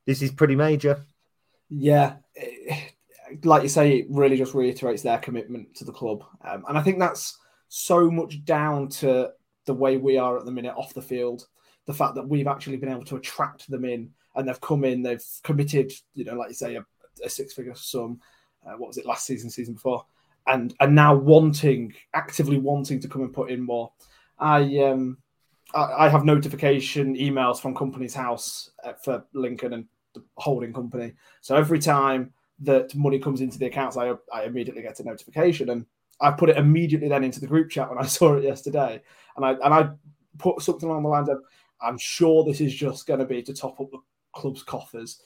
This 0.08 0.22
is 0.22 0.32
pretty 0.32 0.56
major. 0.56 1.06
Yeah, 1.70 2.14
like 3.44 3.62
you 3.62 3.70
say, 3.70 3.98
it 3.98 4.08
really 4.10 4.38
just 4.38 4.54
reiterates 4.54 5.04
their 5.04 5.18
commitment 5.18 5.76
to 5.76 5.84
the 5.84 5.92
club, 5.92 6.24
um, 6.46 6.64
and 6.70 6.78
I 6.78 6.82
think 6.82 6.98
that's 6.98 7.38
so 7.68 8.10
much 8.10 8.46
down 8.46 8.88
to 8.88 9.32
the 9.66 9.74
way 9.74 9.98
we 9.98 10.18
are 10.18 10.38
at 10.40 10.46
the 10.46 10.52
minute 10.52 10.74
off 10.78 10.94
the 10.94 11.02
field. 11.02 11.46
The 11.86 11.94
fact 11.94 12.16
that 12.16 12.28
we've 12.28 12.48
actually 12.48 12.78
been 12.78 12.90
able 12.90 13.04
to 13.04 13.18
attract 13.18 13.70
them 13.70 13.84
in, 13.84 14.12
and 14.36 14.48
they've 14.48 14.62
come 14.62 14.86
in, 14.86 15.04
they've 15.04 15.24
committed, 15.44 15.92
you 16.14 16.24
know, 16.24 16.36
like 16.36 16.50
you 16.50 16.56
say, 16.56 16.76
a, 16.76 16.86
a 17.24 17.30
six-figure 17.30 17.76
sum. 17.76 18.22
Uh, 18.66 18.78
what 18.78 18.88
was 18.88 18.98
it 18.98 19.06
last 19.06 19.26
season, 19.26 19.50
season 19.50 19.74
before, 19.74 20.06
and 20.48 20.74
and 20.80 20.96
now 20.96 21.14
wanting, 21.14 21.94
actively 22.14 22.58
wanting 22.58 23.02
to 23.02 23.10
come 23.10 23.24
and 23.24 23.34
put 23.34 23.52
in 23.52 23.62
more. 23.62 23.92
I 24.40 24.80
um, 24.80 25.18
I, 25.76 26.06
I 26.06 26.10
have 26.10 26.24
notification 26.24 27.16
emails 27.18 27.60
from 27.60 27.76
Company's 27.76 28.14
House 28.14 28.72
uh, 28.86 28.94
for 28.94 29.26
Lincoln 29.34 29.74
and 29.74 29.86
the 30.18 30.24
holding 30.38 30.74
company. 30.74 31.14
So 31.42 31.56
every 31.56 31.80
time 31.80 32.34
that 32.60 32.94
money 32.96 33.20
comes 33.20 33.42
into 33.42 33.60
the 33.60 33.68
accounts, 33.68 33.98
I, 33.98 34.14
I 34.34 34.44
immediately 34.44 34.82
get 34.82 35.00
a 35.00 35.04
notification, 35.04 35.70
and 35.70 35.86
I 36.20 36.32
put 36.32 36.50
it 36.50 36.58
immediately 36.58 37.08
then 37.10 37.24
into 37.24 37.40
the 37.40 37.48
group 37.48 37.70
chat 37.70 37.90
when 37.90 38.00
I 38.00 38.06
saw 38.18 38.36
it 38.36 38.44
yesterday, 38.44 39.02
and 39.36 39.46
I 39.46 39.52
and 39.52 39.74
I 39.74 39.90
put 40.38 40.62
something 40.62 40.90
along 40.90 41.04
the 41.04 41.10
lines 41.10 41.30
of, 41.30 41.42
"I'm 41.82 41.98
sure 41.98 42.44
this 42.44 42.62
is 42.62 42.74
just 42.74 43.06
going 43.08 43.20
to 43.20 43.26
be 43.26 43.42
to 43.44 43.54
top 43.54 43.80
up 43.80 43.92
the 43.92 44.00
club's 44.34 44.64
coffers." 44.64 45.22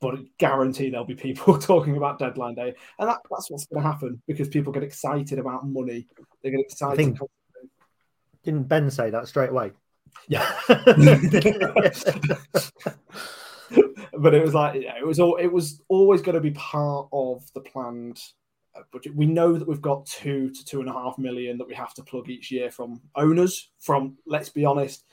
But 0.00 0.16
guarantee 0.36 0.90
there'll 0.90 1.06
be 1.06 1.14
people 1.14 1.56
talking 1.60 1.96
about 1.96 2.18
deadline 2.18 2.54
day, 2.56 2.74
and 2.98 3.08
that, 3.08 3.20
that's 3.30 3.50
what's 3.50 3.66
going 3.66 3.82
to 3.82 3.88
happen 3.88 4.20
because 4.26 4.48
people 4.48 4.72
get 4.72 4.82
excited 4.82 5.38
about 5.38 5.66
money. 5.66 6.08
They 6.42 6.50
get 6.50 6.60
excited. 6.60 6.96
think- 6.96 7.18
Didn't 8.42 8.64
Ben 8.64 8.90
say 8.90 9.10
that 9.10 9.28
straight 9.28 9.50
away? 9.50 9.72
Yeah. 10.28 10.52
but 14.18 14.34
it 14.34 14.44
was 14.44 14.54
like 14.54 14.76
it 14.76 15.06
was 15.06 15.18
all 15.18 15.36
it 15.36 15.46
was 15.46 15.82
always 15.88 16.22
going 16.22 16.34
to 16.34 16.40
be 16.40 16.50
part 16.52 17.08
of 17.12 17.50
the 17.54 17.60
planned 17.60 18.20
uh, 18.74 18.82
budget. 18.92 19.14
We 19.14 19.26
know 19.26 19.54
that 19.54 19.66
we've 19.66 19.80
got 19.80 20.06
two 20.06 20.50
to 20.50 20.64
two 20.64 20.80
and 20.80 20.88
a 20.88 20.92
half 20.92 21.18
million 21.18 21.58
that 21.58 21.66
we 21.66 21.74
have 21.74 21.94
to 21.94 22.02
plug 22.02 22.28
each 22.28 22.50
year 22.50 22.70
from 22.70 23.00
owners. 23.16 23.70
From 23.80 24.18
let's 24.26 24.50
be 24.50 24.64
honest, 24.64 25.04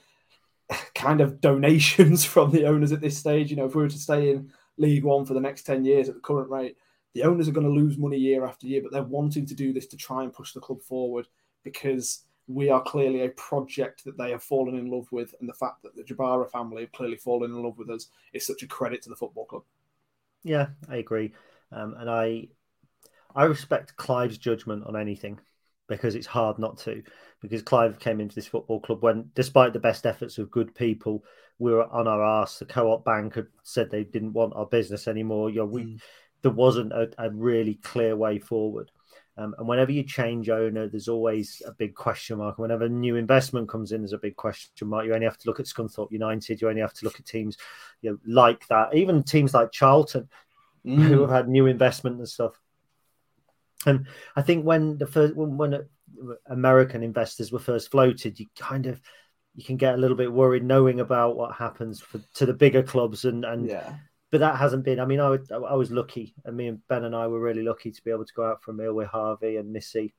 kind 0.96 1.22
of 1.22 1.42
donations 1.42 2.26
from 2.34 2.52
the 2.52 2.66
owners 2.66 2.92
at 2.92 3.02
this 3.02 3.18
stage. 3.18 3.50
You 3.50 3.58
know, 3.58 3.66
if 3.66 3.76
we 3.76 3.84
were 3.84 3.90
to 3.90 3.98
stay 3.98 4.32
in 4.32 4.52
League 4.78 5.04
One 5.04 5.26
for 5.26 5.34
the 5.34 5.40
next 5.40 5.64
ten 5.64 5.86
years 5.86 6.10
at 6.10 6.16
the 6.16 6.22
current 6.22 6.50
rate, 6.50 6.76
the 7.14 7.24
owners 7.24 7.48
are 7.48 7.54
going 7.54 7.68
to 7.68 7.74
lose 7.74 7.98
money 7.98 8.18
year 8.18 8.46
after 8.46 8.68
year. 8.68 8.82
But 8.82 8.92
they're 8.92 9.04
wanting 9.04 9.46
to 9.48 9.56
do 9.56 9.72
this 9.72 9.88
to 9.88 9.98
try 9.98 10.24
and 10.24 10.34
push 10.34 10.54
the 10.54 10.60
club 10.60 10.82
forward 10.82 11.28
because 11.64 12.26
we 12.50 12.70
are 12.70 12.84
clearly 12.84 13.22
a 13.24 13.30
project 13.30 14.04
that 14.04 14.18
they 14.18 14.32
have 14.32 14.44
fallen 14.44 14.76
in 14.78 14.92
love 14.92 15.08
with, 15.12 15.34
and 15.40 15.48
the 15.48 15.54
fact 15.54 15.84
that 15.84 15.96
the 15.96 16.04
Jabara 16.04 16.50
family 16.50 16.82
have 16.82 16.92
clearly 16.92 17.18
fallen 17.18 17.52
in 17.52 17.64
love 17.64 17.78
with 17.78 17.90
us 17.90 18.08
is 18.34 18.46
such 18.46 18.64
a 18.64 18.68
credit 18.68 19.02
to 19.04 19.10
the 19.10 19.16
football 19.16 19.46
club. 19.46 19.64
Yeah, 20.44 20.68
I 20.90 20.98
agree, 20.98 21.34
um, 21.72 21.96
and 21.98 22.10
I 22.10 22.48
I 23.36 23.46
respect 23.46 23.98
Clive's 23.98 24.38
judgment 24.38 24.86
on 24.86 24.96
anything 24.96 25.40
because 25.88 26.16
it's 26.16 26.28
hard 26.28 26.60
not 26.60 26.78
to. 26.80 27.04
Because 27.42 27.62
Clive 27.64 28.00
came 28.00 28.22
into 28.22 28.36
this 28.36 28.48
football 28.48 28.80
club 28.82 29.04
when, 29.04 29.32
despite 29.36 29.74
the 29.74 29.80
best 29.80 30.06
efforts 30.06 30.38
of 30.38 30.52
good 30.52 30.76
people, 30.76 31.24
we 31.60 31.72
were 31.72 31.88
on 31.88 32.08
our 32.08 32.22
arse. 32.22 32.60
The 32.60 32.66
co-op 32.66 33.06
bank 33.06 33.36
had 33.36 33.48
said 33.64 33.90
they 33.92 34.04
didn't 34.04 34.34
want 34.34 34.54
our 34.56 34.66
business 34.66 35.08
anymore. 35.08 35.50
You 35.50 35.60
know, 35.60 35.66
we 35.66 35.84
Mm. 35.86 36.00
there 36.42 36.52
wasn't 36.52 36.94
a, 36.94 37.10
a 37.18 37.30
really 37.32 37.76
clear 37.76 38.16
way 38.16 38.40
forward. 38.40 38.92
Um, 39.40 39.56
and 39.58 39.68
whenever 39.70 39.94
you 39.94 40.04
change 40.04 40.50
owner, 40.50 40.90
there's 40.90 41.08
always 41.08 41.62
a 41.66 41.72
big 41.72 41.96
question 41.96 42.40
mark. 42.40 42.58
And 42.58 42.64
whenever 42.64 42.90
new 42.90 43.16
investment 43.16 43.70
comes 43.70 43.94
in, 43.94 44.02
there's 44.02 44.12
a 44.12 44.18
big 44.18 44.36
question 44.36 44.90
mark. 44.90 45.06
You 45.06 45.14
only 45.14 45.28
have 45.28 45.38
to 45.38 45.48
look 45.48 45.62
at 45.62 45.66
Scunthorpe 45.66 46.12
United. 46.12 46.60
You 46.60 46.68
only 46.68 46.82
have 46.82 46.94
to 46.96 47.06
look 47.06 47.22
at 47.22 47.26
teams 47.26 47.56
you 48.02 48.12
know, 48.12 48.18
like 48.26 48.68
that. 48.68 48.94
Even 48.94 49.24
teams 49.24 49.54
like 49.54 49.72
Charlton, 49.72 50.28
mm. 50.86 50.98
who 50.98 51.22
have 51.22 51.30
had 51.30 51.48
new 51.48 51.68
investment 51.68 52.18
and 52.18 52.28
stuff. 52.28 52.60
And 53.86 54.08
I 54.36 54.42
think 54.42 54.66
when 54.66 54.98
the 54.98 55.08
first 55.08 55.38
when, 55.38 55.56
when 55.56 55.86
American 56.48 57.02
investors 57.02 57.50
were 57.50 57.60
first 57.60 57.92
floated, 57.92 58.42
you 58.42 58.48
kind 58.58 58.88
of 58.88 59.00
you 59.56 59.64
can 59.64 59.78
get 59.78 59.94
a 59.94 59.98
little 59.98 60.18
bit 60.18 60.34
worried 60.34 60.66
knowing 60.66 61.00
about 61.00 61.38
what 61.38 61.56
happens 61.56 62.02
for, 62.02 62.20
to 62.34 62.46
the 62.46 62.54
bigger 62.54 62.84
clubs 62.84 63.24
and 63.24 63.46
and 63.46 63.70
yeah. 63.70 63.94
But 64.32 64.42
that 64.42 64.58
hasn't 64.58 64.84
been. 64.84 65.00
I 65.00 65.06
mean, 65.06 65.20
I, 65.20 65.30
would, 65.30 65.52
I 65.52 65.76
was 65.76 65.92
lucky, 65.92 66.36
and 66.46 66.56
me 66.56 66.68
and 66.68 66.88
Ben 66.88 67.04
and 67.04 67.16
I 67.16 67.28
were 67.28 67.40
really 67.40 67.64
lucky 67.64 67.92
to 67.92 68.04
be 68.04 68.12
able 68.12 68.26
to 68.26 68.34
go 68.34 68.46
out 68.46 68.64
for 68.64 68.72
a 68.72 68.74
meal 68.74 68.94
with 68.94 69.08
Harvey 69.08 69.58
and 69.58 69.74
Missy, 69.74 70.14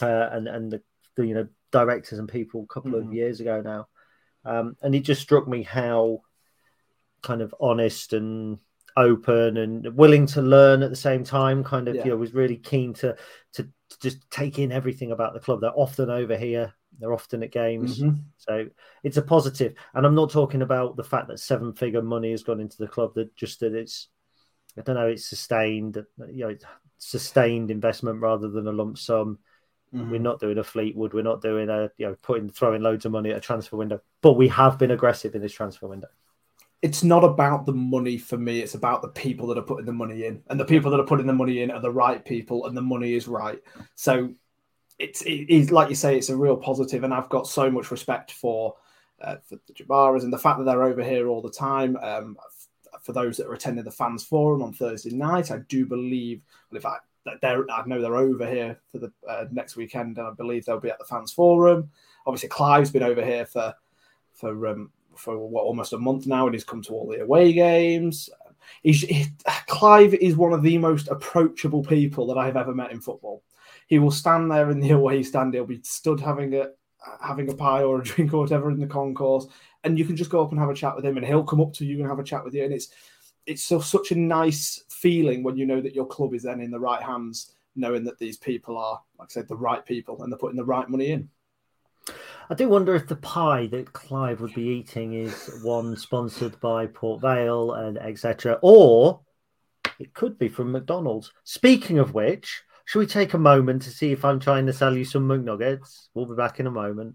uh, 0.00 0.28
and 0.32 0.46
and 0.46 0.70
the, 0.70 0.82
the, 1.16 1.26
you 1.26 1.34
know 1.34 1.48
directors 1.72 2.18
and 2.18 2.28
people 2.28 2.62
a 2.68 2.72
couple 2.72 2.92
mm-hmm. 2.92 3.08
of 3.08 3.14
years 3.14 3.40
ago 3.40 3.60
now, 3.62 3.88
um, 4.44 4.76
and 4.82 4.94
it 4.94 5.00
just 5.00 5.22
struck 5.22 5.48
me 5.48 5.62
how 5.62 6.22
kind 7.22 7.42
of 7.42 7.54
honest 7.60 8.12
and 8.12 8.58
open 8.96 9.56
and 9.56 9.94
willing 9.96 10.26
to 10.26 10.42
learn 10.42 10.82
at 10.82 10.90
the 10.90 10.96
same 10.96 11.24
time. 11.24 11.64
Kind 11.64 11.88
of, 11.88 11.96
yeah. 11.96 12.04
you 12.04 12.10
know, 12.10 12.16
was 12.16 12.34
really 12.34 12.56
keen 12.56 12.94
to 12.94 13.16
to 13.54 13.68
just 14.00 14.18
take 14.30 14.58
in 14.58 14.70
everything 14.70 15.10
about 15.10 15.34
the 15.34 15.40
club. 15.40 15.60
They're 15.60 15.72
often 15.74 16.10
over 16.10 16.36
here. 16.36 16.74
They're 16.98 17.12
often 17.12 17.42
at 17.42 17.52
games, 17.52 18.00
mm-hmm. 18.00 18.20
so 18.36 18.66
it's 19.02 19.16
a 19.16 19.22
positive. 19.22 19.74
And 19.94 20.04
I'm 20.04 20.14
not 20.14 20.30
talking 20.30 20.62
about 20.62 20.96
the 20.96 21.04
fact 21.04 21.28
that 21.28 21.40
seven 21.40 21.72
figure 21.72 22.02
money 22.02 22.30
has 22.32 22.42
gone 22.42 22.60
into 22.60 22.76
the 22.78 22.88
club. 22.88 23.14
That 23.14 23.34
just 23.36 23.60
that 23.60 23.74
it's, 23.74 24.08
I 24.76 24.82
don't 24.82 24.96
know, 24.96 25.06
it's 25.06 25.24
sustained. 25.24 26.04
You 26.30 26.48
know, 26.48 26.56
sustained 26.98 27.70
investment 27.70 28.20
rather 28.20 28.50
than 28.50 28.66
a 28.66 28.72
lump 28.72 28.98
sum. 28.98 29.38
Mm-hmm. 29.94 30.10
We're 30.10 30.20
not 30.20 30.40
doing 30.40 30.58
a 30.58 30.64
Fleetwood. 30.64 31.14
We're 31.14 31.22
not 31.22 31.42
doing 31.42 31.68
a 31.68 31.90
you 31.96 32.06
know 32.06 32.16
putting 32.22 32.50
throwing 32.50 32.82
loads 32.82 33.04
of 33.04 33.12
money 33.12 33.30
at 33.30 33.38
a 33.38 33.40
transfer 33.40 33.76
window. 33.76 34.00
But 34.20 34.34
we 34.34 34.48
have 34.48 34.78
been 34.78 34.90
aggressive 34.90 35.34
in 35.34 35.42
this 35.42 35.52
transfer 35.52 35.86
window 35.86 36.08
it's 36.82 37.04
not 37.04 37.24
about 37.24 37.66
the 37.66 37.72
money 37.72 38.16
for 38.16 38.38
me. 38.38 38.60
It's 38.60 38.74
about 38.74 39.02
the 39.02 39.08
people 39.08 39.46
that 39.48 39.58
are 39.58 39.62
putting 39.62 39.84
the 39.84 39.92
money 39.92 40.24
in, 40.24 40.42
and 40.48 40.58
the 40.58 40.64
people 40.64 40.90
that 40.90 41.00
are 41.00 41.06
putting 41.06 41.26
the 41.26 41.32
money 41.32 41.62
in 41.62 41.70
are 41.70 41.80
the 41.80 41.90
right 41.90 42.24
people, 42.24 42.66
and 42.66 42.76
the 42.76 42.82
money 42.82 43.14
is 43.14 43.28
right. 43.28 43.60
So 43.94 44.34
it's 45.00 45.70
like 45.70 45.88
you 45.88 45.94
say, 45.94 46.16
it's 46.16 46.28
a 46.28 46.36
real 46.36 46.56
positive, 46.56 47.04
and 47.04 47.14
I've 47.14 47.28
got 47.28 47.46
so 47.46 47.70
much 47.70 47.90
respect 47.90 48.32
for 48.32 48.76
uh, 49.20 49.36
for 49.44 49.58
the 49.66 49.72
Jabaras 49.72 50.22
and 50.22 50.32
the 50.32 50.38
fact 50.38 50.58
that 50.58 50.64
they're 50.64 50.82
over 50.82 51.02
here 51.02 51.28
all 51.28 51.42
the 51.42 51.50
time. 51.50 51.96
Um, 52.02 52.36
for 53.00 53.12
those 53.12 53.38
that 53.38 53.46
are 53.46 53.54
attending 53.54 53.84
the 53.84 53.90
fans 53.90 54.24
forum 54.24 54.62
on 54.62 54.74
Thursday 54.74 55.10
night, 55.10 55.50
I 55.50 55.58
do 55.68 55.86
believe, 55.86 56.42
well, 56.70 56.76
in 56.76 56.82
fact, 56.82 57.06
they're 57.40 57.70
I 57.70 57.82
know 57.86 58.00
they're 58.00 58.16
over 58.16 58.46
here 58.46 58.78
for 58.90 58.98
the 58.98 59.12
uh, 59.28 59.46
next 59.50 59.76
weekend, 59.76 60.18
and 60.18 60.26
I 60.26 60.32
believe 60.32 60.64
they'll 60.64 60.80
be 60.80 60.90
at 60.90 60.98
the 60.98 61.04
fans 61.04 61.32
forum. 61.32 61.90
Obviously, 62.26 62.50
Clive's 62.50 62.90
been 62.90 63.02
over 63.02 63.24
here 63.24 63.46
for 63.46 63.74
for 64.34 64.66
um, 64.66 64.90
for 65.16 65.36
what 65.38 65.64
almost 65.64 65.92
a 65.92 65.98
month 65.98 66.26
now, 66.26 66.46
and 66.46 66.54
he's 66.54 66.64
come 66.64 66.82
to 66.82 66.92
all 66.92 67.08
the 67.08 67.22
away 67.22 67.52
games. 67.52 68.30
He's, 68.82 69.02
he, 69.02 69.26
Clive 69.66 70.14
is 70.14 70.36
one 70.36 70.52
of 70.52 70.62
the 70.62 70.78
most 70.78 71.08
approachable 71.08 71.82
people 71.82 72.26
that 72.26 72.38
I've 72.38 72.56
ever 72.56 72.74
met 72.74 72.92
in 72.92 73.00
football. 73.00 73.42
He 73.90 73.98
will 73.98 74.10
stand 74.10 74.50
there 74.50 74.70
in 74.70 74.80
the 74.80 74.90
away 74.98 75.22
stand. 75.22 75.52
He'll 75.52 75.66
be 75.66 75.82
stood 75.82 76.20
having 76.20 76.54
a 76.54 76.70
having 77.22 77.50
a 77.50 77.54
pie 77.54 77.82
or 77.82 78.00
a 78.00 78.04
drink 78.04 78.32
or 78.32 78.40
whatever 78.40 78.70
in 78.70 78.80
the 78.80 78.86
concourse, 78.86 79.46
and 79.84 79.98
you 79.98 80.06
can 80.06 80.16
just 80.16 80.30
go 80.30 80.42
up 80.42 80.52
and 80.52 80.58
have 80.58 80.70
a 80.70 80.74
chat 80.74 80.96
with 80.96 81.04
him, 81.04 81.18
and 81.18 81.26
he'll 81.26 81.44
come 81.44 81.60
up 81.60 81.74
to 81.74 81.84
you 81.84 81.98
and 81.98 82.08
have 82.08 82.18
a 82.18 82.24
chat 82.24 82.44
with 82.44 82.54
you. 82.54 82.64
And 82.64 82.72
it's 82.72 82.88
it's 83.46 83.62
so, 83.62 83.80
such 83.80 84.12
a 84.12 84.16
nice 84.16 84.84
feeling 84.90 85.42
when 85.42 85.56
you 85.56 85.66
know 85.66 85.80
that 85.80 85.94
your 85.94 86.06
club 86.06 86.34
is 86.34 86.44
then 86.44 86.60
in 86.60 86.70
the 86.70 86.80
right 86.80 87.02
hands, 87.02 87.54
knowing 87.74 88.04
that 88.04 88.18
these 88.18 88.36
people 88.36 88.78
are, 88.78 89.00
like 89.18 89.28
I 89.30 89.32
said, 89.32 89.48
the 89.48 89.56
right 89.56 89.84
people 89.84 90.22
and 90.22 90.30
they're 90.30 90.38
putting 90.38 90.56
the 90.56 90.64
right 90.64 90.88
money 90.88 91.10
in. 91.10 91.28
I 92.48 92.54
do 92.54 92.68
wonder 92.68 92.94
if 92.94 93.06
the 93.06 93.16
pie 93.16 93.68
that 93.68 93.92
Clive 93.92 94.40
would 94.40 94.54
be 94.54 94.62
eating 94.62 95.14
is 95.14 95.60
one 95.62 95.96
sponsored 95.96 96.58
by 96.60 96.86
Port 96.86 97.20
Vale 97.20 97.72
and 97.72 97.98
etc., 97.98 98.58
or 98.62 99.20
it 99.98 100.14
could 100.14 100.38
be 100.38 100.48
from 100.48 100.72
McDonald's. 100.72 101.32
Speaking 101.44 101.98
of 101.98 102.12
which, 102.12 102.62
should 102.90 102.98
we 102.98 103.06
take 103.06 103.34
a 103.34 103.38
moment 103.38 103.82
to 103.82 103.90
see 103.90 104.10
if 104.10 104.24
I'm 104.24 104.40
trying 104.40 104.66
to 104.66 104.72
sell 104.72 104.96
you 104.96 105.04
some 105.04 105.28
McNuggets? 105.28 106.08
We'll 106.12 106.26
be 106.26 106.34
back 106.34 106.58
in 106.58 106.66
a 106.66 106.72
moment. 106.72 107.14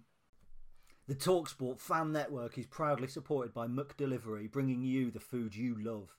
The 1.09 1.15
Talksport 1.15 1.82
fan 1.82 2.13
network 2.13 2.57
is 2.57 2.65
proudly 2.65 3.09
supported 3.09 3.53
by 3.53 3.67
McDelivery, 3.67 4.49
bringing 4.49 4.84
you 4.84 5.11
the 5.11 5.19
food 5.19 5.53
you 5.53 5.76
love. 5.78 6.15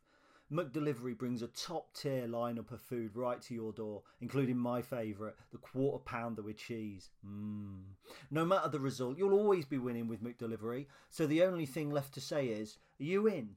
McDelivery 0.52 1.16
brings 1.16 1.40
a 1.40 1.46
top 1.46 1.94
tier 1.94 2.26
lineup 2.28 2.70
of 2.70 2.82
food 2.82 3.16
right 3.16 3.40
to 3.40 3.54
your 3.54 3.72
door, 3.72 4.02
including 4.20 4.58
my 4.58 4.82
favourite, 4.82 5.36
the 5.52 5.56
quarter 5.56 6.04
pounder 6.04 6.42
with 6.42 6.58
cheese. 6.58 7.08
Mmm. 7.26 7.80
No 8.30 8.44
matter 8.44 8.68
the 8.68 8.78
result, 8.78 9.16
you'll 9.16 9.32
always 9.32 9.64
be 9.64 9.78
winning 9.78 10.06
with 10.06 10.22
McDelivery, 10.22 10.84
so 11.08 11.26
the 11.26 11.42
only 11.42 11.64
thing 11.64 11.90
left 11.90 12.12
to 12.12 12.20
say 12.20 12.48
is, 12.48 12.76
are 13.00 13.04
you 13.04 13.26
in? 13.26 13.56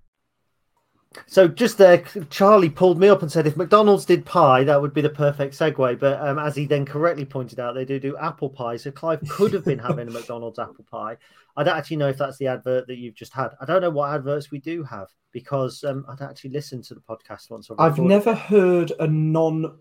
So 1.27 1.47
just 1.47 1.77
there, 1.77 2.03
Charlie 2.29 2.69
pulled 2.69 2.97
me 2.97 3.09
up 3.09 3.21
and 3.21 3.31
said, 3.31 3.45
if 3.45 3.57
McDonald's 3.57 4.05
did 4.05 4.25
pie, 4.25 4.63
that 4.63 4.81
would 4.81 4.93
be 4.93 5.01
the 5.01 5.09
perfect 5.09 5.53
segue. 5.57 5.99
But 5.99 6.21
um, 6.21 6.39
as 6.39 6.55
he 6.55 6.65
then 6.65 6.85
correctly 6.85 7.25
pointed 7.25 7.59
out, 7.59 7.75
they 7.75 7.83
do 7.83 7.99
do 7.99 8.15
apple 8.17 8.49
pie. 8.49 8.77
So 8.77 8.91
Clive 8.91 9.21
could 9.29 9.53
have 9.53 9.65
been 9.65 9.79
having 9.87 10.07
a 10.07 10.11
McDonald's 10.11 10.59
apple 10.59 10.85
pie. 10.89 11.17
I 11.57 11.63
don't 11.63 11.77
actually 11.77 11.97
know 11.97 12.07
if 12.07 12.17
that's 12.17 12.37
the 12.37 12.47
advert 12.47 12.87
that 12.87 12.97
you've 12.97 13.15
just 13.15 13.33
had. 13.33 13.49
I 13.59 13.65
don't 13.65 13.81
know 13.81 13.89
what 13.89 14.13
adverts 14.13 14.51
we 14.51 14.59
do 14.59 14.83
have 14.83 15.09
because 15.33 15.83
um, 15.83 16.05
I'd 16.07 16.21
actually 16.21 16.51
listened 16.51 16.85
to 16.85 16.93
the 16.93 17.01
podcast 17.01 17.49
once. 17.49 17.69
I've 17.77 17.99
never 17.99 18.33
heard 18.33 18.93
a 18.99 19.07
non 19.07 19.79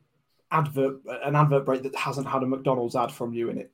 advert, 0.50 1.00
an 1.22 1.36
advert 1.36 1.64
break 1.64 1.84
that 1.84 1.94
hasn't 1.94 2.26
had 2.26 2.42
a 2.42 2.46
McDonald's 2.46 2.96
ad 2.96 3.12
from 3.12 3.32
you 3.32 3.50
in 3.50 3.58
it. 3.58 3.70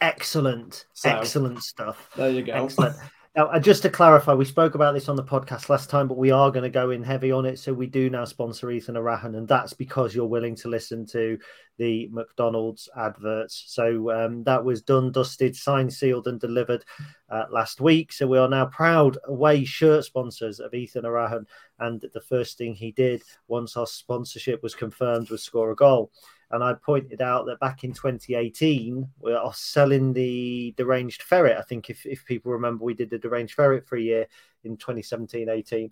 Excellent, 0.00 0.86
so, 0.92 1.10
excellent 1.10 1.62
stuff. 1.62 2.10
There 2.16 2.30
you 2.30 2.42
go. 2.42 2.52
Excellent. 2.52 2.96
Now, 3.36 3.48
uh, 3.48 3.60
just 3.60 3.82
to 3.82 3.90
clarify, 3.90 4.32
we 4.32 4.46
spoke 4.46 4.76
about 4.76 4.94
this 4.94 5.10
on 5.10 5.16
the 5.16 5.22
podcast 5.22 5.68
last 5.68 5.90
time, 5.90 6.08
but 6.08 6.16
we 6.16 6.30
are 6.30 6.50
going 6.50 6.62
to 6.62 6.70
go 6.70 6.90
in 6.90 7.02
heavy 7.02 7.30
on 7.30 7.44
it. 7.44 7.58
So 7.58 7.70
we 7.70 7.86
do 7.86 8.08
now 8.08 8.24
sponsor 8.24 8.70
Ethan 8.70 8.94
Erhahon, 8.94 9.36
and 9.36 9.46
that's 9.46 9.74
because 9.74 10.14
you're 10.14 10.24
willing 10.24 10.54
to 10.56 10.68
listen 10.68 11.04
to 11.08 11.38
the 11.76 12.08
McDonald's 12.10 12.88
adverts. 12.96 13.64
So 13.66 14.10
um, 14.10 14.42
that 14.44 14.64
was 14.64 14.80
done, 14.80 15.12
dusted, 15.12 15.54
signed, 15.54 15.92
sealed, 15.92 16.28
and 16.28 16.40
delivered 16.40 16.86
uh, 17.28 17.44
last 17.50 17.82
week. 17.82 18.10
So 18.10 18.26
we 18.26 18.38
are 18.38 18.48
now 18.48 18.66
proud 18.66 19.18
away 19.26 19.66
shirt 19.66 20.06
sponsors 20.06 20.58
of 20.58 20.72
Ethan 20.72 21.04
Erhahon, 21.04 21.44
And 21.78 22.02
the 22.14 22.22
first 22.22 22.56
thing 22.56 22.74
he 22.74 22.92
did 22.92 23.22
once 23.48 23.76
our 23.76 23.86
sponsorship 23.86 24.62
was 24.62 24.74
confirmed 24.74 25.28
was 25.28 25.42
score 25.42 25.72
a 25.72 25.76
goal. 25.76 26.10
And 26.50 26.62
I 26.62 26.74
pointed 26.74 27.20
out 27.20 27.46
that 27.46 27.58
back 27.58 27.82
in 27.82 27.92
2018, 27.92 29.08
we 29.20 29.32
are 29.32 29.52
selling 29.52 30.12
the 30.12 30.72
deranged 30.76 31.22
ferret. 31.22 31.58
I 31.58 31.62
think 31.62 31.90
if, 31.90 32.06
if 32.06 32.24
people 32.24 32.52
remember, 32.52 32.84
we 32.84 32.94
did 32.94 33.10
the 33.10 33.18
deranged 33.18 33.54
ferret 33.54 33.86
for 33.86 33.96
a 33.96 34.00
year 34.00 34.26
in 34.62 34.76
2017 34.76 35.48
18. 35.48 35.90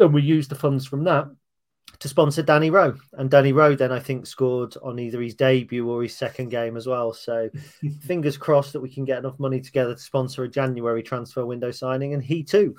And 0.00 0.14
we 0.14 0.22
used 0.22 0.50
the 0.50 0.54
funds 0.54 0.86
from 0.86 1.04
that 1.04 1.28
to 2.00 2.08
sponsor 2.08 2.42
Danny 2.42 2.70
Rowe. 2.70 2.96
And 3.14 3.30
Danny 3.30 3.52
Rowe 3.52 3.74
then, 3.74 3.90
I 3.90 3.98
think, 4.00 4.26
scored 4.26 4.76
on 4.82 4.98
either 4.98 5.20
his 5.20 5.34
debut 5.34 5.88
or 5.88 6.02
his 6.02 6.14
second 6.14 6.50
game 6.50 6.76
as 6.76 6.86
well. 6.86 7.12
So 7.12 7.48
fingers 8.02 8.36
crossed 8.36 8.74
that 8.74 8.80
we 8.80 8.90
can 8.90 9.04
get 9.04 9.18
enough 9.18 9.38
money 9.38 9.60
together 9.60 9.94
to 9.94 10.00
sponsor 10.00 10.44
a 10.44 10.48
January 10.48 11.02
transfer 11.02 11.44
window 11.46 11.70
signing. 11.70 12.14
And 12.14 12.22
he 12.22 12.44
too 12.44 12.76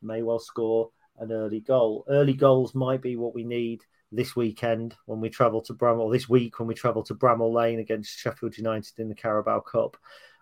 may 0.00 0.22
well 0.22 0.38
score 0.38 0.90
an 1.18 1.32
early 1.32 1.60
goal. 1.60 2.04
Early 2.08 2.34
goals 2.34 2.74
might 2.74 3.02
be 3.02 3.16
what 3.16 3.34
we 3.34 3.44
need 3.44 3.82
this 4.14 4.36
weekend 4.36 4.94
when 5.06 5.20
we 5.20 5.28
travel 5.28 5.60
to 5.62 5.74
Bramall, 5.74 6.12
this 6.12 6.28
week 6.28 6.58
when 6.58 6.68
we 6.68 6.74
travel 6.74 7.02
to 7.04 7.14
Bramall 7.14 7.52
Lane 7.52 7.80
against 7.80 8.18
Sheffield 8.18 8.56
United 8.56 8.98
in 8.98 9.08
the 9.08 9.14
Carabao 9.14 9.60
Cup. 9.60 9.96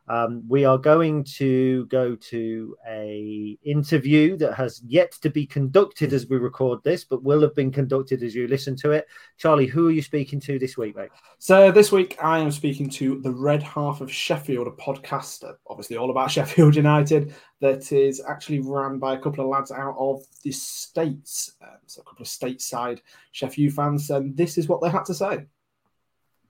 Um, 0.09 0.43
we 0.49 0.65
are 0.65 0.79
going 0.79 1.25
to 1.37 1.87
go 1.87 2.17
to 2.17 2.77
a 2.89 3.57
interview 3.63 4.37
that 4.39 4.55
has 4.55 4.83
yet 4.85 5.13
to 5.23 5.31
be 5.31 5.47
conducted 5.47 6.13
as 6.13 6.27
we 6.27 6.39
record 6.39 6.83
this, 6.83 7.05
but 7.05 7.23
will 7.23 7.41
have 7.43 7.55
been 7.55 7.71
conducted 7.71 8.23
as 8.23 8.35
you 8.35 8.49
listen 8.49 8.75
to 8.77 8.91
it. 8.91 9.07
Charlie, 9.37 9.67
who 9.67 9.89
are 9.89 9.93
you 9.93 10.03
speaking 10.03 10.41
to 10.41 10.59
this 10.59 10.77
week, 10.77 10.97
mate? 10.97 11.11
So 11.39 11.71
this 11.71 11.93
week 11.93 12.19
I 12.23 12.41
am 12.41 12.51
speaking 12.51 12.91
to 12.91 13.21
the 13.21 13.31
Red 13.31 13.63
Half 13.63 14.01
of 14.01 14.13
Sheffield, 14.13 14.67
a 14.67 14.71
podcast, 14.71 15.45
obviously 15.69 15.97
all 15.97 16.11
about 16.11 16.31
Sheffield 16.33 16.75
United, 16.75 17.35
that 17.61 17.93
is 17.93 18.21
actually 18.29 18.59
run 18.59 18.99
by 18.99 19.15
a 19.15 19.19
couple 19.19 19.45
of 19.45 19.51
lads 19.51 19.71
out 19.71 19.95
of 19.97 20.23
the 20.43 20.51
states, 20.51 21.53
um, 21.63 21.79
so 21.87 22.03
a 22.03 22.05
couple 22.05 22.23
of 22.23 22.29
stateside 22.29 23.01
Sheffield 23.31 23.75
fans, 23.75 24.11
and 24.11 24.37
this 24.37 24.59
is 24.59 24.67
what 24.67 24.83
they 24.83 24.91
had 24.91 25.05
to 25.05 25.15
say. 25.15 25.47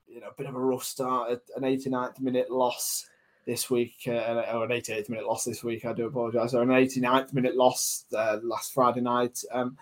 You 0.07 0.21
know, 0.21 0.29
a 0.29 0.35
bit 0.35 0.47
of 0.47 0.55
a 0.55 0.59
rough 0.59 0.83
start, 0.83 1.39
an 1.55 1.63
89th 1.63 2.19
minute 2.19 2.49
loss 2.49 3.07
this 3.45 3.69
week, 3.69 3.95
uh, 4.07 4.43
or 4.53 4.65
an 4.65 4.71
88th 4.71 5.09
minute 5.09 5.25
loss 5.25 5.43
this 5.43 5.63
week. 5.63 5.85
I 5.85 5.93
do 5.93 6.07
apologise. 6.07 6.53
Or 6.53 6.61
an 6.61 6.69
89th 6.69 7.33
minute 7.33 7.55
loss 7.55 8.05
uh, 8.15 8.37
last 8.43 8.73
Friday 8.73 9.01
night. 9.01 9.43
Um, 9.51 9.77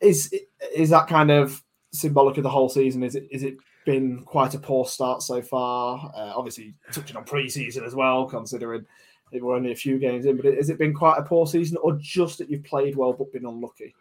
is 0.00 0.34
is 0.74 0.90
that 0.90 1.06
kind 1.06 1.30
of 1.30 1.62
symbolic 1.92 2.36
of 2.36 2.42
the 2.42 2.50
whole 2.50 2.68
season? 2.68 3.02
Is 3.02 3.14
it 3.14 3.28
is 3.30 3.42
it 3.42 3.56
been 3.84 4.22
quite 4.24 4.54
a 4.54 4.58
poor 4.58 4.84
start 4.84 5.22
so 5.22 5.40
far? 5.42 6.12
Uh, 6.14 6.32
obviously, 6.34 6.74
touching 6.92 7.16
on 7.16 7.24
pre-season 7.24 7.84
as 7.84 7.94
well, 7.94 8.26
considering 8.26 8.84
it 9.32 9.42
were 9.42 9.54
only 9.54 9.72
a 9.72 9.76
few 9.76 9.98
games 9.98 10.26
in. 10.26 10.36
But 10.36 10.54
has 10.54 10.70
it 10.70 10.78
been 10.78 10.94
quite 10.94 11.18
a 11.18 11.22
poor 11.22 11.46
season, 11.46 11.78
or 11.82 11.98
just 12.00 12.38
that 12.38 12.50
you've 12.50 12.64
played 12.64 12.96
well 12.96 13.12
but 13.12 13.32
been 13.32 13.46
unlucky? 13.46 13.94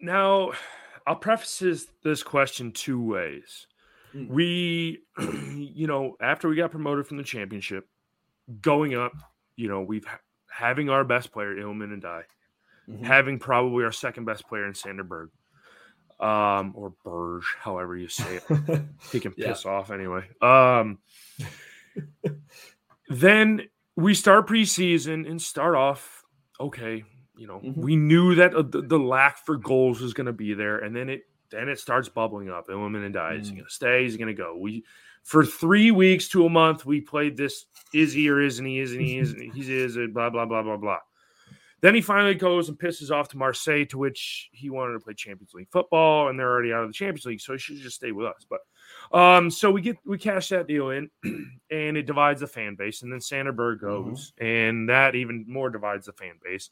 Now, 0.00 0.52
I'll 1.06 1.16
preface 1.16 1.58
this, 1.58 1.86
this 2.02 2.22
question 2.22 2.72
two 2.72 3.00
ways. 3.00 3.66
Mm. 4.14 4.28
We, 4.28 5.02
you 5.18 5.86
know, 5.86 6.16
after 6.20 6.48
we 6.48 6.56
got 6.56 6.70
promoted 6.70 7.06
from 7.06 7.16
the 7.16 7.22
championship, 7.22 7.88
going 8.60 8.94
up, 8.94 9.12
you 9.56 9.68
know, 9.68 9.80
we've 9.82 10.04
having 10.50 10.90
our 10.90 11.04
best 11.04 11.32
player, 11.32 11.54
Iliman 11.54 12.00
Ndiaye, 12.02 12.24
Mhm. 12.88 13.04
having 13.04 13.38
probably 13.38 13.84
our 13.84 13.92
second 13.92 14.24
best 14.26 14.46
player 14.48 14.66
in 14.66 14.74
Sander 14.74 15.04
Berge, 15.04 15.30
um, 16.20 16.72
or 16.74 16.90
Burge, 17.04 17.46
however 17.58 17.96
you 17.96 18.08
say 18.08 18.36
it. 18.36 18.42
He 19.12 19.20
can 19.20 19.32
Yeah. 19.36 19.48
piss 19.48 19.64
off 19.66 19.90
anyway. 19.90 20.28
Um, 20.40 20.98
then 23.08 23.68
we 23.96 24.14
start 24.14 24.46
preseason 24.48 25.28
and 25.28 25.40
start 25.40 25.74
off 25.74 26.22
okay. 26.60 27.04
You 27.36 27.46
know, 27.46 27.60
Mhm. 27.60 27.76
we 27.76 27.96
knew 27.96 28.34
that 28.36 28.54
uh, 28.54 28.62
the, 28.62 28.82
the 28.82 28.98
lack 28.98 29.38
for 29.46 29.56
goals 29.56 30.00
was 30.00 30.12
going 30.14 30.26
to 30.26 30.32
be 30.32 30.54
there, 30.54 30.78
and 30.78 30.94
then 30.94 31.08
it 31.08 31.22
then 31.50 31.68
it 31.68 31.78
starts 31.78 32.08
bubbling 32.08 32.48
up. 32.50 32.68
Iliman 32.68 33.10
Ndiaye. 33.12 33.40
Is 33.40 33.50
Mm. 33.50 33.54
going 33.56 33.64
to 33.64 33.70
stay? 33.70 34.04
Is 34.06 34.12
he 34.12 34.18
going 34.18 34.34
to 34.34 34.42
go? 34.42 34.56
We 34.56 34.84
for 35.22 35.44
three 35.44 35.90
weeks 35.90 36.28
to 36.28 36.46
a 36.46 36.50
month 36.50 36.84
we 36.84 37.00
played 37.00 37.36
this. 37.36 37.66
Is 37.94 38.12
he 38.12 38.28
or 38.28 38.40
isn't 38.40 38.64
he? 38.64 38.78
Isn't 38.78 39.00
he? 39.00 39.18
Isn't 39.18 39.40
he? 39.40 39.48
He's 39.50 39.68
is 39.68 39.96
it. 39.96 40.14
Blah 40.14 40.30
blah 40.30 40.46
blah 40.46 40.62
blah 40.62 40.76
blah. 40.76 40.98
Then 41.82 41.96
he 41.96 42.00
finally 42.00 42.36
goes 42.36 42.68
and 42.68 42.78
pisses 42.78 43.10
off 43.10 43.28
to 43.30 43.36
Marseille, 43.36 43.84
to 43.86 43.98
which 43.98 44.48
he 44.52 44.70
wanted 44.70 44.92
to 44.92 45.00
play 45.00 45.14
Champions 45.14 45.52
League 45.52 45.68
football, 45.72 46.28
and 46.28 46.38
they're 46.38 46.48
already 46.48 46.72
out 46.72 46.84
of 46.84 46.88
the 46.88 46.94
Champions 46.94 47.26
League, 47.26 47.40
so 47.40 47.52
he 47.52 47.58
should 47.58 47.76
just 47.78 47.96
stay 47.96 48.12
with 48.12 48.26
us. 48.26 48.46
But 48.48 48.60
um, 49.18 49.50
so 49.50 49.70
we 49.70 49.82
get 49.82 49.98
we 50.06 50.16
cash 50.16 50.48
that 50.50 50.68
deal 50.68 50.90
in, 50.90 51.10
and 51.70 51.96
it 51.96 52.06
divides 52.06 52.40
the 52.40 52.46
fan 52.46 52.76
base, 52.76 53.02
and 53.02 53.12
then 53.12 53.20
Sander 53.20 53.52
Berge 53.52 53.80
goes, 53.80 54.32
and 54.38 54.88
that 54.88 55.16
even 55.16 55.44
more 55.48 55.70
divides 55.70 56.06
the 56.06 56.12
fan 56.12 56.34
base. 56.42 56.70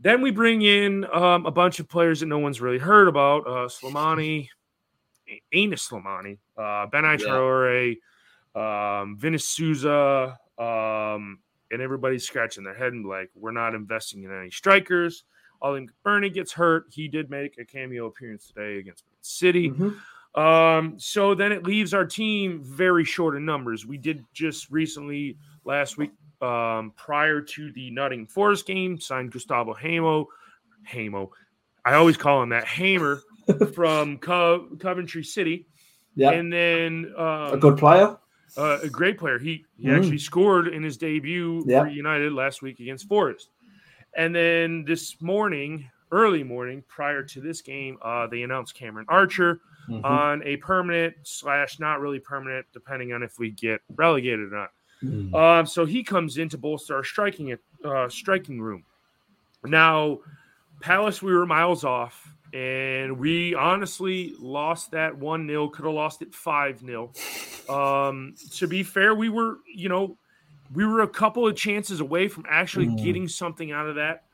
Then 0.00 0.20
we 0.20 0.32
bring 0.32 0.60
in 0.60 1.06
um, 1.12 1.46
a 1.46 1.52
bunch 1.52 1.78
of 1.78 1.88
players 1.88 2.20
that 2.20 2.26
no 2.26 2.40
one's 2.40 2.60
really 2.60 2.78
heard 2.78 3.06
about: 3.06 3.46
uh, 3.46 3.68
Slimani, 3.68 4.48
Anis 5.52 5.88
Slimani, 5.88 6.38
uh, 6.56 6.86
Ben 6.86 7.04
Traore, 7.04 7.96
um, 8.54 9.16
Vinicius 9.18 9.48
Souza, 9.48 10.38
um, 10.58 11.38
and 11.70 11.82
everybody's 11.82 12.26
scratching 12.26 12.64
their 12.64 12.74
head 12.74 12.92
and 12.92 13.04
like, 13.06 13.30
we're 13.34 13.50
not 13.52 13.74
investing 13.74 14.22
in 14.24 14.32
any 14.32 14.50
strikers. 14.50 15.24
Ollie 15.62 15.86
McBurnie 15.86 16.32
gets 16.32 16.52
hurt. 16.52 16.86
He 16.90 17.08
did 17.08 17.30
make 17.30 17.58
a 17.58 17.64
cameo 17.64 18.06
appearance 18.06 18.46
today 18.46 18.78
against 18.78 19.04
City. 19.22 19.70
Mhm. 19.70 19.96
Um, 20.34 20.98
so 20.98 21.34
then 21.34 21.50
it 21.50 21.64
leaves 21.64 21.94
our 21.94 22.04
team 22.04 22.62
very 22.62 23.04
short 23.04 23.36
in 23.36 23.44
numbers. 23.46 23.86
We 23.86 23.96
did 23.96 24.24
just 24.34 24.70
recently 24.70 25.38
last 25.64 25.96
week, 25.96 26.12
um, 26.42 26.92
prior 26.94 27.40
to 27.40 27.72
the 27.72 27.90
Nottingham 27.90 28.26
Forest 28.26 28.66
game, 28.66 29.00
signed 29.00 29.32
Gustavo 29.32 29.72
Hamo. 29.72 30.28
Hamo. 30.84 31.32
I 31.86 31.94
always 31.94 32.18
call 32.18 32.42
him 32.42 32.50
that 32.50 32.66
Hamer 32.66 33.22
from 33.74 34.18
Co- 34.18 34.68
Coventry 34.78 35.24
City. 35.24 35.66
Yeah, 36.14 36.30
And 36.30 36.50
then 36.52 37.12
um, 37.16 37.52
a 37.54 37.56
good 37.58 37.76
player. 37.76 38.16
uh, 38.56 38.78
a 38.82 38.88
great 38.88 39.18
player. 39.18 39.38
He 39.38 39.64
he 39.76 39.88
Mm. 39.88 39.96
actually 39.98 40.18
scored 40.18 40.68
in 40.68 40.82
his 40.82 40.96
debut 40.96 41.62
Yeah. 41.66 41.82
for 41.84 41.88
United 41.90 42.32
last 42.32 42.62
week 42.62 42.80
against 42.80 43.06
Forest. 43.08 43.50
And 44.16 44.34
then 44.34 44.84
this 44.86 45.20
morning, 45.20 45.90
early 46.10 46.42
morning, 46.42 46.82
prior 46.88 47.22
to 47.22 47.40
this 47.42 47.60
game, 47.60 47.98
uh, 48.00 48.26
they 48.28 48.42
announced 48.42 48.74
Cameron 48.74 49.04
Archer 49.08 49.60
Mhm. 49.90 50.04
on 50.04 50.42
a 50.44 50.56
permanent 50.56 51.14
slash 51.24 51.78
not 51.78 52.00
really 52.00 52.18
permanent, 52.18 52.64
depending 52.72 53.12
on 53.12 53.22
if 53.22 53.38
we 53.38 53.50
get 53.50 53.82
relegated 53.94 54.52
or 54.52 54.56
not. 54.56 54.70
Mm. 55.04 55.34
Um, 55.34 55.66
so 55.66 55.84
he 55.84 56.02
comes 56.02 56.38
in 56.38 56.48
to 56.48 56.56
bolster 56.58 56.94
our 56.96 57.04
striking 57.04 57.58
uh, 57.84 58.08
striking 58.08 58.58
room. 58.60 58.84
Now, 59.64 60.20
Palace, 60.80 61.22
we 61.22 61.34
were 61.34 61.44
miles 61.46 61.84
off, 61.84 62.32
and 62.52 63.18
we 63.18 63.54
honestly 63.54 64.34
lost 64.38 64.92
that 64.92 65.16
one 65.16 65.46
0 65.46 65.68
Could 65.68 65.84
have 65.84 65.94
lost 65.94 66.22
it 66.22 66.34
five 66.34 66.80
0 66.80 67.12
Um, 67.68 68.34
to 68.52 68.66
be 68.66 68.82
fair, 68.82 69.14
we 69.14 69.28
were, 69.28 69.58
you 69.72 69.88
know, 69.88 70.18
we 70.72 70.84
were 70.84 71.02
a 71.02 71.08
couple 71.08 71.46
of 71.46 71.56
chances 71.56 72.00
away 72.00 72.28
from 72.28 72.44
actually 72.48 72.86
Mm. 72.86 73.02
getting 73.02 73.28
something 73.28 73.72
out 73.72 73.88
of 73.88 73.96
that. 73.96 74.24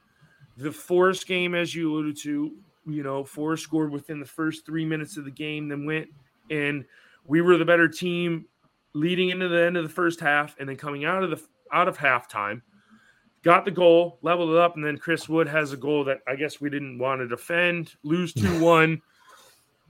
The 0.57 0.73
Forest 0.73 1.27
game, 1.27 1.55
as 1.55 1.75
you 1.75 1.91
alluded 1.91 2.17
to, 2.19 2.53
you 2.87 3.03
know, 3.03 3.25
Forest 3.25 3.65
scored 3.65 3.91
within 3.91 4.21
the 4.21 4.27
first 4.27 4.67
three 4.67 4.85
minutes 4.85 5.17
of 5.17 5.25
the 5.25 5.31
game, 5.31 5.69
then 5.69 5.85
went 5.87 6.09
and 6.51 6.85
we 7.27 7.41
were 7.41 7.57
the 7.57 7.65
better 7.65 7.89
team 7.89 8.47
leading 8.95 9.31
into 9.31 9.49
the 9.49 9.63
end 9.63 9.77
of 9.77 9.85
the 9.85 9.89
first 9.89 10.21
half, 10.21 10.55
and 10.59 10.69
then 10.69 10.77
coming 10.77 11.05
out 11.05 11.23
of 11.23 11.31
the 11.31 11.43
out 11.73 11.89
of 11.89 11.97
halftime, 11.97 12.61
got 13.43 13.65
the 13.65 13.71
goal, 13.71 14.19
leveled 14.23 14.51
it 14.51 14.57
up, 14.59 14.77
and 14.77 14.85
then 14.85 14.99
Chris 14.99 15.29
Wood 15.29 15.49
has 15.49 15.73
a 15.73 15.77
goal 15.77 16.05
that 16.05 16.21
I 16.27 16.37
guess 16.37 16.61
we 16.61 16.71
didn't 16.71 16.99
want 16.99 17.21
to 17.21 17.29
defend, 17.29 17.95
lose 18.03 18.33
two 18.35 18.61
one, 18.61 19.03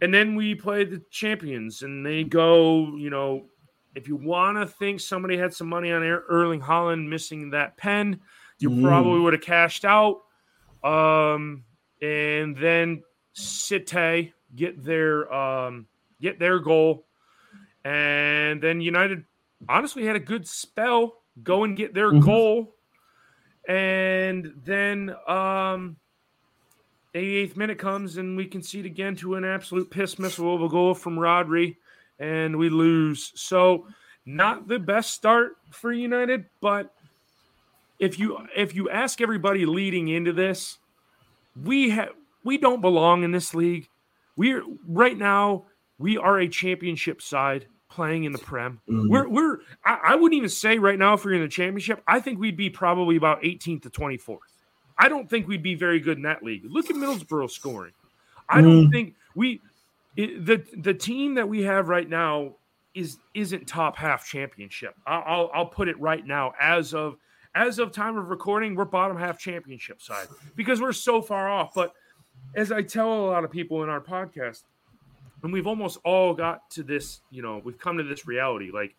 and 0.00 0.12
then 0.12 0.34
we 0.34 0.55
play 0.55 0.84
the 0.84 1.03
champions, 1.11 1.82
and 1.82 2.05
they 2.05 2.24
go, 2.24 2.96
you 2.96 3.11
know, 3.11 3.46
if 3.94 4.09
you 4.09 4.16
want 4.16 4.57
to 4.59 4.66
think 4.66 5.00
somebody 5.00 5.36
had 5.36 5.53
some 5.53 5.68
money 5.68 5.92
on 5.92 6.03
Er- 6.03 6.24
Erling 6.28 6.61
Haaland 6.62 7.07
missing 7.09 7.50
that 7.50 7.76
pen, 7.76 8.20
you 8.59 8.70
Mm. 8.70 8.82
probably 8.82 9.20
would 9.20 9.34
have 9.34 9.42
cashed 9.42 9.84
out. 9.84 10.22
Um, 10.82 11.64
and 12.00 12.57
then 12.57 13.03
Cite 13.34 14.32
get 14.57 14.82
their 14.82 15.32
um, 15.32 15.86
get 16.20 16.38
their 16.38 16.59
goal, 16.59 17.07
and 17.84 18.62
then 18.62 18.80
United 18.80 19.24
honestly 19.68 20.05
had 20.05 20.16
a 20.16 20.20
good 20.20 20.46
spell 20.46 21.22
go 21.42 21.64
and 21.64 21.76
get 21.76 21.94
their 21.94 22.11
Mhm. 22.11 22.24
goal, 22.24 22.76
and 23.68 24.52
then 24.64 25.14
um, 25.28 25.96
88th 27.14 27.56
minute 27.56 27.78
comes 27.78 28.16
and 28.16 28.36
we 28.36 28.46
concede 28.46 28.86
again 28.86 29.16
to 29.16 29.34
an 29.34 29.44
absolute 29.44 29.90
piss 29.90 30.18
missile 30.18 30.54
of 30.54 30.62
a 30.62 30.68
goal 30.68 30.94
from 30.94 31.16
Rodri, 31.16 31.76
and 32.18 32.56
we 32.56 32.68
lose. 32.68 33.32
So 33.34 33.86
not 34.24 34.68
the 34.68 34.78
best 34.78 35.12
start 35.12 35.56
for 35.70 35.92
United, 35.92 36.46
but 36.60 36.94
if 37.98 38.18
you 38.18 38.38
if 38.56 38.74
you 38.74 38.90
ask 38.90 39.20
everybody 39.20 39.66
leading 39.66 40.08
into 40.08 40.32
this, 40.32 40.78
we 41.60 41.90
have 41.90 42.10
we 42.44 42.58
don't 42.58 42.80
belong 42.80 43.22
in 43.22 43.30
this 43.30 43.54
league. 43.54 43.88
We're 44.36 44.64
right 44.86 45.16
now 45.16 45.66
we 45.98 46.16
are 46.18 46.40
a 46.40 46.48
championship 46.48 47.22
side 47.22 47.66
playing 47.93 48.24
in 48.24 48.32
the 48.32 48.38
Prem. 48.38 48.80
Mm. 48.88 49.09
We're 49.09 49.28
we're 49.28 49.59
I, 49.84 49.99
I 50.05 50.14
wouldn't 50.14 50.34
even 50.34 50.49
say 50.49 50.78
right 50.78 50.99
now 50.99 51.14
if 51.14 51.24
we're 51.24 51.34
in 51.34 51.43
the 51.43 51.49
championship, 51.49 52.03
I 52.07 52.20
think 52.20 52.38
we'd 52.38 52.57
be 52.57 52.70
probably 52.70 53.16
about 53.16 53.43
18th 53.43 53.82
to 53.82 53.90
24th. 53.90 54.38
I 54.99 55.09
don't 55.09 55.28
think 55.28 55.49
we'd 55.49 55.62
be 55.62 55.74
very 55.74 56.01
good 56.01 56.16
in 56.16 56.22
that 56.24 56.43
league. 56.43 56.62
Look 56.64 56.90
at 56.90 56.97
Middlesbrough 56.97 57.51
scoring. 57.51 57.93
I 58.49 58.61
don't 58.61 58.90
think 58.90 59.14
we 59.34 59.61
it, 60.16 60.45
the 60.45 60.64
the 60.76 60.95
team 60.95 61.34
that 61.34 61.49
we 61.49 61.62
have 61.62 61.88
right 61.88 62.09
now 62.09 62.55
is 62.95 63.18
isn't 63.34 63.66
top 63.66 63.97
half 63.97 64.26
championship. 64.26 64.95
I'll, 65.07 65.22
I'll 65.26 65.51
I'll 65.55 65.66
put 65.66 65.88
it 65.88 65.99
right 66.01 66.26
now 66.26 66.53
as 66.61 66.93
of 66.93 67.16
as 67.55 67.78
of 67.78 67.93
time 67.93 68.16
of 68.16 68.28
recording, 68.30 68.74
we're 68.74 68.84
bottom 68.84 69.16
half 69.16 69.38
championship 69.38 70.01
side 70.01 70.26
because 70.57 70.80
we're 70.80 70.93
so 70.93 71.20
far 71.20 71.49
off. 71.49 71.74
But 71.74 71.93
as 72.55 72.72
I 72.72 72.82
tell 72.82 73.12
a 73.12 73.26
lot 73.26 73.45
of 73.45 73.51
people 73.51 73.82
in 73.82 73.88
our 73.88 74.01
podcast, 74.01 74.62
and 75.43 75.53
we've 75.53 75.66
almost 75.66 75.99
all 76.05 76.34
got 76.34 76.68
to 76.70 76.82
this, 76.82 77.20
you 77.30 77.43
know, 77.43 77.61
we've 77.64 77.78
come 77.78 77.97
to 77.99 78.05
this 78.05 78.26
reality. 78.26 78.70
Like 78.72 78.95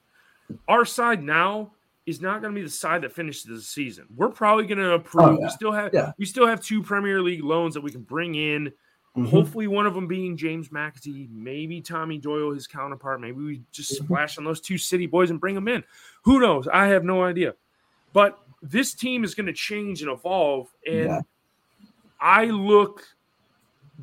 our 0.67 0.85
side 0.85 1.23
now 1.23 1.71
is 2.05 2.19
not 2.21 2.41
going 2.41 2.53
to 2.53 2.59
be 2.59 2.63
the 2.65 2.69
side 2.69 3.01
that 3.01 3.13
finishes 3.13 3.43
the 3.43 3.61
season. 3.61 4.05
We're 4.15 4.29
probably 4.29 4.65
going 4.65 4.79
to 4.79 4.91
approve. 4.93 5.25
Oh, 5.25 5.31
yeah. 5.39 5.45
We 5.45 5.49
still 5.49 5.71
have 5.71 5.93
Yeah. 5.93 6.11
we 6.17 6.25
still 6.25 6.45
have 6.47 6.61
two 6.61 6.83
Premier 6.83 7.21
League 7.21 7.43
loans 7.43 7.73
that 7.75 7.81
we 7.81 7.91
can 7.91 8.01
bring 8.01 8.35
in. 8.35 8.73
Mhm. 9.15 9.29
Hopefully, 9.29 9.67
one 9.67 9.85
of 9.85 9.93
them 9.93 10.07
being 10.07 10.35
James 10.35 10.69
McAtee, 10.69 11.29
maybe 11.29 11.79
Tommy 11.81 12.17
Doyle, 12.17 12.51
his 12.51 12.65
counterpart. 12.67 13.21
Maybe 13.21 13.37
we 13.41 13.61
just 13.71 13.93
Mm-hmm. 13.93 14.05
splash 14.05 14.37
on 14.37 14.43
those 14.43 14.59
two 14.59 14.77
city 14.77 15.05
boys 15.05 15.29
and 15.29 15.39
bring 15.39 15.53
them 15.55 15.67
in. 15.67 15.83
Who 16.23 16.39
knows? 16.39 16.67
I 16.67 16.87
have 16.87 17.03
no 17.05 17.23
idea. 17.23 17.53
But 18.11 18.39
this 18.61 18.93
team 18.93 19.23
is 19.23 19.35
going 19.35 19.45
to 19.45 19.53
change 19.53 20.01
and 20.01 20.09
evolve. 20.11 20.73
And 20.85 21.05
Yeah. 21.05 21.21
I 22.19 22.45
look 22.45 23.05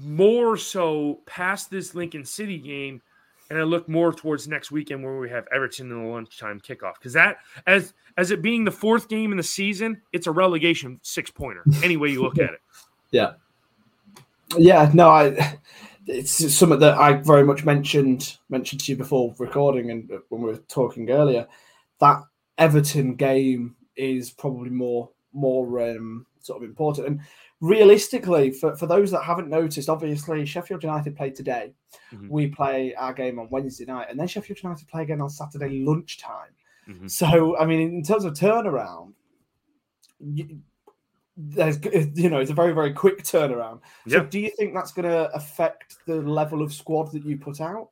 more 0.03 0.57
so 0.57 1.20
past 1.26 1.70
this 1.70 1.94
Lincoln 1.94 2.24
City 2.24 2.59
game, 2.59 3.03
and 3.48 3.59
I 3.59 3.62
look 3.62 3.88
more 3.88 4.12
towards 4.12 4.46
next 4.46 4.70
weekend 4.70 5.03
where 5.03 5.18
we 5.18 5.28
have 5.30 5.46
Everton 5.53 5.90
in 5.90 6.03
the 6.03 6.09
lunchtime 6.09 6.61
kickoff. 6.61 6.94
Because 6.94 7.12
that, 7.14 7.38
as 7.66 7.94
as 8.16 8.30
it 8.30 8.42
being 8.42 8.64
the 8.64 8.70
fourth 8.70 9.09
game 9.09 9.32
in 9.32 9.36
the 9.36 9.42
season, 9.42 10.01
it's 10.12 10.26
a 10.26 10.30
relegation 10.30 11.01
six 11.03 11.30
pointer. 11.30 11.64
Any 11.82 11.96
way 11.96 12.11
you 12.11 12.22
look 12.22 12.38
at 12.38 12.51
it. 12.51 12.61
Yeah. 13.12 13.32
Yeah, 14.57 14.88
no, 14.94 15.11
I 15.11 15.59
it's 16.07 16.55
something 16.55 16.78
that 16.78 16.96
I 16.96 17.14
very 17.14 17.44
much 17.44 17.64
mentioned 17.64 18.38
mentioned 18.48 18.80
to 18.82 18.92
you 18.92 18.98
before 18.98 19.34
recording 19.38 19.90
and 19.90 20.11
uh, 20.11 20.18
when 20.28 20.42
we 20.42 20.51
were 20.51 20.59
talking 20.68 21.11
earlier. 21.11 21.46
That 22.01 22.22
Everton 22.59 23.16
game 23.16 23.76
is 23.96 24.30
probably 24.30 24.70
more 24.70 25.11
more 25.33 25.81
um, 25.91 26.26
sort 26.41 26.62
of 26.62 26.68
important. 26.68 27.07
And 27.07 27.20
realistically, 27.61 28.51
for, 28.51 28.74
for 28.76 28.87
those 28.87 29.11
that 29.11 29.22
haven't 29.22 29.49
noticed, 29.49 29.89
obviously 29.89 30.45
Sheffield 30.47 30.83
United 30.83 31.16
played 31.16 31.35
today. 31.35 31.72
Mhm. 32.12 32.28
We 32.28 32.49
play 32.49 32.95
our 32.95 33.12
game 33.12 33.39
on 33.39 33.49
Wednesday 33.51 33.85
night, 33.85 34.09
and 34.11 34.18
then 34.18 34.26
Sheffield 34.26 34.62
United 34.62 34.89
play 34.89 35.03
again 35.03 35.20
on 35.20 35.31
Saturday 35.31 35.85
lunchtime. 35.85 36.53
Mhm. 36.89 37.11
So, 37.11 37.57
I 37.59 37.66
mean, 37.66 37.81
in 37.81 38.03
terms 38.03 38.24
of 38.24 38.33
turnaround, 38.35 39.12
you, 40.18 40.61
there's 41.37 41.78
you 42.14 42.28
know 42.28 42.41
it's 42.41 42.51
a 42.51 42.55
very 42.55 42.72
very 42.72 42.93
quick 42.93 43.22
turnaround. 43.22 43.81
So, 44.09 44.18
Yeah. 44.18 44.24
do 44.24 44.39
you 44.41 44.51
think 44.51 44.74
that's 44.74 44.93
going 44.93 45.09
to 45.09 45.31
affect 45.35 45.97
the 46.07 46.16
level 46.16 46.61
of 46.62 46.72
squad 46.72 47.12
that 47.12 47.24
you 47.24 47.39
put 47.39 47.61
out? 47.61 47.91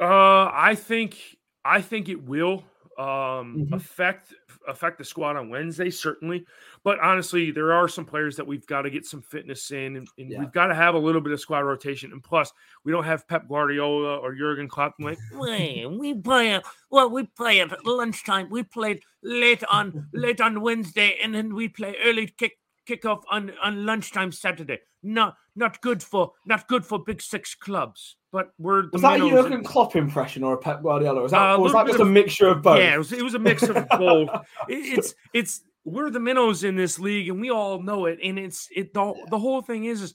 Uh, 0.00 0.50
I 0.52 0.74
think 0.76 1.38
I 1.64 1.80
think 1.80 2.08
it 2.08 2.22
will 2.22 2.64
um, 2.98 3.56
Mhm. 3.68 3.72
affect 3.74 4.34
affect 4.66 4.98
the 4.98 5.04
squad 5.04 5.36
on 5.36 5.48
Wednesday 5.48 5.88
certainly, 5.88 6.44
but 6.82 6.98
honestly, 7.00 7.50
there 7.50 7.72
are 7.72 7.88
some 7.88 8.04
players 8.04 8.36
that 8.36 8.46
we've 8.46 8.66
got 8.66 8.82
to 8.82 8.90
get 8.90 9.06
some 9.06 9.22
fitness 9.22 9.70
in, 9.70 9.96
and, 9.96 10.08
and 10.18 10.30
Yeah. 10.30 10.40
we've 10.40 10.52
got 10.52 10.66
to 10.66 10.74
have 10.74 10.94
a 10.94 10.98
little 10.98 11.20
bit 11.22 11.32
of 11.32 11.40
squad 11.40 11.60
rotation. 11.60 12.12
And 12.12 12.22
plus, 12.22 12.52
we 12.84 12.92
don't 12.92 13.04
have 13.04 13.26
Pep 13.28 13.48
Guardiola 13.48 14.18
or 14.18 14.34
Jurgen 14.34 14.68
Klopp. 14.68 14.96
Like, 14.98 15.16
Wait, 15.32 15.86
we 15.86 16.12
play 16.14 16.60
well, 16.90 17.08
we 17.08 17.24
play 17.24 17.60
at 17.60 17.86
lunchtime. 17.86 18.50
We 18.50 18.64
played 18.64 19.00
late 19.22 19.62
on 19.70 20.08
late 20.12 20.40
on 20.40 20.60
Wednesday, 20.60 21.18
and 21.22 21.34
then 21.34 21.54
we 21.54 21.68
play 21.68 21.96
early 22.04 22.26
kick 22.26 22.58
kickoff 22.86 23.22
on 23.30 23.52
on 23.62 23.86
lunchtime 23.86 24.32
Saturday. 24.32 24.80
Not 25.02 25.36
not 25.58 25.80
good 25.82 26.02
for 26.02 26.32
not 26.46 26.66
good 26.68 26.86
for 26.86 26.98
big 27.04 27.20
six 27.20 27.54
clubs. 27.54 28.16
but 28.30 28.52
we're 28.58 28.82
the 28.82 28.90
Was 28.94 29.02
that 29.02 29.20
a 29.20 29.28
Jurgen 29.28 29.52
and- 29.54 29.64
Klopp 29.64 29.96
impression 29.96 30.42
or 30.44 30.54
a 30.54 30.58
Pep 30.58 30.82
Guardiola? 30.82 31.22
Was 31.22 31.32
that, 31.32 31.54
Uh, 31.54 31.58
was 31.58 31.72
that 31.72 31.86
just 31.86 31.98
a 32.00 32.04
mixture 32.04 32.48
of 32.48 32.62
both? 32.62 32.78
Yeah, 32.78 32.94
it 32.94 32.98
was, 32.98 33.12
it 33.12 33.22
was 33.22 33.34
a 33.34 33.38
mix 33.38 33.62
of 33.62 33.74
both. 33.98 34.28
It- 34.68 34.98
it's 34.98 35.14
it's 35.34 35.62
we're 35.84 36.10
the 36.10 36.20
minnows 36.20 36.64
in 36.64 36.76
this 36.76 36.98
league, 36.98 37.28
and 37.30 37.40
we 37.40 37.50
all 37.50 37.80
know 37.82 38.04
it. 38.06 38.18
And 38.22 38.38
it's 38.38 38.68
it 38.74 38.92
the, 38.94 39.14
the 39.30 39.38
whole 39.38 39.62
thing 39.62 39.84
is 39.86 40.02
is 40.02 40.14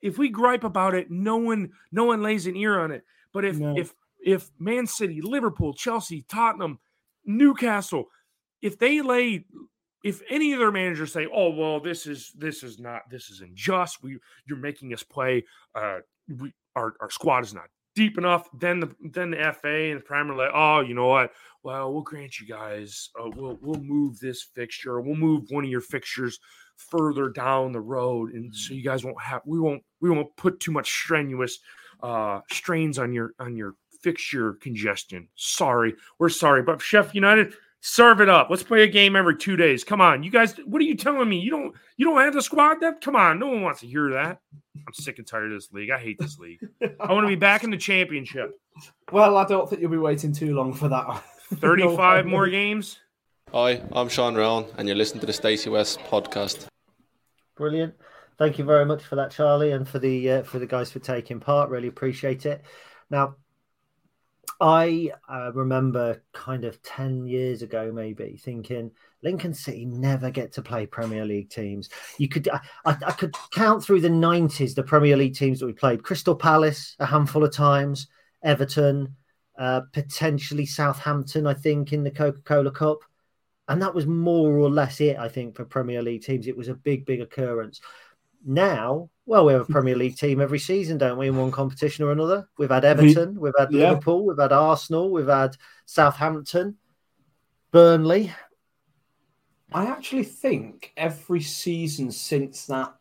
if 0.00 0.16
we 0.16 0.28
gripe 0.30 0.64
about 0.64 0.94
it, 0.94 1.10
no 1.10 1.36
one 1.36 1.72
no 1.92 2.04
one 2.04 2.22
lays 2.22 2.46
an 2.46 2.56
ear 2.56 2.78
on 2.80 2.90
it. 2.92 3.04
But 3.32 3.44
if 3.44 3.58
No. 3.58 3.76
if 3.76 3.94
if 4.24 4.50
Man 4.58 4.86
City, 4.86 5.20
Liverpool, 5.20 5.74
Chelsea, 5.74 6.24
Tottenham, 6.28 6.78
Newcastle, 7.24 8.06
if 8.62 8.78
they 8.78 9.02
lay 9.02 9.44
if 10.04 10.22
any 10.30 10.52
of 10.52 10.58
their 10.58 10.72
managers 10.72 11.12
say, 11.12 11.26
"Oh 11.32 11.50
well, 11.50 11.80
this 11.80 12.06
is 12.06 12.32
this 12.36 12.62
is 12.62 12.78
not 12.78 13.02
this 13.10 13.30
is 13.30 13.40
unjust. 13.40 14.02
We 14.02 14.18
you're 14.46 14.58
making 14.58 14.92
us 14.92 15.02
play. 15.02 15.44
Uh, 15.74 15.98
we 16.28 16.52
our 16.76 16.94
our 17.00 17.10
squad 17.10 17.44
is 17.44 17.54
not 17.54 17.64
deep 17.94 18.16
enough." 18.18 18.48
Then 18.58 18.80
the 18.80 18.94
then 19.12 19.30
the 19.30 19.52
FA 19.60 19.90
and 19.90 20.00
the 20.00 20.04
Premier 20.04 20.36
like, 20.36 20.50
"Oh, 20.54 20.80
you 20.80 20.94
know 20.94 21.08
what? 21.08 21.32
Well, 21.62 21.92
we'll 21.92 22.02
grant 22.02 22.38
you 22.38 22.46
guys. 22.46 23.10
Uh, 23.20 23.30
we'll 23.34 23.58
we'll 23.60 23.80
move 23.80 24.18
this 24.20 24.42
fixture. 24.54 25.00
We'll 25.00 25.16
move 25.16 25.44
one 25.50 25.64
of 25.64 25.70
your 25.70 25.80
fixtures 25.80 26.38
further 26.76 27.28
down 27.28 27.72
the 27.72 27.80
road, 27.80 28.32
and 28.34 28.54
so 28.54 28.74
you 28.74 28.84
guys 28.84 29.04
won't 29.04 29.20
have 29.20 29.42
we 29.44 29.58
won't 29.58 29.82
we 30.00 30.10
won't 30.10 30.34
put 30.36 30.60
too 30.60 30.72
much 30.72 30.88
strenuous 30.88 31.58
uh 32.04 32.40
strains 32.52 33.00
on 33.00 33.12
your 33.12 33.32
on 33.40 33.56
your 33.56 33.74
fixture 34.00 34.54
congestion. 34.54 35.28
Sorry, 35.34 35.94
we're 36.20 36.28
sorry, 36.28 36.62
but 36.62 36.80
Chef 36.80 37.14
United." 37.16 37.54
Serve 37.80 38.20
it 38.20 38.28
up. 38.28 38.48
Let's 38.50 38.62
play 38.64 38.82
a 38.82 38.88
game 38.88 39.14
every 39.14 39.36
two 39.36 39.56
days. 39.56 39.84
Come 39.84 40.00
on, 40.00 40.22
you 40.24 40.30
guys. 40.30 40.54
What 40.66 40.80
are 40.82 40.84
you 40.84 40.96
telling 40.96 41.28
me? 41.28 41.38
You 41.38 41.50
don't 41.50 41.74
you 41.96 42.06
don't 42.06 42.20
have 42.20 42.34
the 42.34 42.42
squad 42.42 42.80
depth? 42.80 43.00
Come 43.02 43.14
on, 43.16 43.38
no 43.38 43.46
one 43.48 43.62
wants 43.62 43.80
to 43.80 43.86
hear 43.86 44.10
that. 44.10 44.40
I'm 44.76 44.92
sick 44.92 45.18
and 45.18 45.26
tired 45.26 45.52
of 45.52 45.58
this 45.58 45.72
league. 45.72 45.90
I 45.90 45.98
hate 45.98 46.18
this 46.18 46.38
league. 46.38 46.60
I 47.00 47.12
want 47.12 47.24
to 47.24 47.28
be 47.28 47.36
back 47.36 47.62
in 47.64 47.70
the 47.70 47.76
championship. 47.76 48.50
Well, 49.12 49.36
I 49.36 49.44
don't 49.44 49.68
think 49.68 49.80
you'll 49.80 49.90
be 49.90 49.96
waiting 49.98 50.32
too 50.32 50.54
long 50.54 50.72
for 50.72 50.88
that. 50.88 51.22
35 51.54 52.24
No. 52.26 52.30
more 52.30 52.48
games. 52.48 52.98
Hi, 53.52 53.80
I'm 53.92 54.08
Sean 54.08 54.34
Roughan, 54.34 54.66
and 54.76 54.86
you're 54.88 54.96
listening 54.96 55.20
to 55.20 55.26
the 55.26 55.32
Stacey 55.32 55.70
West 55.70 56.00
podcast. 56.00 56.66
Brilliant. 57.56 57.94
Thank 58.38 58.58
you 58.58 58.64
very 58.64 58.84
much 58.86 59.02
for 59.04 59.16
that, 59.16 59.30
Charlie, 59.30 59.72
and 59.72 59.88
for 59.88 59.98
the 59.98 60.30
uh, 60.30 60.42
for 60.42 60.58
the 60.58 60.66
guys 60.66 60.90
for 60.92 60.98
taking 60.98 61.40
part. 61.40 61.70
Really 61.70 61.88
appreciate 61.88 62.44
it. 62.44 62.62
Now, 63.10 63.36
I 64.60 65.12
uh, 65.28 65.52
remember 65.52 66.22
kind 66.32 66.64
of 66.64 66.82
ten 66.82 67.26
years 67.26 67.62
ago, 67.62 67.92
maybe 67.92 68.36
thinking 68.42 68.90
Lincoln 69.22 69.54
City 69.54 69.84
never 69.84 70.30
get 70.30 70.52
to 70.52 70.62
play 70.62 70.86
Premier 70.86 71.24
League 71.24 71.50
teams. 71.50 71.88
You 72.18 72.28
could 72.28 72.48
I, 72.48 72.60
I 72.84 73.12
could 73.12 73.34
count 73.52 73.84
through 73.84 74.00
the 74.00 74.10
nineties 74.10 74.74
the 74.74 74.82
Premier 74.82 75.16
League 75.16 75.36
teams 75.36 75.60
that 75.60 75.66
we 75.66 75.72
played: 75.72 76.02
Crystal 76.02 76.34
Palace 76.34 76.96
a 76.98 77.06
handful 77.06 77.44
of 77.44 77.52
times, 77.52 78.08
Everton, 78.42 79.14
uh, 79.58 79.82
potentially 79.92 80.66
Southampton, 80.66 81.46
I 81.46 81.54
think, 81.54 81.92
in 81.92 82.02
the 82.02 82.10
Coca 82.10 82.40
Cola 82.42 82.70
Cup. 82.70 82.98
And 83.68 83.82
that 83.82 83.94
was 83.94 84.06
more 84.06 84.56
or 84.56 84.70
less 84.70 85.00
it, 85.00 85.18
I 85.18 85.28
think, 85.28 85.54
for 85.54 85.64
Premier 85.66 86.00
League 86.02 86.22
teams. 86.22 86.46
It 86.46 86.56
was 86.56 86.68
a 86.68 86.74
big, 86.74 87.04
big 87.04 87.20
occurrence. 87.20 87.82
Now, 88.44 89.10
well, 89.26 89.44
we 89.44 89.52
have 89.52 89.62
a 89.62 89.72
Premier 89.72 89.96
League 89.96 90.16
team 90.16 90.40
every 90.40 90.58
season, 90.58 90.96
don't 90.98 91.18
we, 91.18 91.28
in 91.28 91.36
one 91.36 91.50
competition 91.50 92.04
or 92.04 92.12
another? 92.12 92.48
We've 92.56 92.70
had 92.70 92.84
Everton, 92.84 93.38
we've 93.38 93.52
had 93.58 93.70
yeah. 93.70 93.90
Liverpool, 93.90 94.24
we've 94.26 94.38
had 94.38 94.52
Arsenal, 94.52 95.10
we've 95.10 95.28
had 95.28 95.56
Southampton, 95.84 96.76
Burnley. 97.70 98.32
I 99.72 99.86
actually 99.86 100.24
think 100.24 100.92
every 100.96 101.42
season 101.42 102.10
since 102.10 102.66
that 102.66 102.94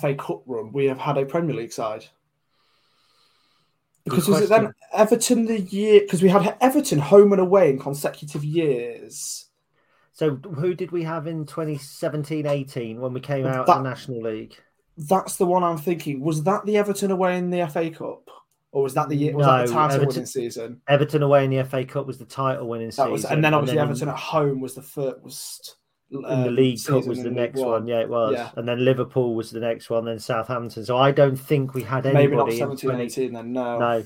FA 0.00 0.14
Cup 0.14 0.42
run, 0.46 0.72
we 0.72 0.86
have 0.86 0.98
had 0.98 1.18
a 1.18 1.26
Premier 1.26 1.56
League 1.56 1.72
side. 1.72 2.06
Because 4.04 4.28
was 4.28 4.42
it 4.42 4.48
then 4.48 4.72
Everton 4.92 5.44
the 5.44 5.60
year? 5.60 6.00
Because 6.00 6.22
we 6.22 6.28
had 6.28 6.56
Everton 6.60 6.98
home 6.98 7.32
and 7.32 7.40
away 7.40 7.70
in 7.70 7.78
consecutive 7.78 8.44
years. 8.44 9.47
So, 10.18 10.34
who 10.34 10.74
did 10.74 10.90
we 10.90 11.04
have 11.04 11.28
in 11.28 11.46
2017 11.46 12.44
18 12.44 13.00
when 13.00 13.12
we 13.12 13.20
came 13.20 13.46
out 13.46 13.66
That- 13.66 13.76
of 13.76 13.84
the 13.84 13.88
National 13.88 14.20
League? 14.22 14.52
That's 14.96 15.36
the 15.36 15.46
one 15.46 15.62
I'm 15.62 15.78
thinking. 15.78 16.20
Was 16.24 16.42
that 16.42 16.66
the 16.66 16.76
Everton 16.76 17.12
away 17.12 17.38
in 17.38 17.50
the 17.50 17.60
FA 17.68 17.88
Cup, 17.88 18.28
or 18.72 18.82
was 18.82 18.94
that 18.94 19.08
the 19.08 19.14
year? 19.14 19.32
Was 19.36 19.46
No, 19.46 19.58
that 19.58 19.66
the 19.68 19.72
title 19.72 19.94
Everton- 19.94 20.08
winning 20.08 20.26
season? 20.26 20.80
Everton 20.88 21.22
away 21.22 21.44
in 21.44 21.50
the 21.50 21.58
FA 21.58 21.84
Cup 21.84 22.08
was 22.08 22.18
the 22.18 22.24
title 22.24 22.66
winning 22.68 22.88
That 22.88 22.94
season. 22.94 23.12
was, 23.12 23.24
and 23.26 23.44
then 23.44 23.54
obviously 23.54 23.78
in- 23.78 23.84
Everton 23.84 24.08
at 24.08 24.16
home 24.16 24.60
was 24.60 24.74
the 24.74 24.82
first. 24.82 25.76
in 26.10 26.22
the 26.22 26.28
um, 26.48 26.54
League 26.56 26.82
Cup 26.84 27.06
was 27.06 27.22
the 27.22 27.30
next 27.30 27.60
one. 27.60 27.86
Yeah, 27.86 28.00
it 28.00 28.08
was. 28.08 28.32
Yeah. 28.32 28.50
And 28.56 28.66
then 28.66 28.84
Liverpool 28.84 29.36
was 29.36 29.52
the 29.52 29.60
next 29.60 29.88
one, 29.88 30.06
then 30.06 30.18
Southampton. 30.18 30.84
So 30.84 30.96
I 30.96 31.12
don't 31.12 31.36
think 31.36 31.74
we 31.74 31.82
had 31.84 32.06
anybody 32.06 32.26
Maybe 32.26 32.36
not 32.36 32.48
in 32.50 32.56
17 32.56 32.90
20 32.90 33.04
18 33.04 33.32
then, 33.34 33.52
no. 33.52 33.78
No, 33.78 34.04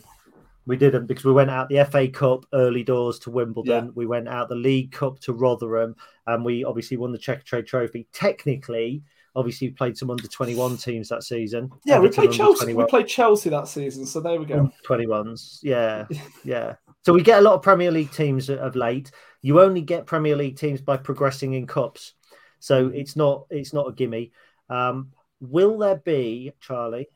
we 0.67 0.77
didn't 0.77 1.07
because 1.07 1.25
we 1.25 1.33
went 1.33 1.51
out 1.51 1.69
the 1.69 1.85
FA 1.91 2.09
Cup 2.09 2.47
early 2.53 2.85
doors 2.85 3.19
to 3.21 3.31
Wimbledon. 3.31 3.93
We 3.95 4.07
went 4.07 4.29
out 4.29 4.49
the 4.49 4.55
League 4.55 4.93
Cup 4.93 5.19
to 5.21 5.33
Rotherham, 5.33 5.97
and 6.27 6.45
we 6.45 6.65
obviously 6.65 6.97
won 6.97 7.13
the 7.13 7.19
Checkatrade 7.19 7.67
Trophy. 7.67 8.07
Technically, 8.13 9.03
obviously, 9.35 9.69
we 9.69 9.75
played 9.75 9.97
some 9.99 10.11
under 10.11 10.27
twenty 10.29 10.55
one 10.55 10.77
teams 10.77 11.09
that 11.09 11.25
season. 11.25 11.71
Yeah, 11.85 11.99
we 11.99 12.09
played 12.09 12.33
Chelsea. 12.33 12.65
21 12.65 12.85
We 12.85 12.89
played 12.89 13.09
Chelsea 13.09 13.51
that 13.51 13.67
season, 13.67 14.07
so 14.07 14.21
there 14.21 14.39
we 14.39 14.47
go. 14.47 14.71
21s. 14.87 15.59
Yeah, 15.63 16.07
yeah. 16.45 16.75
So 17.05 17.13
we 17.13 17.23
get 17.23 17.41
a 17.41 17.43
lot 17.43 17.55
of 17.55 17.63
Premier 17.63 17.91
League 17.91 18.13
teams 18.13 18.49
of 18.49 18.77
late. 18.77 19.11
You 19.41 19.61
only 19.61 19.81
get 19.81 20.07
Premier 20.07 20.37
League 20.37 20.57
teams 20.57 20.81
by 20.81 20.97
progressing 20.97 21.55
in 21.55 21.67
cups, 21.67 22.15
so 22.61 22.89
it's 22.89 23.17
not 23.17 23.47
it's 23.51 23.73
not 23.73 23.89
a 23.89 23.93
gimme. 23.93 24.33
Um, 24.71 25.11
will 25.41 25.79
there 25.79 25.97
be 25.97 26.53
Charlie 26.61 27.09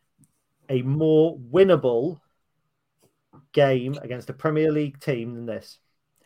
a 0.68 0.82
more 0.82 1.38
winnable 1.38 2.20
game 3.56 3.98
against 4.02 4.30
a 4.30 4.34
Premier 4.34 4.70
League 4.70 5.00
team 5.00 5.34
than 5.34 5.46
this? 5.46 5.78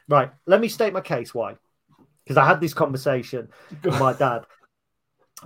Right. 0.08 0.30
Let 0.46 0.60
me 0.60 0.68
state 0.68 0.92
my 0.92 1.00
case. 1.00 1.32
Why? 1.32 1.54
Because 2.24 2.36
I 2.36 2.44
had 2.44 2.60
this 2.60 2.74
conversation 2.74 3.48
with 3.82 3.98
my 3.98 4.12
dad 4.12 4.44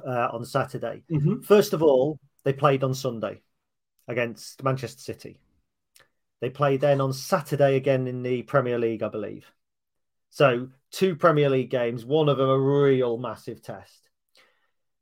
uh, 0.04 0.28
on 0.32 0.44
Saturday. 0.44 1.04
Mhm. 1.10 1.44
First 1.44 1.74
of 1.74 1.82
all, 1.82 2.18
they 2.44 2.54
played 2.54 2.82
on 2.82 2.94
Sunday 2.94 3.42
against 4.08 4.64
Manchester 4.64 5.00
City. 5.00 5.38
They 6.40 6.50
played 6.50 6.80
then 6.80 7.00
on 7.00 7.12
Saturday 7.12 7.76
again 7.76 8.06
in 8.06 8.22
the 8.22 8.42
Premier 8.42 8.78
League, 8.78 9.02
I 9.02 9.08
believe. 9.08 9.46
So, 10.30 10.68
two 10.90 11.14
Premier 11.14 11.48
League 11.48 11.70
games, 11.70 12.04
one 12.04 12.28
of 12.28 12.38
them 12.38 12.48
a 12.48 12.58
real 12.58 13.18
massive 13.18 13.62
test. 13.62 14.08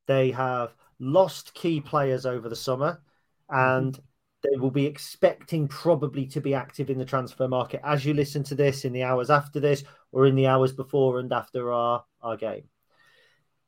They 0.07 0.33
have 0.33 0.75
lost 0.99 1.55
key 1.55 1.81
players 1.81 2.27
over 2.27 2.49
the 2.49 2.57
summer 2.57 3.01
and 3.49 3.99
they 4.43 4.59
will 4.59 4.71
be 4.71 4.87
expecting 4.87 5.69
probably 5.69 6.27
to 6.27 6.41
be 6.41 6.55
active 6.55 6.91
in 6.91 6.99
the 6.99 7.05
transfer 7.05 7.49
market 7.49 7.81
as 7.85 8.05
you 8.05 8.15
listen 8.15 8.43
to 8.45 8.55
this 8.55 8.85
in 8.85 8.93
the 8.93 9.03
hours 9.03 9.31
after 9.31 9.61
this 9.61 9.85
or 10.11 10.27
in 10.27 10.35
the 10.35 10.47
hours 10.47 10.73
before 10.73 11.19
and 11.19 11.33
after 11.33 11.73
our, 11.73 12.05
our 12.21 12.37
game. 12.37 12.65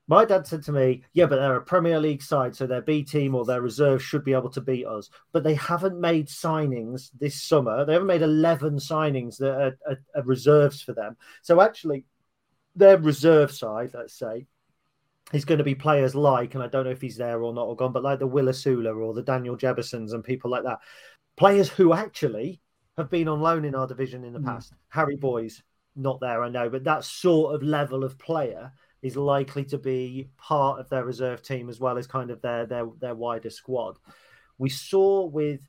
My 0.07 0.23
dad 0.23 0.45
said 0.45 0.63
to 0.63 0.71
me, 0.71 1.03
Yeah, 1.13 1.25
but 1.25 1.37
they're 1.37 1.55
a 1.55 1.61
Premier 1.61 1.99
League 1.99 2.21
side, 2.21 2.55
so 2.55 2.67
their 2.67 2.81
B 2.81 3.03
team 3.03 3.33
or 3.33 3.43
their 3.43 3.61
reserve 3.61 4.03
should 4.03 4.23
be 4.23 4.33
able 4.33 4.51
to 4.51 4.61
beat 4.61 4.85
us. 4.85 5.09
But 5.31 5.43
they 5.43 5.55
haven't 5.55 5.99
made 5.99 6.27
signings 6.27 7.09
this 7.19 7.41
summer. 7.41 7.85
They 7.85 7.93
haven't 7.93 8.07
made 8.07 8.21
11 8.21 8.77
signings 8.77 9.37
that 9.37 9.59
are, 9.59 9.77
are, 9.87 9.97
are 10.15 10.23
reserves 10.23 10.81
for 10.81 10.93
them. 10.93 11.17
So 11.41 11.59
actually, 11.59 12.05
their 12.75 12.97
reserve 12.97 13.51
side, 13.51 13.91
let's 13.95 14.17
say, 14.17 14.45
is 15.33 15.45
going 15.45 15.57
to 15.57 15.63
be 15.63 15.75
players 15.75 16.15
like, 16.15 16.53
and 16.53 16.63
I 16.63 16.67
don't 16.67 16.85
know 16.85 16.91
if 16.91 17.01
he's 17.01 17.17
there 17.17 17.41
or 17.41 17.53
not 17.53 17.65
or 17.65 17.75
gone, 17.75 17.91
but 17.91 18.03
like 18.03 18.19
the 18.19 18.27
Will 18.27 18.45
Osula 18.45 18.95
or 18.95 19.13
the 19.13 19.23
Daniel 19.23 19.55
Jebbisons 19.55 20.13
and 20.13 20.23
people 20.23 20.51
like 20.51 20.63
that. 20.63 20.79
Players 21.35 21.69
who 21.69 21.93
actually 21.93 22.61
have 22.97 23.09
been 23.09 23.27
on 23.27 23.41
loan 23.41 23.65
in 23.65 23.75
our 23.75 23.87
division 23.87 24.23
in 24.23 24.33
the 24.33 24.39
Mm. 24.39 24.45
past. 24.45 24.73
Harry 24.89 25.15
Boyes, 25.17 25.63
not 25.95 26.19
there, 26.19 26.43
I 26.43 26.49
know, 26.49 26.69
but 26.69 26.83
that 26.85 27.03
sort 27.03 27.55
of 27.55 27.63
level 27.63 28.03
of 28.03 28.17
player 28.17 28.71
is 29.01 29.17
likely 29.17 29.65
to 29.65 29.77
be 29.77 30.29
part 30.37 30.79
of 30.79 30.89
their 30.89 31.05
reserve 31.05 31.41
team 31.41 31.69
as 31.69 31.79
well 31.79 31.97
as 31.97 32.07
kind 32.07 32.31
of 32.31 32.41
their 32.41 32.65
their 32.65 32.87
their 32.99 33.15
wider 33.15 33.49
squad. 33.49 33.97
We 34.57 34.69
saw 34.69 35.25
with 35.25 35.61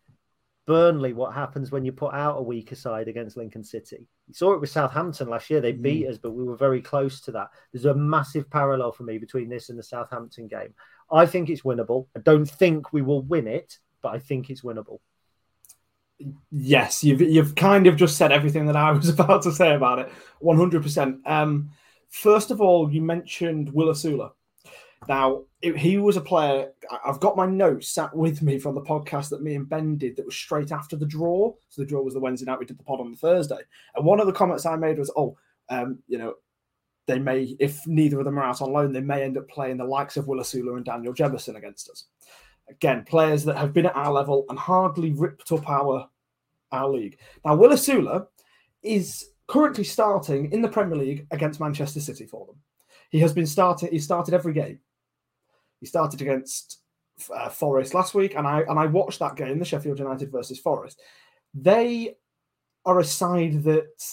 Burnley 0.67 1.13
what 1.13 1.33
happens 1.33 1.71
when 1.71 1.85
you 1.85 1.93
put 1.93 2.13
out 2.13 2.39
a 2.39 2.43
weaker 2.43 2.75
side 2.75 3.07
against 3.09 3.37
Lincoln 3.37 3.63
City. 3.65 4.07
You 4.27 4.35
saw 4.35 4.53
it 4.53 4.61
with 4.61 4.71
Southampton 4.71 5.29
last 5.29 5.49
year. 5.49 5.61
They 5.61 5.73
Mm. 5.73 5.83
beat 5.83 6.07
us, 6.09 6.19
but 6.19 6.33
we 6.33 6.43
were 6.45 6.57
very 6.57 6.83
close 6.83 7.21
to 7.23 7.33
that. 7.33 7.51
There's 7.73 7.85
a 7.85 7.95
massive 7.95 8.51
parallel 8.51 8.93
for 8.93 9.05
me 9.05 9.19
between 9.19 9.49
this 9.49 9.69
and 9.71 9.79
the 9.79 9.83
Southampton 9.83 10.49
game. 10.49 10.75
I 11.11 11.25
think 11.25 11.49
it's 11.49 11.63
winnable. 11.63 12.09
I 12.17 12.21
don't 12.21 12.51
think 12.51 12.93
we 12.93 13.01
will 13.03 13.23
win 13.23 13.47
it, 13.47 13.79
but 14.03 14.13
I 14.15 14.19
think 14.19 14.51
it's 14.51 14.63
winnable. 14.63 14.99
Yes, 16.51 17.05
you've 17.05 17.21
you've 17.21 17.55
kind 17.55 17.87
of 17.87 17.97
just 17.97 18.17
said 18.17 18.33
everything 18.33 18.67
that 18.67 18.77
I 18.77 18.91
was 18.91 19.09
about 19.17 19.43
to 19.43 19.53
say 19.53 19.75
about 19.75 19.99
it. 20.01 20.09
One 20.41 20.57
hundred 20.57 20.83
percent. 20.83 21.21
Um, 21.27 21.71
first 22.09 22.51
of 22.51 22.61
all, 22.61 22.91
you 22.91 23.03
mentioned 23.03 23.73
Will 23.73 23.89
Osula. 23.89 24.31
Now, 25.09 25.43
he 25.61 25.99
was 25.99 26.17
a 26.17 26.21
player. 26.21 26.73
I've 27.05 27.21
got 27.21 27.37
my 27.37 27.47
notes 27.47 27.89
sat 27.89 28.15
with 28.17 28.43
me 28.43 28.59
from 28.59 28.75
the 28.75 28.83
podcast 28.83 29.29
that 29.31 29.43
me 29.43 29.55
and 29.55 29.69
Ben 29.69 29.99
did. 29.99 30.17
That 30.17 30.27
was 30.27 30.35
straight 30.35 30.73
after 30.73 30.97
the 30.97 31.07
draw. 31.07 31.53
So 31.69 31.83
the 31.83 31.87
draw 31.87 32.03
was 32.03 32.15
the 32.15 32.21
Wednesday 32.21 32.47
night. 32.47 32.59
We 32.59 32.67
did 32.67 32.79
the 32.79 32.85
pod 32.85 33.01
on 33.01 33.11
the 33.11 33.17
Thursday, 33.17 33.61
and 33.95 34.05
one 34.05 34.21
of 34.21 34.27
the 34.27 34.33
comments 34.33 34.67
I 34.67 34.77
made 34.77 34.99
was, 34.99 35.11
"Oh, 35.17 35.37
um, 35.69 35.99
you 36.09 36.19
know." 36.19 36.35
They 37.07 37.21
may, 37.21 37.57
if 37.61 37.87
neither 37.87 38.19
of 38.19 38.25
them 38.25 38.37
are 38.37 38.43
out 38.43 38.61
on 38.61 38.73
loan, 38.73 38.93
they 38.93 39.01
may 39.01 39.23
end 39.23 39.39
up 39.39 39.49
playing 39.49 39.77
the 39.77 39.85
likes 39.85 40.17
of 40.17 40.27
Will 40.27 40.41
Osula 40.41 40.75
and 40.75 40.85
Daniel 40.85 41.15
Jebbison 41.15 41.55
against 41.55 41.89
us 41.89 42.07
again, 42.69 43.05
players 43.05 43.45
that 43.45 43.57
have 43.57 43.73
been 43.73 43.87
at 43.87 43.97
our 43.97 44.13
level 44.13 44.45
and 44.49 44.59
hardly 44.59 45.13
ripped 45.13 45.53
up 45.53 45.69
our 45.69 46.09
our 46.73 46.89
league. 46.89 47.19
Now, 47.45 47.55
Will 47.55 47.71
Osula 47.71 48.27
is 48.83 49.31
currently 49.47 49.85
starting 49.85 50.51
in 50.53 50.63
the 50.63 50.69
Premier 50.69 50.97
League 50.97 51.27
against 51.31 51.61
Manchester 51.61 52.01
City 52.01 52.27
for 52.27 52.47
them. 52.47 52.57
He 53.11 53.21
has 53.21 53.33
been 53.33 53.47
starting. 53.47 53.91
He 53.91 54.01
started 54.01 54.35
every 54.35 54.53
game. 54.53 54.81
He 55.87 55.89
started 55.89 56.21
against 56.21 56.81
uh, 57.33 57.49
Forest 57.49 57.95
last 57.95 58.15
week, 58.15 58.35
and 58.35 58.47
I 58.47 58.63
and 58.63 58.79
I 58.79 58.87
watched 58.87 59.21
that 59.21 59.37
game, 59.37 59.59
the 59.59 59.65
Sheffield 59.65 60.01
United 60.01 60.33
versus 60.33 60.59
Forest. 60.59 61.01
They 61.55 62.17
are 62.85 62.99
a 62.99 63.05
side 63.05 63.63
that 63.65 64.05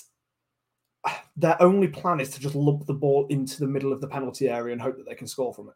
their 1.35 1.59
only 1.61 1.87
plan 1.87 2.19
is 2.19 2.29
to 2.31 2.39
just 2.39 2.55
lump 2.55 2.85
the 2.85 2.93
ball 2.93 3.25
into 3.27 3.59
the 3.59 3.67
middle 3.67 3.91
of 3.91 4.01
the 4.01 4.07
penalty 4.07 4.49
area 4.49 4.73
and 4.73 4.81
hope 4.81 4.97
that 4.97 5.07
they 5.07 5.15
can 5.15 5.27
score 5.27 5.53
from 5.53 5.69
it 5.69 5.75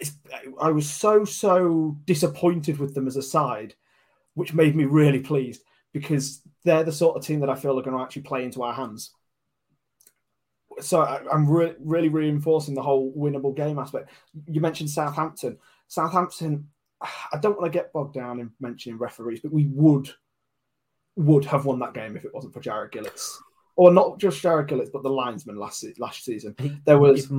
it's, 0.00 0.12
I 0.60 0.70
was 0.70 0.88
so 0.88 1.24
so 1.24 1.96
disappointed 2.04 2.78
with 2.78 2.94
them 2.94 3.06
as 3.06 3.16
a 3.16 3.22
side, 3.22 3.74
which 4.34 4.54
made 4.54 4.76
me 4.76 4.84
really 4.84 5.20
pleased 5.20 5.62
because 5.92 6.42
they're 6.64 6.84
the 6.84 6.92
sort 6.92 7.16
of 7.16 7.24
team 7.24 7.40
that 7.40 7.50
I 7.50 7.54
feel 7.54 7.78
are 7.78 7.82
going 7.82 7.96
to 7.96 8.02
actually 8.02 8.22
play 8.22 8.44
into 8.44 8.62
our 8.62 8.72
hands. 8.72 9.12
So 10.82 11.02
I, 11.02 11.20
I'm 11.32 11.48
re- 11.48 11.74
really 11.80 12.08
reinforcing 12.08 12.74
the 12.74 12.82
whole 12.82 13.12
winnable 13.14 13.54
game 13.56 13.78
aspect. 13.78 14.10
You 14.46 14.60
mentioned 14.60 14.90
Southampton. 14.90 15.58
Southampton. 15.88 16.68
I 17.00 17.38
don't 17.40 17.58
want 17.58 17.72
to 17.72 17.76
get 17.76 17.92
bogged 17.92 18.14
down 18.14 18.38
in 18.38 18.50
mentioning 18.60 18.98
referees, 18.98 19.40
but 19.40 19.52
we 19.52 19.66
would 19.66 20.10
would 21.16 21.44
have 21.44 21.66
won 21.66 21.78
that 21.80 21.94
game 21.94 22.16
if 22.16 22.24
it 22.24 22.32
wasn't 22.32 22.54
for 22.54 22.60
Jared 22.60 22.92
Gillets, 22.92 23.40
or 23.76 23.92
not 23.92 24.18
just 24.18 24.40
Jared 24.40 24.68
Gillets, 24.68 24.90
but 24.92 25.02
the 25.02 25.10
linesman 25.10 25.58
last 25.58 25.84
last 25.98 26.24
season. 26.24 26.54
There 26.84 26.98
was 26.98 27.30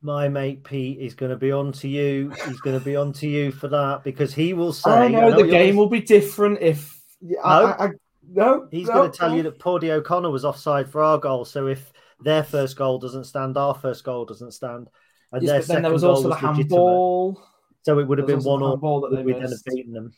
my 0.00 0.28
mate 0.28 0.62
Pete 0.62 1.00
is 1.00 1.14
going 1.14 1.30
to 1.30 1.36
be 1.36 1.50
on 1.50 1.72
to 1.72 1.88
you. 1.88 2.30
He's 2.46 2.60
going 2.60 2.78
to 2.78 2.84
be 2.84 2.96
on 2.96 3.12
to 3.14 3.28
you 3.28 3.50
for 3.50 3.68
that 3.68 4.04
because 4.04 4.32
he 4.32 4.54
will 4.54 4.72
say, 4.72 4.90
I 4.90 5.04
I 5.04 5.08
know 5.08 5.36
the 5.36 5.48
game 5.48 5.76
will 5.76 5.88
be 5.88 6.00
different 6.00 6.60
if 6.62 7.02
I, 7.44 7.60
No. 7.60 7.66
I, 7.66 7.84
I, 7.86 7.90
no. 8.30 8.68
He's 8.70 8.86
no, 8.86 8.94
going 8.94 9.10
to 9.10 9.18
tell 9.18 9.30
no. 9.30 9.36
you 9.36 9.42
that 9.44 9.58
Paudie 9.58 9.90
O'Connor 9.90 10.30
was 10.30 10.44
offside 10.44 10.88
for 10.88 11.02
our 11.02 11.18
goal. 11.18 11.44
So 11.44 11.66
if 11.66 11.92
their 12.20 12.42
first 12.42 12.76
goal 12.76 12.98
doesn't 12.98 13.24
stand, 13.24 13.56
our 13.56 13.74
first 13.74 14.04
goal 14.04 14.24
doesn't 14.24 14.52
stand. 14.52 14.88
And 15.32 15.42
Yes, 15.42 15.66
their 15.66 15.76
then 15.76 15.82
there 15.82 15.90
second 15.90 15.92
was 15.92 16.02
goal 16.02 16.10
also 16.10 16.28
the 16.28 16.34
handball. 16.34 17.42
So 17.82 17.98
it 17.98 18.08
would 18.08 18.18
have 18.18 18.26
been 18.26 18.42
one 18.42 18.62
handball 18.62 19.00
that 19.02 19.16
they 19.16 19.22
we'd 19.22 19.36
then 19.36 19.50
have 19.50 19.64
beaten 19.64 19.92
them. 19.92 20.12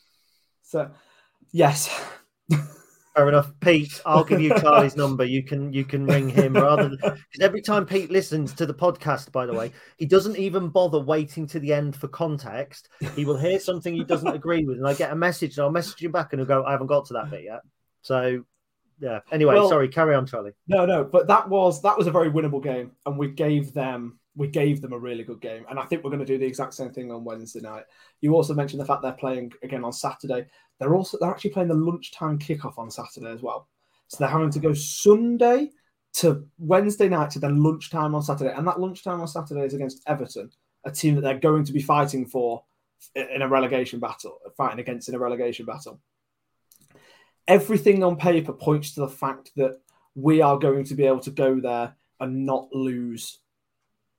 So, 0.62 0.90
yes, 1.52 1.88
Fair 3.14 3.28
enough, 3.28 3.52
Pete. 3.58 4.00
I'll 4.06 4.22
give 4.22 4.40
you 4.40 4.54
Charlie's 4.60 4.96
number. 4.96 5.24
You 5.24 5.42
can 5.42 5.72
you 5.72 5.84
can 5.84 6.06
ring 6.06 6.28
him 6.28 6.54
rather 6.54 6.84
than 6.84 6.96
because 6.96 7.40
every 7.40 7.60
time 7.60 7.84
Pete 7.84 8.10
listens 8.10 8.54
to 8.54 8.66
the 8.66 8.74
podcast, 8.74 9.32
by 9.32 9.46
the 9.46 9.52
way, 9.52 9.72
he 9.98 10.06
doesn't 10.06 10.36
even 10.36 10.68
bother 10.68 11.00
waiting 11.00 11.44
to 11.48 11.58
the 11.58 11.72
end 11.72 11.96
for 11.96 12.06
context. 12.06 12.88
He 13.16 13.24
will 13.24 13.36
hear 13.36 13.58
something 13.58 13.92
he 13.92 14.04
doesn't 14.04 14.28
agree 14.34 14.64
with, 14.64 14.78
and 14.78 14.86
I 14.86 14.94
get 14.94 15.10
a 15.10 15.16
message, 15.16 15.58
and 15.58 15.64
I'll 15.64 15.72
message 15.72 16.00
him 16.02 16.12
back, 16.12 16.32
and 16.32 16.40
he'll 16.40 16.46
go, 16.46 16.64
"I 16.64 16.70
haven't 16.70 16.86
got 16.86 17.06
to 17.06 17.14
that 17.14 17.30
bit 17.30 17.42
yet." 17.42 17.60
So, 18.02 18.44
yeah. 19.00 19.20
Anyway, 19.32 19.54
Well- 19.54 19.68
sorry. 19.68 19.88
Carry 19.88 20.14
on, 20.14 20.26
Charlie. 20.26 20.52
no, 20.68 20.86
no. 20.86 21.04
But 21.04 21.26
that 21.28 21.48
was 21.48 21.82
that 21.82 21.96
was 21.96 22.06
a 22.06 22.10
very 22.12 22.30
winnable 22.30 22.62
game, 22.62 22.92
and 23.06 23.18
we 23.18 23.28
gave 23.28 23.72
them 23.72 24.18
we 24.36 24.46
gave 24.46 24.80
them 24.80 24.92
a 24.92 24.98
really 24.98 25.24
good 25.24 25.40
game, 25.40 25.66
and 25.68 25.78
I 25.78 25.84
think 25.84 26.04
we're 26.04 26.10
going 26.10 26.20
to 26.20 26.26
do 26.26 26.38
the 26.38 26.46
exact 26.46 26.74
same 26.74 26.90
thing 26.90 27.10
on 27.10 27.24
Wednesday 27.24 27.60
night. 27.60 27.84
You 28.20 28.34
also 28.34 28.54
mentioned 28.54 28.80
the 28.80 28.86
fact 28.86 29.02
they're 29.02 29.12
playing 29.12 29.52
again 29.62 29.84
on 29.84 29.92
Saturday. 29.92 30.46
They're 30.78 30.94
also 30.94 31.18
they're 31.20 31.30
actually 31.30 31.50
playing 31.50 31.68
the 31.68 31.74
lunchtime 31.74 32.38
kickoff 32.38 32.78
on 32.78 32.90
Saturday 32.90 33.30
as 33.32 33.42
well. 33.42 33.68
So 34.08 34.18
they're 34.18 34.28
having 34.28 34.50
to 34.50 34.60
go 34.60 34.72
Sunday 34.72 35.70
to 36.14 36.44
Wednesday 36.58 37.08
night 37.08 37.30
to 37.30 37.38
then 37.38 37.62
lunchtime 37.62 38.14
on 38.14 38.22
Saturday, 38.22 38.52
and 38.54 38.66
that 38.66 38.80
lunchtime 38.80 39.20
on 39.20 39.28
Saturday 39.28 39.62
is 39.62 39.74
against 39.74 40.02
Everton, 40.06 40.50
a 40.84 40.90
team 40.90 41.14
that 41.16 41.20
they're 41.22 41.38
going 41.38 41.64
to 41.64 41.72
be 41.72 41.82
fighting 41.82 42.26
for 42.26 42.64
in 43.14 43.42
a 43.42 43.48
relegation 43.48 43.98
battle, 44.00 44.38
fighting 44.56 44.80
against 44.80 45.08
in 45.08 45.14
a 45.14 45.18
relegation 45.18 45.64
battle. 45.66 46.00
Everything 47.50 48.04
on 48.04 48.16
paper 48.16 48.52
points 48.52 48.94
to 48.94 49.00
the 49.00 49.08
fact 49.08 49.50
that 49.56 49.80
we 50.14 50.40
are 50.40 50.56
going 50.56 50.84
to 50.84 50.94
be 50.94 51.04
able 51.04 51.18
to 51.20 51.32
go 51.32 51.58
there 51.58 51.96
and 52.20 52.46
not 52.46 52.68
lose 52.72 53.40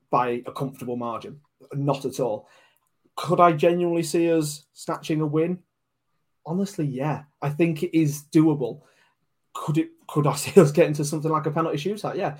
by 0.09 0.43
a 0.45 0.51
comfortable 0.51 0.97
margin. 0.97 1.39
Not 1.73 2.03
at 2.03 2.19
all. 2.19 2.49
Could 3.15 3.39
I 3.39 3.53
genuinely 3.53 4.03
see 4.03 4.29
us 4.29 4.65
snatching 4.73 5.21
a 5.21 5.25
win? 5.25 5.59
Honestly, 6.45 6.85
yeah. 6.85 7.23
I 7.41 7.49
think 7.49 7.83
it 7.83 7.97
is 7.97 8.23
doable. 8.33 8.81
Could 9.53 9.77
it 9.77 9.91
could 10.07 10.27
I 10.27 10.35
see 10.35 10.59
us 10.59 10.73
getting 10.73 10.93
to 10.95 11.05
something 11.05 11.31
like 11.31 11.45
a 11.45 11.51
penalty 11.51 11.77
shootout? 11.77 12.17
Yeah. 12.17 12.35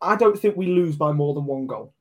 I 0.00 0.14
don't 0.14 0.38
think 0.38 0.56
we 0.56 0.66
lose 0.66 0.94
by 0.94 1.10
more 1.10 1.34
than 1.34 1.46
one 1.46 1.66
goal. 1.66 1.92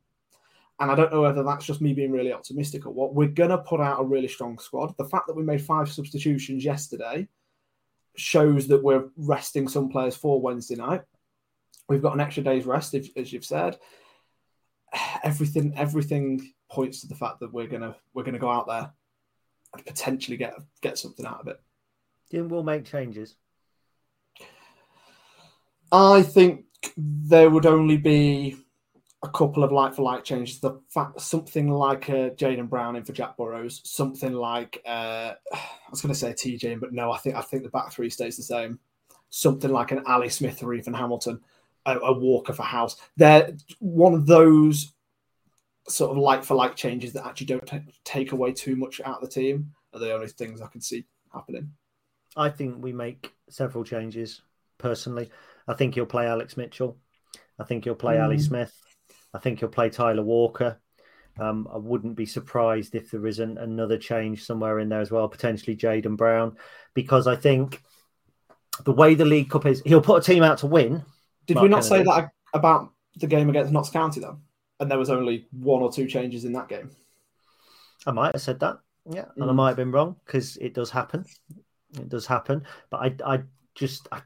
And 0.80 0.92
I 0.92 0.96
don't 0.96 1.12
know 1.12 1.22
whether 1.22 1.42
that's 1.42 1.66
just 1.66 1.82
me 1.82 1.94
being 1.94 2.12
really 2.12 2.32
optimistic 2.32 2.86
or 2.86 2.92
what. 2.92 3.16
We're 3.16 3.30
gonna 3.30 3.58
put 3.58 3.82
out 3.82 4.02
a 4.02 4.04
really 4.04 4.28
strong 4.28 4.60
squad. 4.60 4.94
The 4.98 5.06
fact 5.06 5.26
that 5.26 5.36
we 5.36 5.42
made 5.42 5.64
five 5.64 5.90
substitutions 5.90 6.64
yesterday 6.64 7.28
shows 8.18 8.68
that 8.68 8.84
we're 8.84 9.10
resting 9.18 9.68
some 9.68 9.90
players 9.90 10.16
for 10.16 10.42
Wednesday 10.42 10.76
night. 10.76 11.02
We've 11.88 12.02
got 12.02 12.14
an 12.14 12.22
extra 12.22 12.44
day's 12.44 12.66
rest, 12.66 12.94
if, 12.94 13.10
as 13.16 13.32
you've 13.32 13.46
said. 13.46 13.78
Everything, 15.24 15.74
everything 15.76 16.54
points 16.70 17.02
to 17.02 17.08
the 17.08 17.16
fact 17.16 17.40
that 17.40 17.54
we're 17.54 17.68
gonna 17.68 17.96
we're 18.14 18.24
gonna 18.24 18.40
go 18.40 18.50
out 18.50 18.68
there 18.68 18.92
and 19.74 19.86
potentially 19.86 20.38
get 20.38 20.56
get 20.82 20.98
something 20.98 21.26
out 21.26 21.42
of 21.42 21.48
it. 21.48 21.60
Then 22.32 22.48
we'll 22.48 22.64
make 22.64 22.86
changes. 22.86 23.36
I 25.92 26.24
think 26.24 26.66
there 26.98 27.50
would 27.50 27.66
only 27.66 27.98
be 27.98 28.58
a 29.26 29.30
couple 29.30 29.64
of 29.64 29.72
like 29.72 29.94
for 29.94 30.04
like 30.04 30.24
changes. 30.24 30.60
The 30.60 30.80
fact 30.90 31.20
something 31.20 31.70
like 31.70 32.10
uh, 32.10 32.30
Jaden 32.32 32.70
Brown 32.70 32.96
in 32.96 33.04
for 33.04 33.14
Jack 33.14 33.38
Burrows, 33.38 33.82
something 33.84 34.34
like 34.34 34.82
uh, 34.86 35.34
I 35.54 35.60
was 35.90 36.02
going 36.02 36.14
to 36.14 36.20
say 36.20 36.34
TJ, 36.34 36.80
but 36.80 36.94
no, 36.94 37.12
I 37.12 37.18
think 37.18 37.36
I 37.36 37.42
think 37.42 37.64
the 37.64 37.70
back 37.70 37.92
three 37.92 38.10
stays 38.10 38.38
the 38.38 38.44
same. 38.44 38.80
Something 39.30 39.72
like 39.72 39.92
an 39.92 40.04
Ali 40.06 40.30
Smith 40.30 40.64
or 40.64 40.74
Ethan 40.74 40.94
Hamilton, 40.94 41.42
a, 41.86 41.98
a 41.98 42.14
Walker 42.18 42.54
for 42.54 42.64
House. 42.64 42.96
They're 43.18 43.56
one 43.80 44.14
of 44.14 44.26
those 44.26 44.94
sort 45.88 46.12
of 46.12 46.18
like 46.18 46.44
for 46.44 46.56
like 46.56 46.76
changes 46.76 47.14
that 47.14 47.26
actually 47.26 47.48
don't 47.48 47.66
ta- 47.66 47.80
take 48.04 48.32
away 48.32 48.52
too 48.54 48.76
much 48.76 49.02
out 49.04 49.22
of 49.22 49.30
the 49.30 49.34
team. 49.42 49.72
Are 49.94 50.00
the 50.00 50.14
only 50.14 50.28
things 50.28 50.62
I 50.62 50.68
can 50.68 50.82
see 50.82 51.06
happening. 51.34 51.72
I 52.36 52.50
think 52.50 52.84
we 52.84 52.92
make 52.92 53.32
several 53.50 53.84
changes. 53.86 54.42
Personally, 54.78 55.30
I 55.68 55.74
think 55.74 55.96
he'll 55.96 56.06
play 56.06 56.28
Alex 56.28 56.58
Mitchell. 56.58 56.98
I 57.58 57.64
think 57.64 57.86
he'll 57.86 57.96
play 57.96 58.20
Ali 58.20 58.36
Mm. 58.36 58.42
Smith. 58.42 58.74
I 59.36 59.40
think 59.40 59.60
he'll 59.60 59.70
play 59.70 59.90
Tyler 59.90 60.24
Walker. 60.24 60.80
Um, 61.38 61.68
I 61.72 61.78
wouldn't 61.78 62.16
be 62.16 62.26
surprised 62.26 62.96
if 62.96 63.12
there 63.12 63.28
isn't 63.28 63.58
another 63.58 63.98
change 63.98 64.46
somewhere 64.46 64.80
in 64.80 64.88
there 64.88 65.02
as 65.02 65.12
well, 65.12 65.28
potentially 65.28 65.76
Jaden 65.76 66.16
Brown, 66.16 66.56
because 66.94 67.28
I 67.28 67.36
think 67.36 67.82
the 68.86 68.94
way 68.94 69.16
the 69.16 69.26
League 69.26 69.50
Cup 69.50 69.66
is, 69.66 69.82
he'll 69.86 70.02
put 70.02 70.24
a 70.24 70.26
team 70.26 70.44
out 70.44 70.60
to 70.60 70.68
win. 70.68 71.04
Did 71.46 71.56
Mark 71.56 71.64
we 71.64 71.70
not 71.70 71.84
say 71.84 72.04
that 72.04 72.32
about 72.54 72.94
the 73.18 73.28
game 73.28 73.50
against 73.50 73.74
Notts 73.74 73.90
County 73.90 74.22
though? 74.22 74.40
And 74.80 74.90
there 74.90 74.98
was 75.00 75.10
only 75.10 75.48
one 75.52 75.82
or 75.82 75.92
two 75.92 76.08
changes 76.08 76.46
in 76.46 76.54
that 76.54 76.70
game. 76.70 76.92
I 78.08 78.12
might 78.12 78.34
have 78.34 78.42
said 78.42 78.60
that, 78.62 78.80
yeah, 79.10 79.26
and 79.36 79.50
I 79.50 79.54
Mm. 79.54 79.56
might 79.56 79.68
have 79.70 79.78
been 79.78 79.92
wrong 79.92 80.16
because 80.26 80.56
it 80.58 80.74
does 80.74 80.90
happen. 80.90 81.26
It 81.98 82.10
does 82.10 82.26
happen, 82.26 82.66
but 82.90 82.98
I, 82.98 83.36
I 83.36 83.44
just, 83.74 84.08
I, 84.12 84.22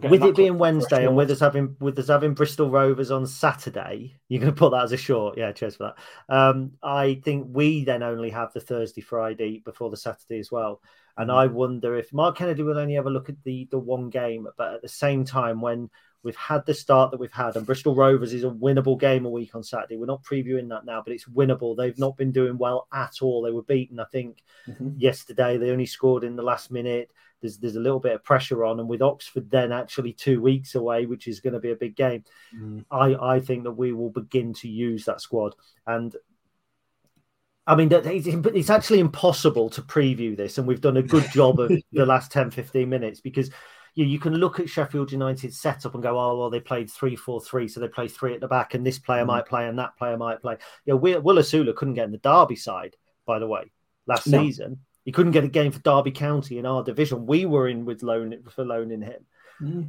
with 0.00 0.22
it 0.22 0.36
being 0.36 0.58
Wednesday 0.58 1.06
and 1.06 1.16
with 1.16 1.30
us 1.30 1.40
having 1.40 1.76
with 1.80 1.98
us 1.98 2.08
having 2.08 2.34
Bristol 2.34 2.70
Rovers 2.70 3.10
on 3.10 3.26
Saturday, 3.26 4.16
you're 4.28 4.40
going 4.40 4.52
to 4.52 4.58
put 4.58 4.70
that 4.70 4.84
as 4.84 4.92
a 4.92 4.96
short. 4.96 5.36
Yeah, 5.36 5.52
cheers 5.52 5.76
for 5.76 5.94
that. 6.28 6.34
Um, 6.34 6.72
I 6.82 7.20
think 7.24 7.48
we 7.50 7.84
then 7.84 8.02
only 8.02 8.30
have 8.30 8.52
the 8.52 8.60
Thursday, 8.60 9.00
Friday 9.00 9.62
before 9.64 9.90
the 9.90 9.96
Saturday 9.96 10.38
as 10.38 10.50
well. 10.50 10.80
And. 11.16 11.30
I 11.30 11.46
wonder 11.46 11.94
if 11.96 12.12
Mark 12.12 12.38
Kennedy 12.38 12.62
will 12.62 12.78
only 12.78 12.96
ever 12.96 13.10
look 13.10 13.28
at 13.28 13.42
the 13.44 13.68
the 13.70 13.78
one 13.78 14.08
game, 14.08 14.48
but 14.56 14.74
at 14.74 14.82
the 14.82 14.88
same 14.88 15.24
time, 15.24 15.60
when 15.60 15.90
We've 16.24 16.36
had 16.36 16.64
the 16.66 16.74
start 16.74 17.10
that 17.10 17.18
we've 17.18 17.32
had, 17.32 17.56
and 17.56 17.66
Bristol 17.66 17.96
Rovers 17.96 18.32
is 18.32 18.44
a 18.44 18.48
winnable 18.50 18.98
game 18.98 19.26
a 19.26 19.28
week 19.30 19.56
on 19.56 19.64
Saturday. 19.64 19.96
We're 19.96 20.06
not 20.06 20.22
previewing 20.22 20.68
that 20.68 20.84
now, 20.84 21.02
but 21.04 21.12
it's 21.12 21.24
winnable. 21.24 21.76
They've 21.76 21.98
not 21.98 22.16
been 22.16 22.30
doing 22.30 22.58
well 22.58 22.86
at 22.92 23.14
all. 23.22 23.42
They 23.42 23.50
were 23.50 23.62
beaten, 23.62 23.98
I 23.98 24.04
think, 24.04 24.42
Mm-hmm. 24.68 24.90
yesterday. 24.98 25.56
They 25.56 25.70
only 25.70 25.86
scored 25.86 26.22
in 26.22 26.36
the 26.36 26.42
last 26.44 26.70
minute. 26.70 27.10
There's 27.42 27.58
there's 27.58 27.76
a 27.76 27.80
little 27.80 28.00
bit 28.00 28.14
of 28.14 28.24
pressure 28.24 28.64
on, 28.64 28.80
and 28.80 28.88
with 28.88 29.02
Oxford 29.02 29.50
then 29.50 29.72
actually 29.72 30.14
two 30.14 30.40
weeks 30.40 30.74
away, 30.74 31.04
which 31.06 31.28
is 31.28 31.40
going 31.40 31.52
to 31.52 31.60
be 31.60 31.72
a 31.72 31.76
big 31.76 31.96
game. 31.96 32.24
Mm. 32.56 32.84
I 32.90 33.14
I 33.14 33.40
think 33.40 33.64
that 33.64 33.72
we 33.72 33.92
will 33.92 34.10
begin 34.10 34.54
to 34.54 34.68
use 34.68 35.04
that 35.04 35.20
squad, 35.20 35.54
and 35.86 36.16
I 37.66 37.76
mean, 37.76 37.88
that- 37.90 38.06
it's, 38.06 38.26
it's 38.26 38.70
actually 38.70 38.98
impossible 39.00 39.70
to 39.70 39.82
preview 39.82 40.36
this, 40.36 40.58
and 40.58 40.66
we've 40.66 40.80
done 40.80 40.96
a 40.96 41.02
good 41.02 41.30
job 41.32 41.60
of 41.60 41.70
the 41.92 42.06
last 42.06 42.32
10, 42.32 42.50
15 42.50 42.88
minutes 42.88 43.20
because 43.20 43.50
you, 43.94 44.04
you 44.04 44.18
can 44.18 44.34
look 44.34 44.58
at 44.58 44.68
Sheffield 44.68 45.12
United's 45.12 45.60
setup 45.60 45.94
and 45.94 46.02
go, 46.02 46.18
oh, 46.18 46.38
well, 46.38 46.50
they 46.50 46.60
played 46.60 46.90
3 46.90 47.14
4 47.14 47.40
3, 47.40 47.68
so 47.68 47.80
they 47.80 47.88
play 47.88 48.08
three 48.08 48.34
at 48.34 48.40
the 48.40 48.48
back, 48.48 48.74
and 48.74 48.84
this 48.84 48.98
player 48.98 49.24
mm. 49.24 49.28
might 49.28 49.46
play, 49.46 49.68
and 49.68 49.78
that 49.78 49.96
player 49.96 50.16
might 50.16 50.40
play. 50.40 50.56
Yeah, 50.86 50.94
Will, 50.94 51.20
Will 51.20 51.36
Osula 51.36 51.74
couldn't 51.74 51.94
get 51.94 52.06
in 52.06 52.12
the 52.12 52.18
Derby 52.18 52.56
side, 52.56 52.96
by 53.26 53.38
the 53.38 53.46
way, 53.46 53.70
last 54.06 54.26
No. 54.26 54.38
season. 54.38 54.80
He 55.04 55.12
couldn't 55.12 55.32
get 55.32 55.44
a 55.44 55.48
game 55.48 55.72
for 55.72 55.80
Derby 55.80 56.12
County 56.12 56.58
in 56.58 56.66
our 56.66 56.82
division. 56.84 57.26
We 57.26 57.44
were 57.46 57.68
in 57.68 57.84
with 57.84 58.02
loan 58.02 58.34
for 58.50 58.64
loaning 58.64 59.02
him. 59.02 59.26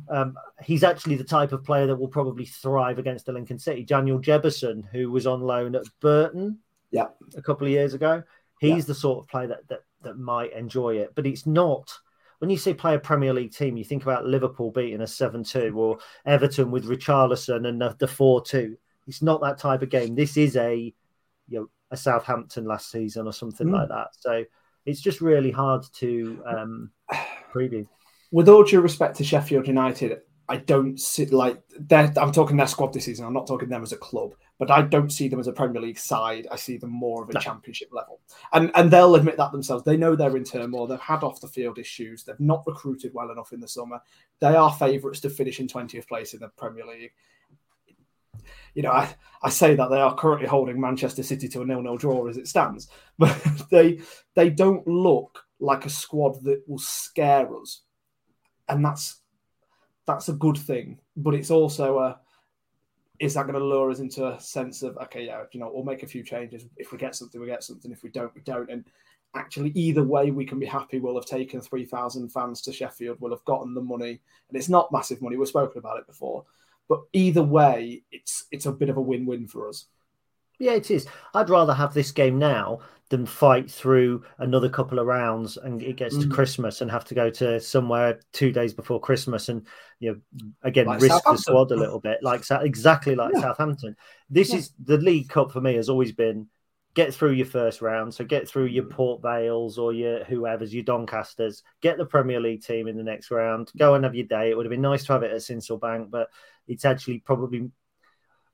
Um, 0.07 0.35
he's 0.61 0.83
actually 0.83 1.15
the 1.15 1.23
type 1.23 1.51
of 1.51 1.63
player 1.63 1.87
that 1.87 1.95
will 1.95 2.07
probably 2.07 2.45
thrive 2.45 2.99
against 2.99 3.25
the 3.25 3.31
Lincoln 3.33 3.57
City. 3.57 3.83
Daniel 3.83 4.19
Jebbison, 4.19 4.83
who 4.91 5.09
was 5.09 5.25
on 5.25 5.41
loan 5.41 5.73
at 5.75 5.85
Burton, 5.99 6.59
Yeah. 6.91 7.07
a 7.35 7.41
couple 7.41 7.65
of 7.65 7.71
years 7.73 7.95
ago, 7.95 8.21
he's 8.59 8.85
the 8.85 8.93
sort 8.93 9.23
of 9.23 9.27
player 9.29 9.47
that, 9.47 9.67
that 9.69 9.79
that 10.03 10.17
might 10.19 10.53
enjoy 10.53 10.97
it. 10.97 11.13
But 11.15 11.25
it's 11.25 11.47
not 11.47 11.91
when 12.39 12.49
you 12.51 12.57
say 12.57 12.73
play 12.73 12.93
a 12.93 12.99
Premier 12.99 13.33
League 13.33 13.53
team, 13.53 13.77
you 13.77 13.83
think 13.85 14.03
about 14.03 14.25
Liverpool 14.25 14.69
beating 14.69 15.01
a 15.01 15.07
seven-two 15.07 15.73
or 15.75 15.97
Everton 16.25 16.69
with 16.69 16.85
Richarlison 16.85 17.67
and 17.67 17.81
the, 17.81 17.95
the 17.97 18.07
four-two. 18.07 18.77
It's 19.07 19.21
not 19.23 19.41
that 19.41 19.57
type 19.57 19.81
of 19.81 19.89
game. 19.89 20.13
This 20.13 20.37
is 20.37 20.55
a 20.55 20.75
you 21.47 21.59
know 21.59 21.69
a 21.89 21.97
Southampton 21.97 22.65
last 22.65 22.91
season 22.91 23.25
or 23.27 23.33
something 23.33 23.67
Mm. 23.67 23.73
like 23.73 23.89
that. 23.89 24.09
So 24.19 24.43
it's 24.85 25.01
just 25.01 25.21
really 25.21 25.51
hard 25.51 25.83
to 25.95 26.43
um, 26.45 26.91
preview. 27.53 27.87
with 28.31 28.49
all 28.49 28.63
due 28.63 28.81
respect 28.81 29.17
to 29.17 29.23
Sheffield 29.23 29.67
United, 29.67 30.19
I 30.49 30.57
don't 30.57 30.99
see 30.99 31.25
like 31.27 31.61
I'm 31.89 32.31
talking 32.31 32.57
their 32.57 32.67
squad 32.67 32.93
this 32.93 33.05
season. 33.05 33.25
I'm 33.25 33.33
not 33.33 33.47
talking 33.47 33.69
them 33.69 33.81
as 33.81 33.93
a 33.93 33.97
club, 33.97 34.35
but 34.59 34.69
I 34.69 34.81
don't 34.81 35.09
see 35.09 35.29
them 35.29 35.39
as 35.39 35.47
a 35.47 35.53
Premier 35.53 35.81
League 35.81 35.97
side. 35.97 36.47
I 36.51 36.57
see 36.57 36.77
them 36.77 36.89
more 36.89 37.23
of 37.23 37.29
a 37.29 37.39
Championship 37.39 37.89
level, 37.93 38.19
and 38.51 38.69
and 38.75 38.91
they'll 38.91 39.15
admit 39.15 39.37
that 39.37 39.53
themselves. 39.53 39.85
They 39.85 39.95
know 39.95 40.15
they're 40.15 40.35
in 40.35 40.43
turmoil. 40.43 40.85
They've 40.85 40.99
had 40.99 41.23
off 41.23 41.39
the 41.39 41.47
field 41.47 41.79
issues. 41.79 42.23
They've 42.23 42.39
not 42.39 42.63
recruited 42.67 43.13
well 43.13 43.31
enough 43.31 43.53
in 43.53 43.61
the 43.61 43.67
summer. 43.67 44.01
They 44.39 44.55
are 44.55 44.71
favourites 44.73 45.21
to 45.21 45.29
finish 45.29 45.61
in 45.61 45.67
20th 45.67 46.07
place 46.07 46.33
in 46.33 46.41
the 46.41 46.49
Premier 46.49 46.85
League. 46.85 47.13
You 48.73 48.83
know, 48.83 48.91
I, 48.91 49.13
I 49.41 49.49
say 49.49 49.75
that 49.75 49.89
they 49.89 49.99
are 49.99 50.15
currently 50.15 50.47
holding 50.47 50.79
Manchester 50.79 51.23
City 51.23 51.47
to 51.49 51.61
a 51.61 51.65
nil-nil 51.65 51.97
draw 51.97 52.27
as 52.27 52.37
it 52.37 52.47
stands, 52.47 52.87
but 53.17 53.39
they 53.69 53.99
they 54.35 54.49
don't 54.49 54.87
look 54.87 55.43
like 55.59 55.85
a 55.85 55.89
squad 55.89 56.43
that 56.43 56.63
will 56.67 56.79
scare 56.79 57.47
us 57.55 57.81
and 58.69 58.83
that's 58.83 59.21
that's 60.05 60.29
a 60.29 60.33
good 60.33 60.57
thing. 60.57 60.99
But 61.15 61.35
it's 61.35 61.51
also 61.51 61.99
a 61.99 62.19
is 63.19 63.35
that 63.35 63.43
going 63.43 63.59
to 63.59 63.63
lure 63.63 63.91
us 63.91 63.99
into 63.99 64.27
a 64.27 64.39
sense 64.39 64.83
of 64.83 64.97
okay, 64.97 65.25
yeah, 65.25 65.43
you 65.51 65.59
know, 65.59 65.71
we'll 65.73 65.83
make 65.83 66.03
a 66.03 66.07
few 66.07 66.23
changes. 66.23 66.65
If 66.77 66.91
we 66.91 66.97
get 66.97 67.15
something, 67.15 67.39
we 67.39 67.47
get 67.47 67.63
something. 67.63 67.91
If 67.91 68.03
we 68.03 68.09
don't, 68.09 68.33
we 68.35 68.41
don't. 68.41 68.69
And 68.69 68.85
actually, 69.35 69.69
either 69.71 70.03
way, 70.03 70.31
we 70.31 70.45
can 70.45 70.59
be 70.59 70.65
happy. 70.65 70.99
We'll 70.99 71.15
have 71.15 71.25
taken 71.25 71.61
three 71.61 71.85
thousand 71.85 72.29
fans 72.29 72.61
to 72.63 72.73
Sheffield. 72.73 73.17
We'll 73.19 73.31
have 73.31 73.45
gotten 73.45 73.73
the 73.73 73.81
money, 73.81 74.19
and 74.49 74.57
it's 74.57 74.69
not 74.69 74.91
massive 74.91 75.21
money. 75.21 75.37
We've 75.37 75.47
spoken 75.47 75.79
about 75.79 75.99
it 75.99 76.07
before, 76.07 76.45
but 76.89 77.01
either 77.13 77.43
way, 77.43 78.03
it's 78.11 78.45
it's 78.51 78.65
a 78.65 78.71
bit 78.71 78.89
of 78.89 78.97
a 78.97 79.01
win-win 79.01 79.47
for 79.47 79.69
us. 79.69 79.87
Yeah, 80.59 80.73
it 80.73 80.91
is. 80.91 81.07
I'd 81.33 81.49
rather 81.49 81.73
have 81.73 81.93
this 81.93 82.11
game 82.11 82.37
now 82.37 82.79
than 83.09 83.25
fight 83.25 83.69
through 83.69 84.23
another 84.37 84.69
couple 84.69 84.97
of 84.99 85.05
rounds 85.07 85.57
and 85.57 85.81
it 85.83 85.97
gets 85.97 86.17
to 86.17 86.25
Mm. 86.25 86.31
Christmas 86.31 86.81
and 86.81 86.89
have 86.89 87.05
to 87.05 87.13
go 87.15 87.29
to 87.31 87.59
somewhere 87.59 88.19
two 88.31 88.51
days 88.51 88.73
before 88.73 88.99
Christmas 88.99 89.49
and 89.49 89.67
you 89.99 90.11
know 90.13 90.45
again 90.63 90.85
Like 90.87 91.01
risk 91.01 91.23
the 91.23 91.37
squad 91.37 91.71
a 91.71 91.75
little 91.75 91.99
bit, 91.99 92.19
like 92.23 92.43
exactly 92.49 93.15
like 93.15 93.33
Yeah. 93.33 93.41
Southampton. 93.41 93.95
This 94.29 94.51
Yeah. 94.51 94.57
is 94.57 94.73
the 94.83 94.97
League 94.97 95.29
Cup 95.29 95.51
for 95.51 95.59
me 95.61 95.75
has 95.75 95.89
always 95.89 96.11
been 96.11 96.47
get 96.95 97.11
through 97.13 97.31
your 97.31 97.47
first 97.47 97.81
round, 97.81 98.13
so 98.13 98.23
get 98.23 98.47
through 98.47 98.69
Mm. 98.69 98.73
your 98.73 98.85
Port 98.85 99.21
Vales 99.23 99.79
or 99.79 99.93
your 99.93 100.23
whoever's 100.25 100.73
your 100.73 100.83
Doncasters, 100.83 101.63
get 101.81 101.97
the 101.97 102.05
Premier 102.05 102.39
League 102.39 102.61
team 102.63 102.87
in 102.87 102.95
the 102.95 103.03
next 103.03 103.31
round, 103.31 103.71
go 103.77 103.95
and 103.95 104.03
have 104.03 104.13
your 104.15 104.27
day. 104.27 104.51
It 104.51 104.55
would 104.55 104.65
have 104.67 104.71
been 104.71 104.81
nice 104.81 105.03
to 105.05 105.13
have 105.13 105.23
it 105.23 105.31
at 105.31 105.41
Sincil 105.41 105.79
Bank, 105.79 106.11
but 106.11 106.29
it's 106.67 106.85
actually 106.85 107.19
probably 107.19 107.71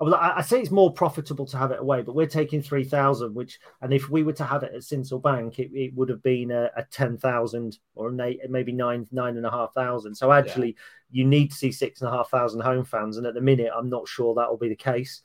I 0.01 0.34
I 0.38 0.41
say 0.41 0.62
it's 0.62 0.72
more 0.72 0.93
profitable 0.93 1.45
to 1.47 1.57
have 1.57 1.72
it 1.72 1.80
away, 1.80 2.01
but 2.01 2.16
we're 2.16 2.28
taking 2.28 2.62
three 2.62 2.86
thousand, 2.86 3.36
which, 3.36 3.60
and 3.82 3.93
if 3.93 4.10
we 4.10 4.24
were 4.24 4.34
to 4.34 4.45
have 4.45 4.64
it 4.64 4.74
at 4.74 4.82
Sincil 4.82 5.22
Bank, 5.22 5.60
it, 5.60 5.72
it 5.74 5.93
would 5.93 6.10
have 6.10 6.24
been 6.24 6.51
a, 6.51 6.70
a 6.78 6.84
ten 6.89 7.18
thousand 7.18 7.78
or 7.95 8.10
an 8.10 8.22
eight, 8.22 8.39
maybe 8.49 8.72
nine, 8.72 9.07
nine 9.12 9.36
and 9.36 9.45
a 9.45 9.51
half 9.51 9.74
thousand. 9.74 10.16
So 10.16 10.32
actually, 10.32 10.78
you 11.12 11.26
need 11.26 11.49
to 11.49 11.55
see 11.55 11.72
six 11.72 12.01
and 12.01 12.10
a 12.10 12.14
half 12.14 12.30
thousand 12.30 12.62
home 12.62 12.86
fans, 12.86 13.18
and 13.18 13.28
at 13.28 13.34
the 13.34 13.41
minute, 13.41 13.72
I'm 13.76 13.89
not 13.89 14.07
sure 14.07 14.36
that 14.36 14.49
will 14.49 14.57
be 14.57 14.70
the 14.70 14.76
case, 14.76 15.22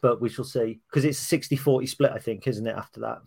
but 0.00 0.20
we 0.20 0.28
shall 0.28 0.44
see 0.44 0.80
because 0.88 1.04
it's 1.04 1.32
a 1.32 1.36
60-40 1.36 1.88
split, 1.88 2.12
I 2.12 2.18
think, 2.18 2.46
isn't 2.46 2.66
it? 2.66 2.76
After 2.76 3.00
that, 3.00 3.18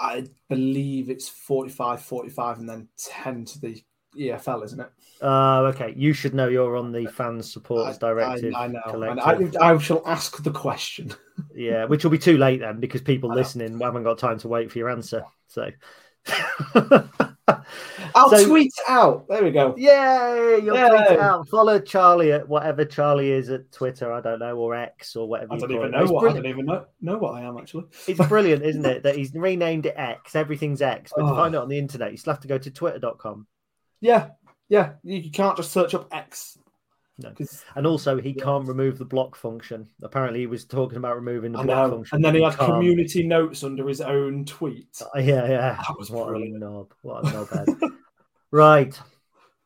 I 0.00 0.26
believe 0.48 1.10
it's 1.10 1.28
45 1.28 2.02
45 2.02 2.58
and 2.60 2.68
then 2.68 2.88
10 2.96 3.44
to 3.44 3.60
the 3.60 3.82
EFL, 4.18 4.64
isn't 4.64 4.80
it? 4.80 4.90
uh, 5.22 5.60
okay, 5.74 5.94
you 5.96 6.12
should 6.12 6.34
know 6.34 6.48
you're 6.48 6.76
on 6.76 6.92
the 6.92 7.06
fans 7.06 7.50
supporters 7.52 7.98
I- 8.02 8.06
I- 8.06 8.10
directive. 8.10 8.54
I, 8.54 8.66
know. 8.68 8.80
Collective. 8.88 9.56
I, 9.60 9.72
I 9.74 9.78
shall 9.78 10.02
ask 10.06 10.42
the 10.42 10.50
question. 10.50 11.12
Yeah, 11.52 11.86
which 11.86 12.04
will 12.04 12.12
be 12.12 12.18
too 12.18 12.38
late 12.38 12.60
then 12.60 12.78
because 12.78 13.00
people 13.00 13.28
listening 13.28 13.80
haven't 13.80 14.04
got 14.04 14.18
time 14.18 14.38
to 14.38 14.46
wait 14.48 14.70
for 14.70 14.78
your 14.78 14.88
answer. 14.88 15.24
So, 15.48 15.68
I'll 18.14 18.30
So- 18.30 18.46
tweet 18.46 18.72
out. 18.88 19.26
There 19.28 19.42
we 19.42 19.50
go. 19.50 19.74
Yay! 19.76 20.60
You'll 20.62 20.76
Yay. 20.76 20.88
tweet 21.06 21.18
out. 21.18 21.48
Follow 21.48 21.80
Charlie 21.80 22.32
at 22.32 22.48
whatever 22.48 22.84
Charlie 22.84 23.32
is 23.32 23.50
at 23.50 23.70
Twitter. 23.72 24.12
I 24.12 24.20
don't 24.20 24.38
know, 24.38 24.56
or 24.56 24.74
X, 24.76 25.16
or 25.16 25.26
whatever. 25.28 25.54
I 25.54 25.58
don't 25.58 25.68
call 25.68 25.76
even 25.76 25.94
it. 25.94 25.98
know 26.06 26.12
what 26.12 26.30
I 26.30 26.34
don't 26.34 26.46
even 26.46 26.66
know, 26.66 26.84
know 27.00 27.18
what 27.18 27.34
I 27.34 27.42
am 27.42 27.58
actually. 27.58 27.84
It's 28.06 28.24
brilliant, 28.28 28.62
isn't 28.64 28.86
it? 28.86 29.02
That 29.02 29.16
he's 29.16 29.34
renamed 29.34 29.86
it 29.86 29.94
X. 29.96 30.36
Everything's 30.36 30.82
X, 30.82 31.12
but 31.16 31.22
to 31.22 31.32
Oh. 31.32 31.36
find 31.36 31.54
it 31.54 31.58
on 31.60 31.68
the 31.68 31.78
internet, 31.78 32.12
you 32.12 32.16
still 32.16 32.32
have 32.32 32.40
to 32.42 32.48
go 32.48 32.58
to 32.58 32.70
twitter.com. 32.70 33.46
Yeah, 34.04 34.28
yeah. 34.68 34.92
You 35.02 35.30
can't 35.30 35.56
just 35.56 35.72
search 35.72 35.94
up 35.94 36.08
X. 36.12 36.58
No. 37.16 37.32
And 37.74 37.86
also, 37.86 38.20
he 38.20 38.34
can't 38.34 38.66
remove 38.68 38.98
the 38.98 39.04
block 39.04 39.34
function. 39.34 39.88
Apparently, 40.02 40.40
he 40.40 40.46
was 40.46 40.66
talking 40.66 40.98
about 40.98 41.14
removing 41.16 41.52
the 41.52 41.60
I 41.60 41.64
block 41.64 41.88
know. 41.90 41.96
function. 41.96 42.16
And 42.16 42.24
then 42.24 42.34
he 42.34 42.42
had 42.42 42.56
can't. 42.56 42.72
community 42.72 43.22
notes 43.26 43.64
under 43.64 43.88
his 43.88 44.02
own 44.02 44.44
tweet. 44.44 45.00
Uh, 45.00 45.20
Yeah, 45.20 45.48
yeah. 45.48 45.78
That 45.88 45.96
was 45.98 46.10
what 46.10 46.28
brilliant. 46.28 46.56
a 46.56 46.58
knob. 46.58 46.92
What 47.02 47.24
a 47.24 47.28
knobhead. 47.30 47.90
right. 48.50 49.00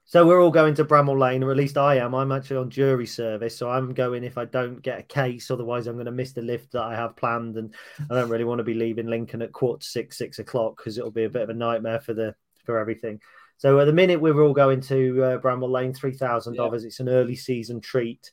So 0.04 0.24
we're 0.26 0.40
all 0.40 0.50
going 0.52 0.74
to 0.74 0.84
Bramall 0.84 1.18
Lane, 1.18 1.42
or 1.42 1.50
at 1.50 1.56
least 1.56 1.76
I 1.76 1.96
am. 1.96 2.14
I'm 2.14 2.30
actually 2.32 2.58
on 2.58 2.70
jury 2.70 3.06
service, 3.06 3.56
so 3.56 3.68
I'm 3.70 3.92
going 3.92 4.24
if 4.24 4.38
I 4.38 4.44
don't 4.44 4.80
get 4.80 5.00
a 5.00 5.02
case. 5.02 5.50
Otherwise, 5.50 5.86
I'm 5.86 5.96
going 5.96 6.06
to 6.06 6.12
miss 6.12 6.32
the 6.32 6.42
lift 6.42 6.72
that 6.72 6.82
I 6.82 6.94
have 6.94 7.16
planned, 7.16 7.56
and 7.56 7.74
I 8.10 8.14
don't 8.14 8.30
really 8.30 8.44
want 8.44 8.58
to 8.60 8.64
be 8.64 8.74
leaving 8.74 9.06
Lincoln 9.08 9.42
at 9.42 9.52
quarter 9.52 9.80
to 9.80 9.86
six, 9.86 10.16
six 10.16 10.38
o'clock 10.38 10.76
because 10.76 10.96
it'll 10.96 11.10
be 11.10 11.24
a 11.24 11.30
bit 11.30 11.42
of 11.42 11.50
a 11.50 11.54
nightmare 11.54 12.00
for 12.00 12.14
the 12.14 12.34
for 12.64 12.78
everything. 12.78 13.20
So 13.58 13.78
at 13.80 13.84
the 13.86 13.92
minute, 13.92 14.20
we're 14.20 14.40
all 14.42 14.54
going 14.54 14.80
to 14.82 15.22
uh, 15.24 15.38
Bramall 15.38 15.70
Lane, 15.70 15.92
three 15.92 16.12
thousand 16.14 16.54
Yeah. 16.54 16.62
dollars. 16.62 16.84
It's 16.84 17.00
an 17.00 17.08
early 17.08 17.34
season 17.36 17.80
treat 17.80 18.30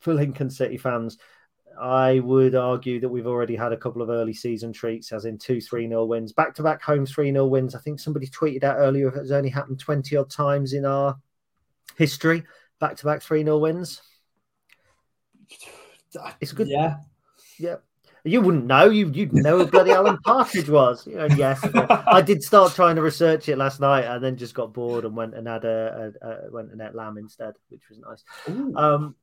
for 0.00 0.12
Lincoln 0.12 0.50
City 0.50 0.76
fans. 0.76 1.18
I 1.80 2.18
would 2.18 2.54
argue 2.56 3.00
that 3.00 3.08
we've 3.08 3.28
already 3.28 3.54
had 3.54 3.72
a 3.72 3.76
couple 3.76 4.02
of 4.02 4.10
early 4.10 4.34
season 4.34 4.72
treats, 4.72 5.12
as 5.12 5.24
in 5.24 5.38
two 5.38 5.60
3 5.60 5.88
0 5.88 6.04
wins, 6.04 6.32
back 6.32 6.54
to 6.56 6.62
back 6.62 6.82
home 6.82 7.06
3 7.06 7.30
0 7.30 7.46
wins. 7.46 7.74
I 7.74 7.78
think 7.78 8.00
somebody 8.00 8.26
tweeted 8.26 8.64
out 8.64 8.76
earlier 8.76 9.08
it 9.08 9.14
has 9.16 9.30
only 9.30 9.48
happened 9.50 9.78
20 9.78 10.16
odd 10.16 10.28
times 10.30 10.72
in 10.72 10.84
our 10.84 11.16
history, 11.96 12.42
back 12.80 12.96
to 12.96 13.06
back 13.06 13.22
3 13.22 13.44
0 13.44 13.58
wins. 13.58 14.02
It's 16.40 16.50
good. 16.50 16.66
Yeah. 16.66 16.96
Yeah. 17.56 17.76
You 18.24 18.40
wouldn't 18.40 18.66
know. 18.66 18.90
You, 18.90 19.08
you'd 19.10 19.32
know 19.32 19.58
who 19.58 19.66
bloody 19.66 19.92
Alan 19.92 20.18
Partridge 20.24 20.68
was. 20.68 21.06
You 21.06 21.16
know, 21.16 21.26
yes. 21.26 21.60
I 21.74 22.20
did 22.20 22.42
start 22.42 22.74
trying 22.74 22.96
to 22.96 23.02
research 23.02 23.48
it 23.48 23.56
last 23.56 23.80
night 23.80 24.04
and 24.04 24.22
then 24.22 24.36
just 24.36 24.54
got 24.54 24.72
bored 24.74 25.04
and 25.04 25.16
went 25.16 25.34
and 25.34 25.46
had 25.48 25.64
a, 25.64 26.12
a, 26.22 26.28
a 26.28 26.50
went 26.50 26.70
and 26.72 26.80
ate 26.80 26.94
lamb 26.94 27.16
instead, 27.18 27.54
which 27.68 27.88
was 27.88 27.98
nice. 27.98 28.24
Ooh. 28.48 28.74
Um, 28.76 29.14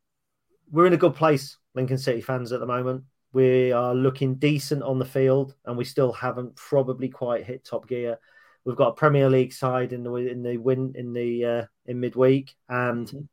we're 0.71 0.87
in 0.87 0.93
a 0.93 0.97
good 0.97 1.15
place, 1.15 1.57
Lincoln 1.75 1.97
City 1.97 2.21
fans, 2.21 2.51
at 2.51 2.59
the 2.59 2.65
moment. 2.65 3.03
We 3.33 3.71
are 3.71 3.93
looking 3.93 4.35
decent 4.35 4.83
on 4.83 4.99
the 4.99 5.05
field, 5.05 5.53
and 5.65 5.77
we 5.77 5.85
still 5.85 6.11
haven't 6.11 6.55
probably 6.55 7.09
quite 7.09 7.45
hit 7.45 7.63
top 7.65 7.87
gear. 7.87 8.17
We've 8.65 8.75
got 8.75 8.89
a 8.89 8.93
Premier 8.93 9.29
League 9.29 9.53
side 9.53 9.93
in 9.93 10.03
the 10.03 10.13
in 10.15 10.43
the 10.43 10.57
win 10.57 10.93
in 10.95 11.13
the 11.13 11.45
uh, 11.45 11.65
in 11.85 11.99
midweek, 11.99 12.55
and 12.67 13.07
Mhm. 13.07 13.27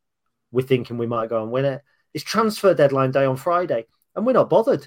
we're 0.52 0.66
thinking 0.66 0.98
we 0.98 1.06
might 1.06 1.28
go 1.30 1.42
and 1.42 1.50
win 1.50 1.64
it. 1.64 1.82
It's 2.12 2.22
transfer 2.24 2.74
deadline 2.74 3.10
day 3.12 3.24
on 3.24 3.36
Friday, 3.36 3.86
and 4.14 4.26
we're 4.26 4.32
not 4.34 4.50
bothered. 4.50 4.86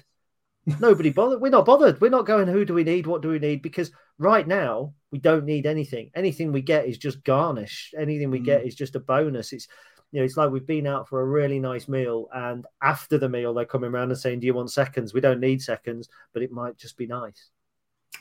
Nobody 0.80 1.10
bothered. 1.10 1.40
We're 1.40 1.50
not 1.50 1.66
bothered. 1.66 2.00
We're 2.00 2.10
not 2.10 2.26
going. 2.26 2.48
Who 2.48 2.64
do 2.64 2.74
we 2.74 2.84
need? 2.84 3.06
What 3.06 3.22
do 3.22 3.28
we 3.28 3.38
need? 3.38 3.62
Because 3.62 3.90
right 4.18 4.46
now 4.46 4.92
we 5.10 5.18
don't 5.18 5.44
need 5.44 5.66
anything. 5.66 6.10
Anything 6.14 6.52
we 6.52 6.60
get 6.60 6.86
is 6.86 6.98
just 6.98 7.24
garnish. 7.24 7.94
Anything 7.98 8.30
we 8.30 8.40
Mm. 8.40 8.44
get 8.44 8.66
is 8.66 8.74
just 8.74 8.96
a 8.96 9.00
bonus. 9.00 9.52
It's 9.52 9.68
You 10.10 10.20
know, 10.20 10.24
it's 10.24 10.38
like 10.38 10.50
we've 10.50 10.66
been 10.66 10.86
out 10.86 11.06
for 11.06 11.20
a 11.20 11.26
really 11.26 11.60
nice 11.60 11.86
meal, 11.86 12.28
and 12.32 12.64
after 12.82 13.18
the 13.18 13.28
meal, 13.28 13.52
they're 13.52 13.66
coming 13.66 13.90
around 13.90 14.08
and 14.10 14.18
saying, 14.18 14.40
"Do 14.40 14.46
you 14.46 14.54
want 14.54 14.70
seconds?" 14.70 15.12
We 15.12 15.20
don't 15.20 15.38
need 15.38 15.60
seconds, 15.60 16.08
but 16.32 16.42
it 16.42 16.50
might 16.50 16.78
just 16.78 16.96
be 16.96 17.06
nice. 17.06 17.50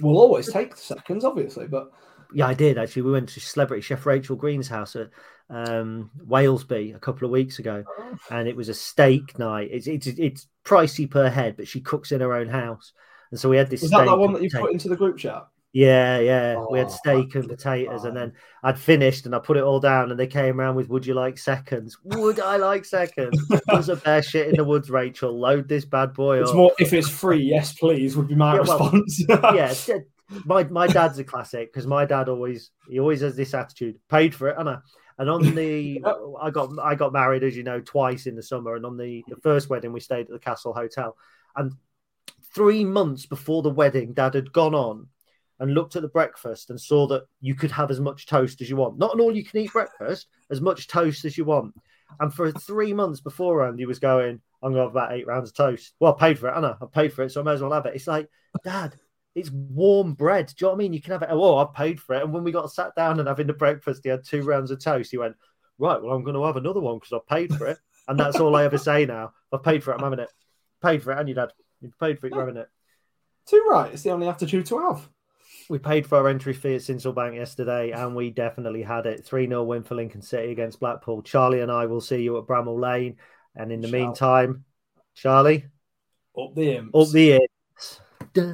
We'll 0.02 0.18
always 0.18 0.52
take 0.52 0.72
the 0.72 0.82
seconds, 0.82 1.24
obviously, 1.24 1.66
but 1.66 1.92
Yeah, 2.34 2.48
I 2.48 2.54
did 2.54 2.78
actually. 2.78 3.04
We 3.04 3.12
went 3.12 3.30
to 3.30 3.40
celebrity 3.40 3.82
chef 3.82 4.06
Rachel 4.06 4.36
Green's 4.36 4.68
house 4.68 4.96
at 4.96 5.10
um, 5.50 6.12
Walesby 6.28 6.96
a 6.96 7.00
couple 7.00 7.26
of 7.26 7.32
weeks 7.32 7.60
ago, 7.60 7.84
and 8.30 8.48
it 8.48 8.56
was 8.56 8.70
a 8.70 8.74
steak 8.74 9.38
night. 9.40 9.70
It's 9.72 9.88
it's 9.88 10.08
it's 10.08 10.48
pricey 10.66 11.10
per 11.10 11.30
head, 11.30 11.56
but 11.58 11.68
she 11.68 11.80
cooks 11.82 12.12
in 12.12 12.22
her 12.22 12.34
own 12.34 12.48
house, 12.50 12.92
and 13.32 13.40
so 13.40 13.50
we 13.50 13.58
had 13.58 13.70
this. 13.70 13.82
was 13.82 13.92
that 13.92 13.98
steak 13.98 14.08
that 14.10 14.18
one 14.18 14.34
that 14.34 14.42
you 14.44 14.50
put 14.50 14.72
into 14.72 14.90
the 14.90 14.96
group 14.98 15.18
chat? 15.18 15.48
Yeah, 15.74 16.18
yeah. 16.20 16.64
we 16.72 16.80
had 16.80 16.88
Oh, 16.88 16.90
steak 16.92 17.36
and 17.36 17.48
potatoes, 17.48 18.04
and 18.06 18.16
then 18.18 18.34
I'd 18.64 18.80
finished 18.80 19.26
and 19.26 19.36
I 19.36 19.40
put 19.40 19.58
it 19.58 19.64
all 19.64 19.80
down, 19.80 20.10
and 20.10 20.20
they 20.20 20.26
came 20.26 20.60
around 20.60 20.76
with, 20.76 20.90
"Would 20.90 21.06
you 21.06 21.14
like 21.14 21.38
seconds? 21.38 21.98
Would 22.04 22.40
I 22.40 22.56
like 22.58 22.84
seconds? 22.84 23.40
There's 23.68 23.90
a 23.90 23.98
bear 23.98 24.24
shit 24.24 24.48
in 24.48 24.56
the 24.56 24.64
woods, 24.64 24.90
Rachel. 24.90 25.38
Load 25.38 25.68
this 25.68 25.86
bad 25.86 26.14
boy 26.14 26.42
It's 26.42 26.50
up." 26.50 26.56
more 26.56 26.72
if 26.80 26.94
it's 26.94 27.10
free, 27.10 27.44
yes, 27.44 27.74
please, 27.74 28.18
would 28.18 28.28
be 28.28 28.36
my 28.36 28.56
Yeah, 28.56 28.62
well, 28.62 28.80
response. 28.92 29.24
yeah, 29.30 29.66
it's- 29.72 29.90
it- 29.90 30.10
my 30.46 30.64
my 30.66 30.88
dad's 30.88 31.20
a 31.20 31.24
classic 31.24 31.72
because 31.72 31.88
my 31.88 32.06
dad 32.06 32.30
always 32.30 32.72
he 32.90 33.00
always 33.00 33.22
has 33.22 33.36
this 33.36 33.54
attitude. 33.54 34.00
Paid 34.10 34.36
for 34.36 34.50
it, 34.50 34.58
Anna. 34.60 34.84
And 35.18 35.30
on 35.30 35.56
the 35.56 36.04
I 36.42 36.50
got 36.50 36.72
I 36.82 36.96
got 36.96 37.14
married 37.14 37.44
as 37.44 37.56
you 37.56 37.64
know 37.64 37.80
twice 37.80 38.28
in 38.28 38.36
the 38.36 38.44
summer, 38.44 38.76
and 38.76 38.86
on 38.86 38.98
the 38.98 39.24
the 39.28 39.38
first 39.38 39.70
wedding 39.70 39.94
we 39.94 40.00
stayed 40.00 40.28
at 40.28 40.30
the 40.30 40.40
Castle 40.40 40.74
Hotel, 40.74 41.16
and 41.56 41.74
three 42.54 42.84
months 42.84 43.26
before 43.26 43.62
the 43.62 43.70
wedding, 43.70 44.14
Dad 44.14 44.34
had 44.34 44.52
gone 44.52 44.76
on 44.76 45.08
and 45.60 45.74
looked 45.74 45.96
at 45.96 46.02
the 46.02 46.08
breakfast 46.08 46.70
and 46.70 46.80
saw 46.80 47.08
that 47.08 47.26
you 47.42 47.56
could 47.56 47.72
have 47.72 47.90
as 47.90 48.00
much 48.00 48.28
toast 48.28 48.62
as 48.62 48.70
you 48.70 48.76
want, 48.76 48.98
not 48.98 49.14
an 49.14 49.20
all 49.20 49.36
you 49.36 49.44
can 49.44 49.60
eat 49.62 49.72
breakfast, 49.72 50.28
as 50.52 50.62
much 50.62 50.88
toast 50.88 51.26
as 51.26 51.38
you 51.38 51.46
want. 51.46 51.74
And 52.20 52.34
for 52.34 52.52
three 52.52 52.94
months 52.94 53.22
beforehand, 53.22 53.80
he 53.80 53.86
was 53.86 54.00
going, 54.00 54.40
I'm 54.62 54.74
going 54.74 54.76
to 54.76 54.82
have 54.82 54.92
about 54.92 55.14
eight 55.14 55.28
rounds 55.28 55.50
of 55.50 55.56
toast. 55.56 55.94
Well, 56.00 56.16
I 56.16 56.20
paid 56.20 56.40
for 56.40 56.50
it, 56.50 56.56
Anna. 56.56 56.78
I 56.82 56.86
paid 56.86 57.14
for 57.14 57.24
it, 57.24 57.32
so 57.32 57.42
I 57.42 57.44
may 57.44 57.54
as 57.54 57.62
well 57.62 57.74
have 57.74 57.86
it. 57.86 57.96
It's 57.96 58.08
like, 58.08 58.30
Dad, 58.64 58.96
it's 59.38 59.52
warm 59.52 60.14
bread. 60.16 60.48
Do 60.48 60.54
you 60.58 60.66
know 60.66 60.72
what 60.72 60.76
I 60.78 60.80
mean? 60.80 60.94
You 60.94 61.02
can 61.02 61.12
have 61.12 61.22
it. 61.22 61.30
Oh, 61.32 61.60
I 61.60 61.68
paid 61.72 62.00
for 62.00 62.16
it. 62.16 62.24
And 62.24 62.34
when 62.34 62.44
we 62.44 62.52
got 62.52 62.72
sat 62.72 62.96
down 62.96 63.20
and 63.20 63.28
having 63.28 63.46
the 63.46 63.54
breakfast, 63.54 64.02
he 64.04 64.10
had 64.10 64.24
two 64.26 64.42
rounds 64.42 64.72
of 64.72 64.84
toast. 64.84 65.12
He 65.12 65.20
went, 65.20 65.36
Right, 65.78 66.02
well, 66.02 66.16
I'm 66.16 66.24
going 66.24 66.34
to 66.36 66.44
have 66.44 66.58
another 66.58 66.80
one 66.80 66.98
because 66.98 67.14
I 67.14 67.36
paid 67.36 67.54
for 67.56 67.68
it. 67.68 67.78
And 68.08 68.20
that's 68.20 68.40
all 68.40 68.56
I 68.56 68.64
ever 68.64 68.80
say 68.80 69.06
now. 69.06 69.34
I've 69.52 69.62
paid 69.62 69.84
for 69.84 69.92
it. 69.92 69.96
I'm 69.96 70.04
having 70.04 70.20
it. 70.20 70.30
Paid 70.82 71.04
for 71.04 71.12
it. 71.12 71.20
And 71.20 71.30
your 71.30 71.36
dad. 71.36 71.54
You 71.82 71.92
paid 72.00 72.20
for 72.20 72.26
it. 72.26 72.32
You're 72.34 72.40
having 72.40 72.58
it. 72.58 72.68
Too 73.46 73.64
right. 73.70 73.94
It's 73.94 74.02
the 74.02 74.10
only 74.10 74.28
attitude 74.28 74.66
to 74.68 74.80
have. 74.80 75.08
We 75.70 75.78
paid 75.78 76.08
for 76.08 76.18
our 76.18 76.30
entry 76.30 76.54
fee 76.54 76.76
at 76.76 76.82
Sincil 76.82 77.14
Bank 77.14 77.36
yesterday, 77.36 77.92
and 77.92 78.16
we 78.16 78.32
definitely 78.32 78.82
had 78.82 79.06
it. 79.06 79.24
3 79.24 79.48
0 79.48 79.64
win 79.64 79.84
for 79.84 79.96
Lincoln 79.96 80.22
City 80.22 80.52
against 80.52 80.80
Blackpool. 80.80 81.22
Charlie 81.22 81.60
and 81.60 81.72
I 81.72 81.86
will 81.86 82.02
see 82.02 82.22
you 82.24 82.38
at 82.38 82.46
Bramall 82.46 82.80
Lane. 82.80 83.18
And 83.56 83.72
in 83.72 83.82
the 83.82 83.88
meantime, 83.90 84.64
Charlie, 85.14 85.66
Up 86.36 86.56
the 86.56 86.78
imps. 86.78 86.92
up 86.96 87.12
the 87.12 87.30
ears. 87.32 88.02
It's 88.38 88.46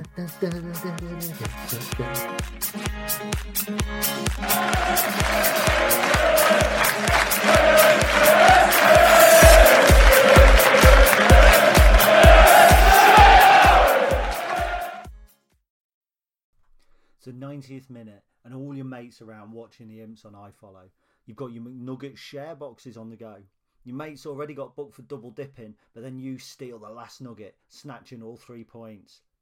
the 17.26 17.34
90th 17.34 17.90
minute, 17.90 18.24
and 18.46 18.56
all 18.56 18.74
your 18.74 18.86
mates 18.86 19.22
around 19.22 19.52
watching 19.52 19.90
the 19.90 20.00
imps 20.00 20.24
on 20.24 20.32
iFollow. 20.32 20.88
You've 21.26 21.36
got 21.36 21.52
your 21.52 21.64
McNugget 21.64 22.16
share 22.16 22.56
boxes 22.56 22.96
on 22.96 23.10
the 23.10 23.18
go. 23.18 23.36
Your 23.84 23.98
mates 23.98 24.26
already 24.26 24.54
got 24.54 24.78
booked 24.78 24.96
for 24.96 25.02
double 25.02 25.32
dipping, 25.32 25.76
but 25.94 26.04
then 26.04 26.18
you 26.20 26.38
steal 26.38 26.80
the 26.80 26.88
last 26.90 27.20
nugget, 27.20 27.58
snatching 27.68 28.24
all 28.24 28.38
three 28.38 28.64
points. 28.64 29.20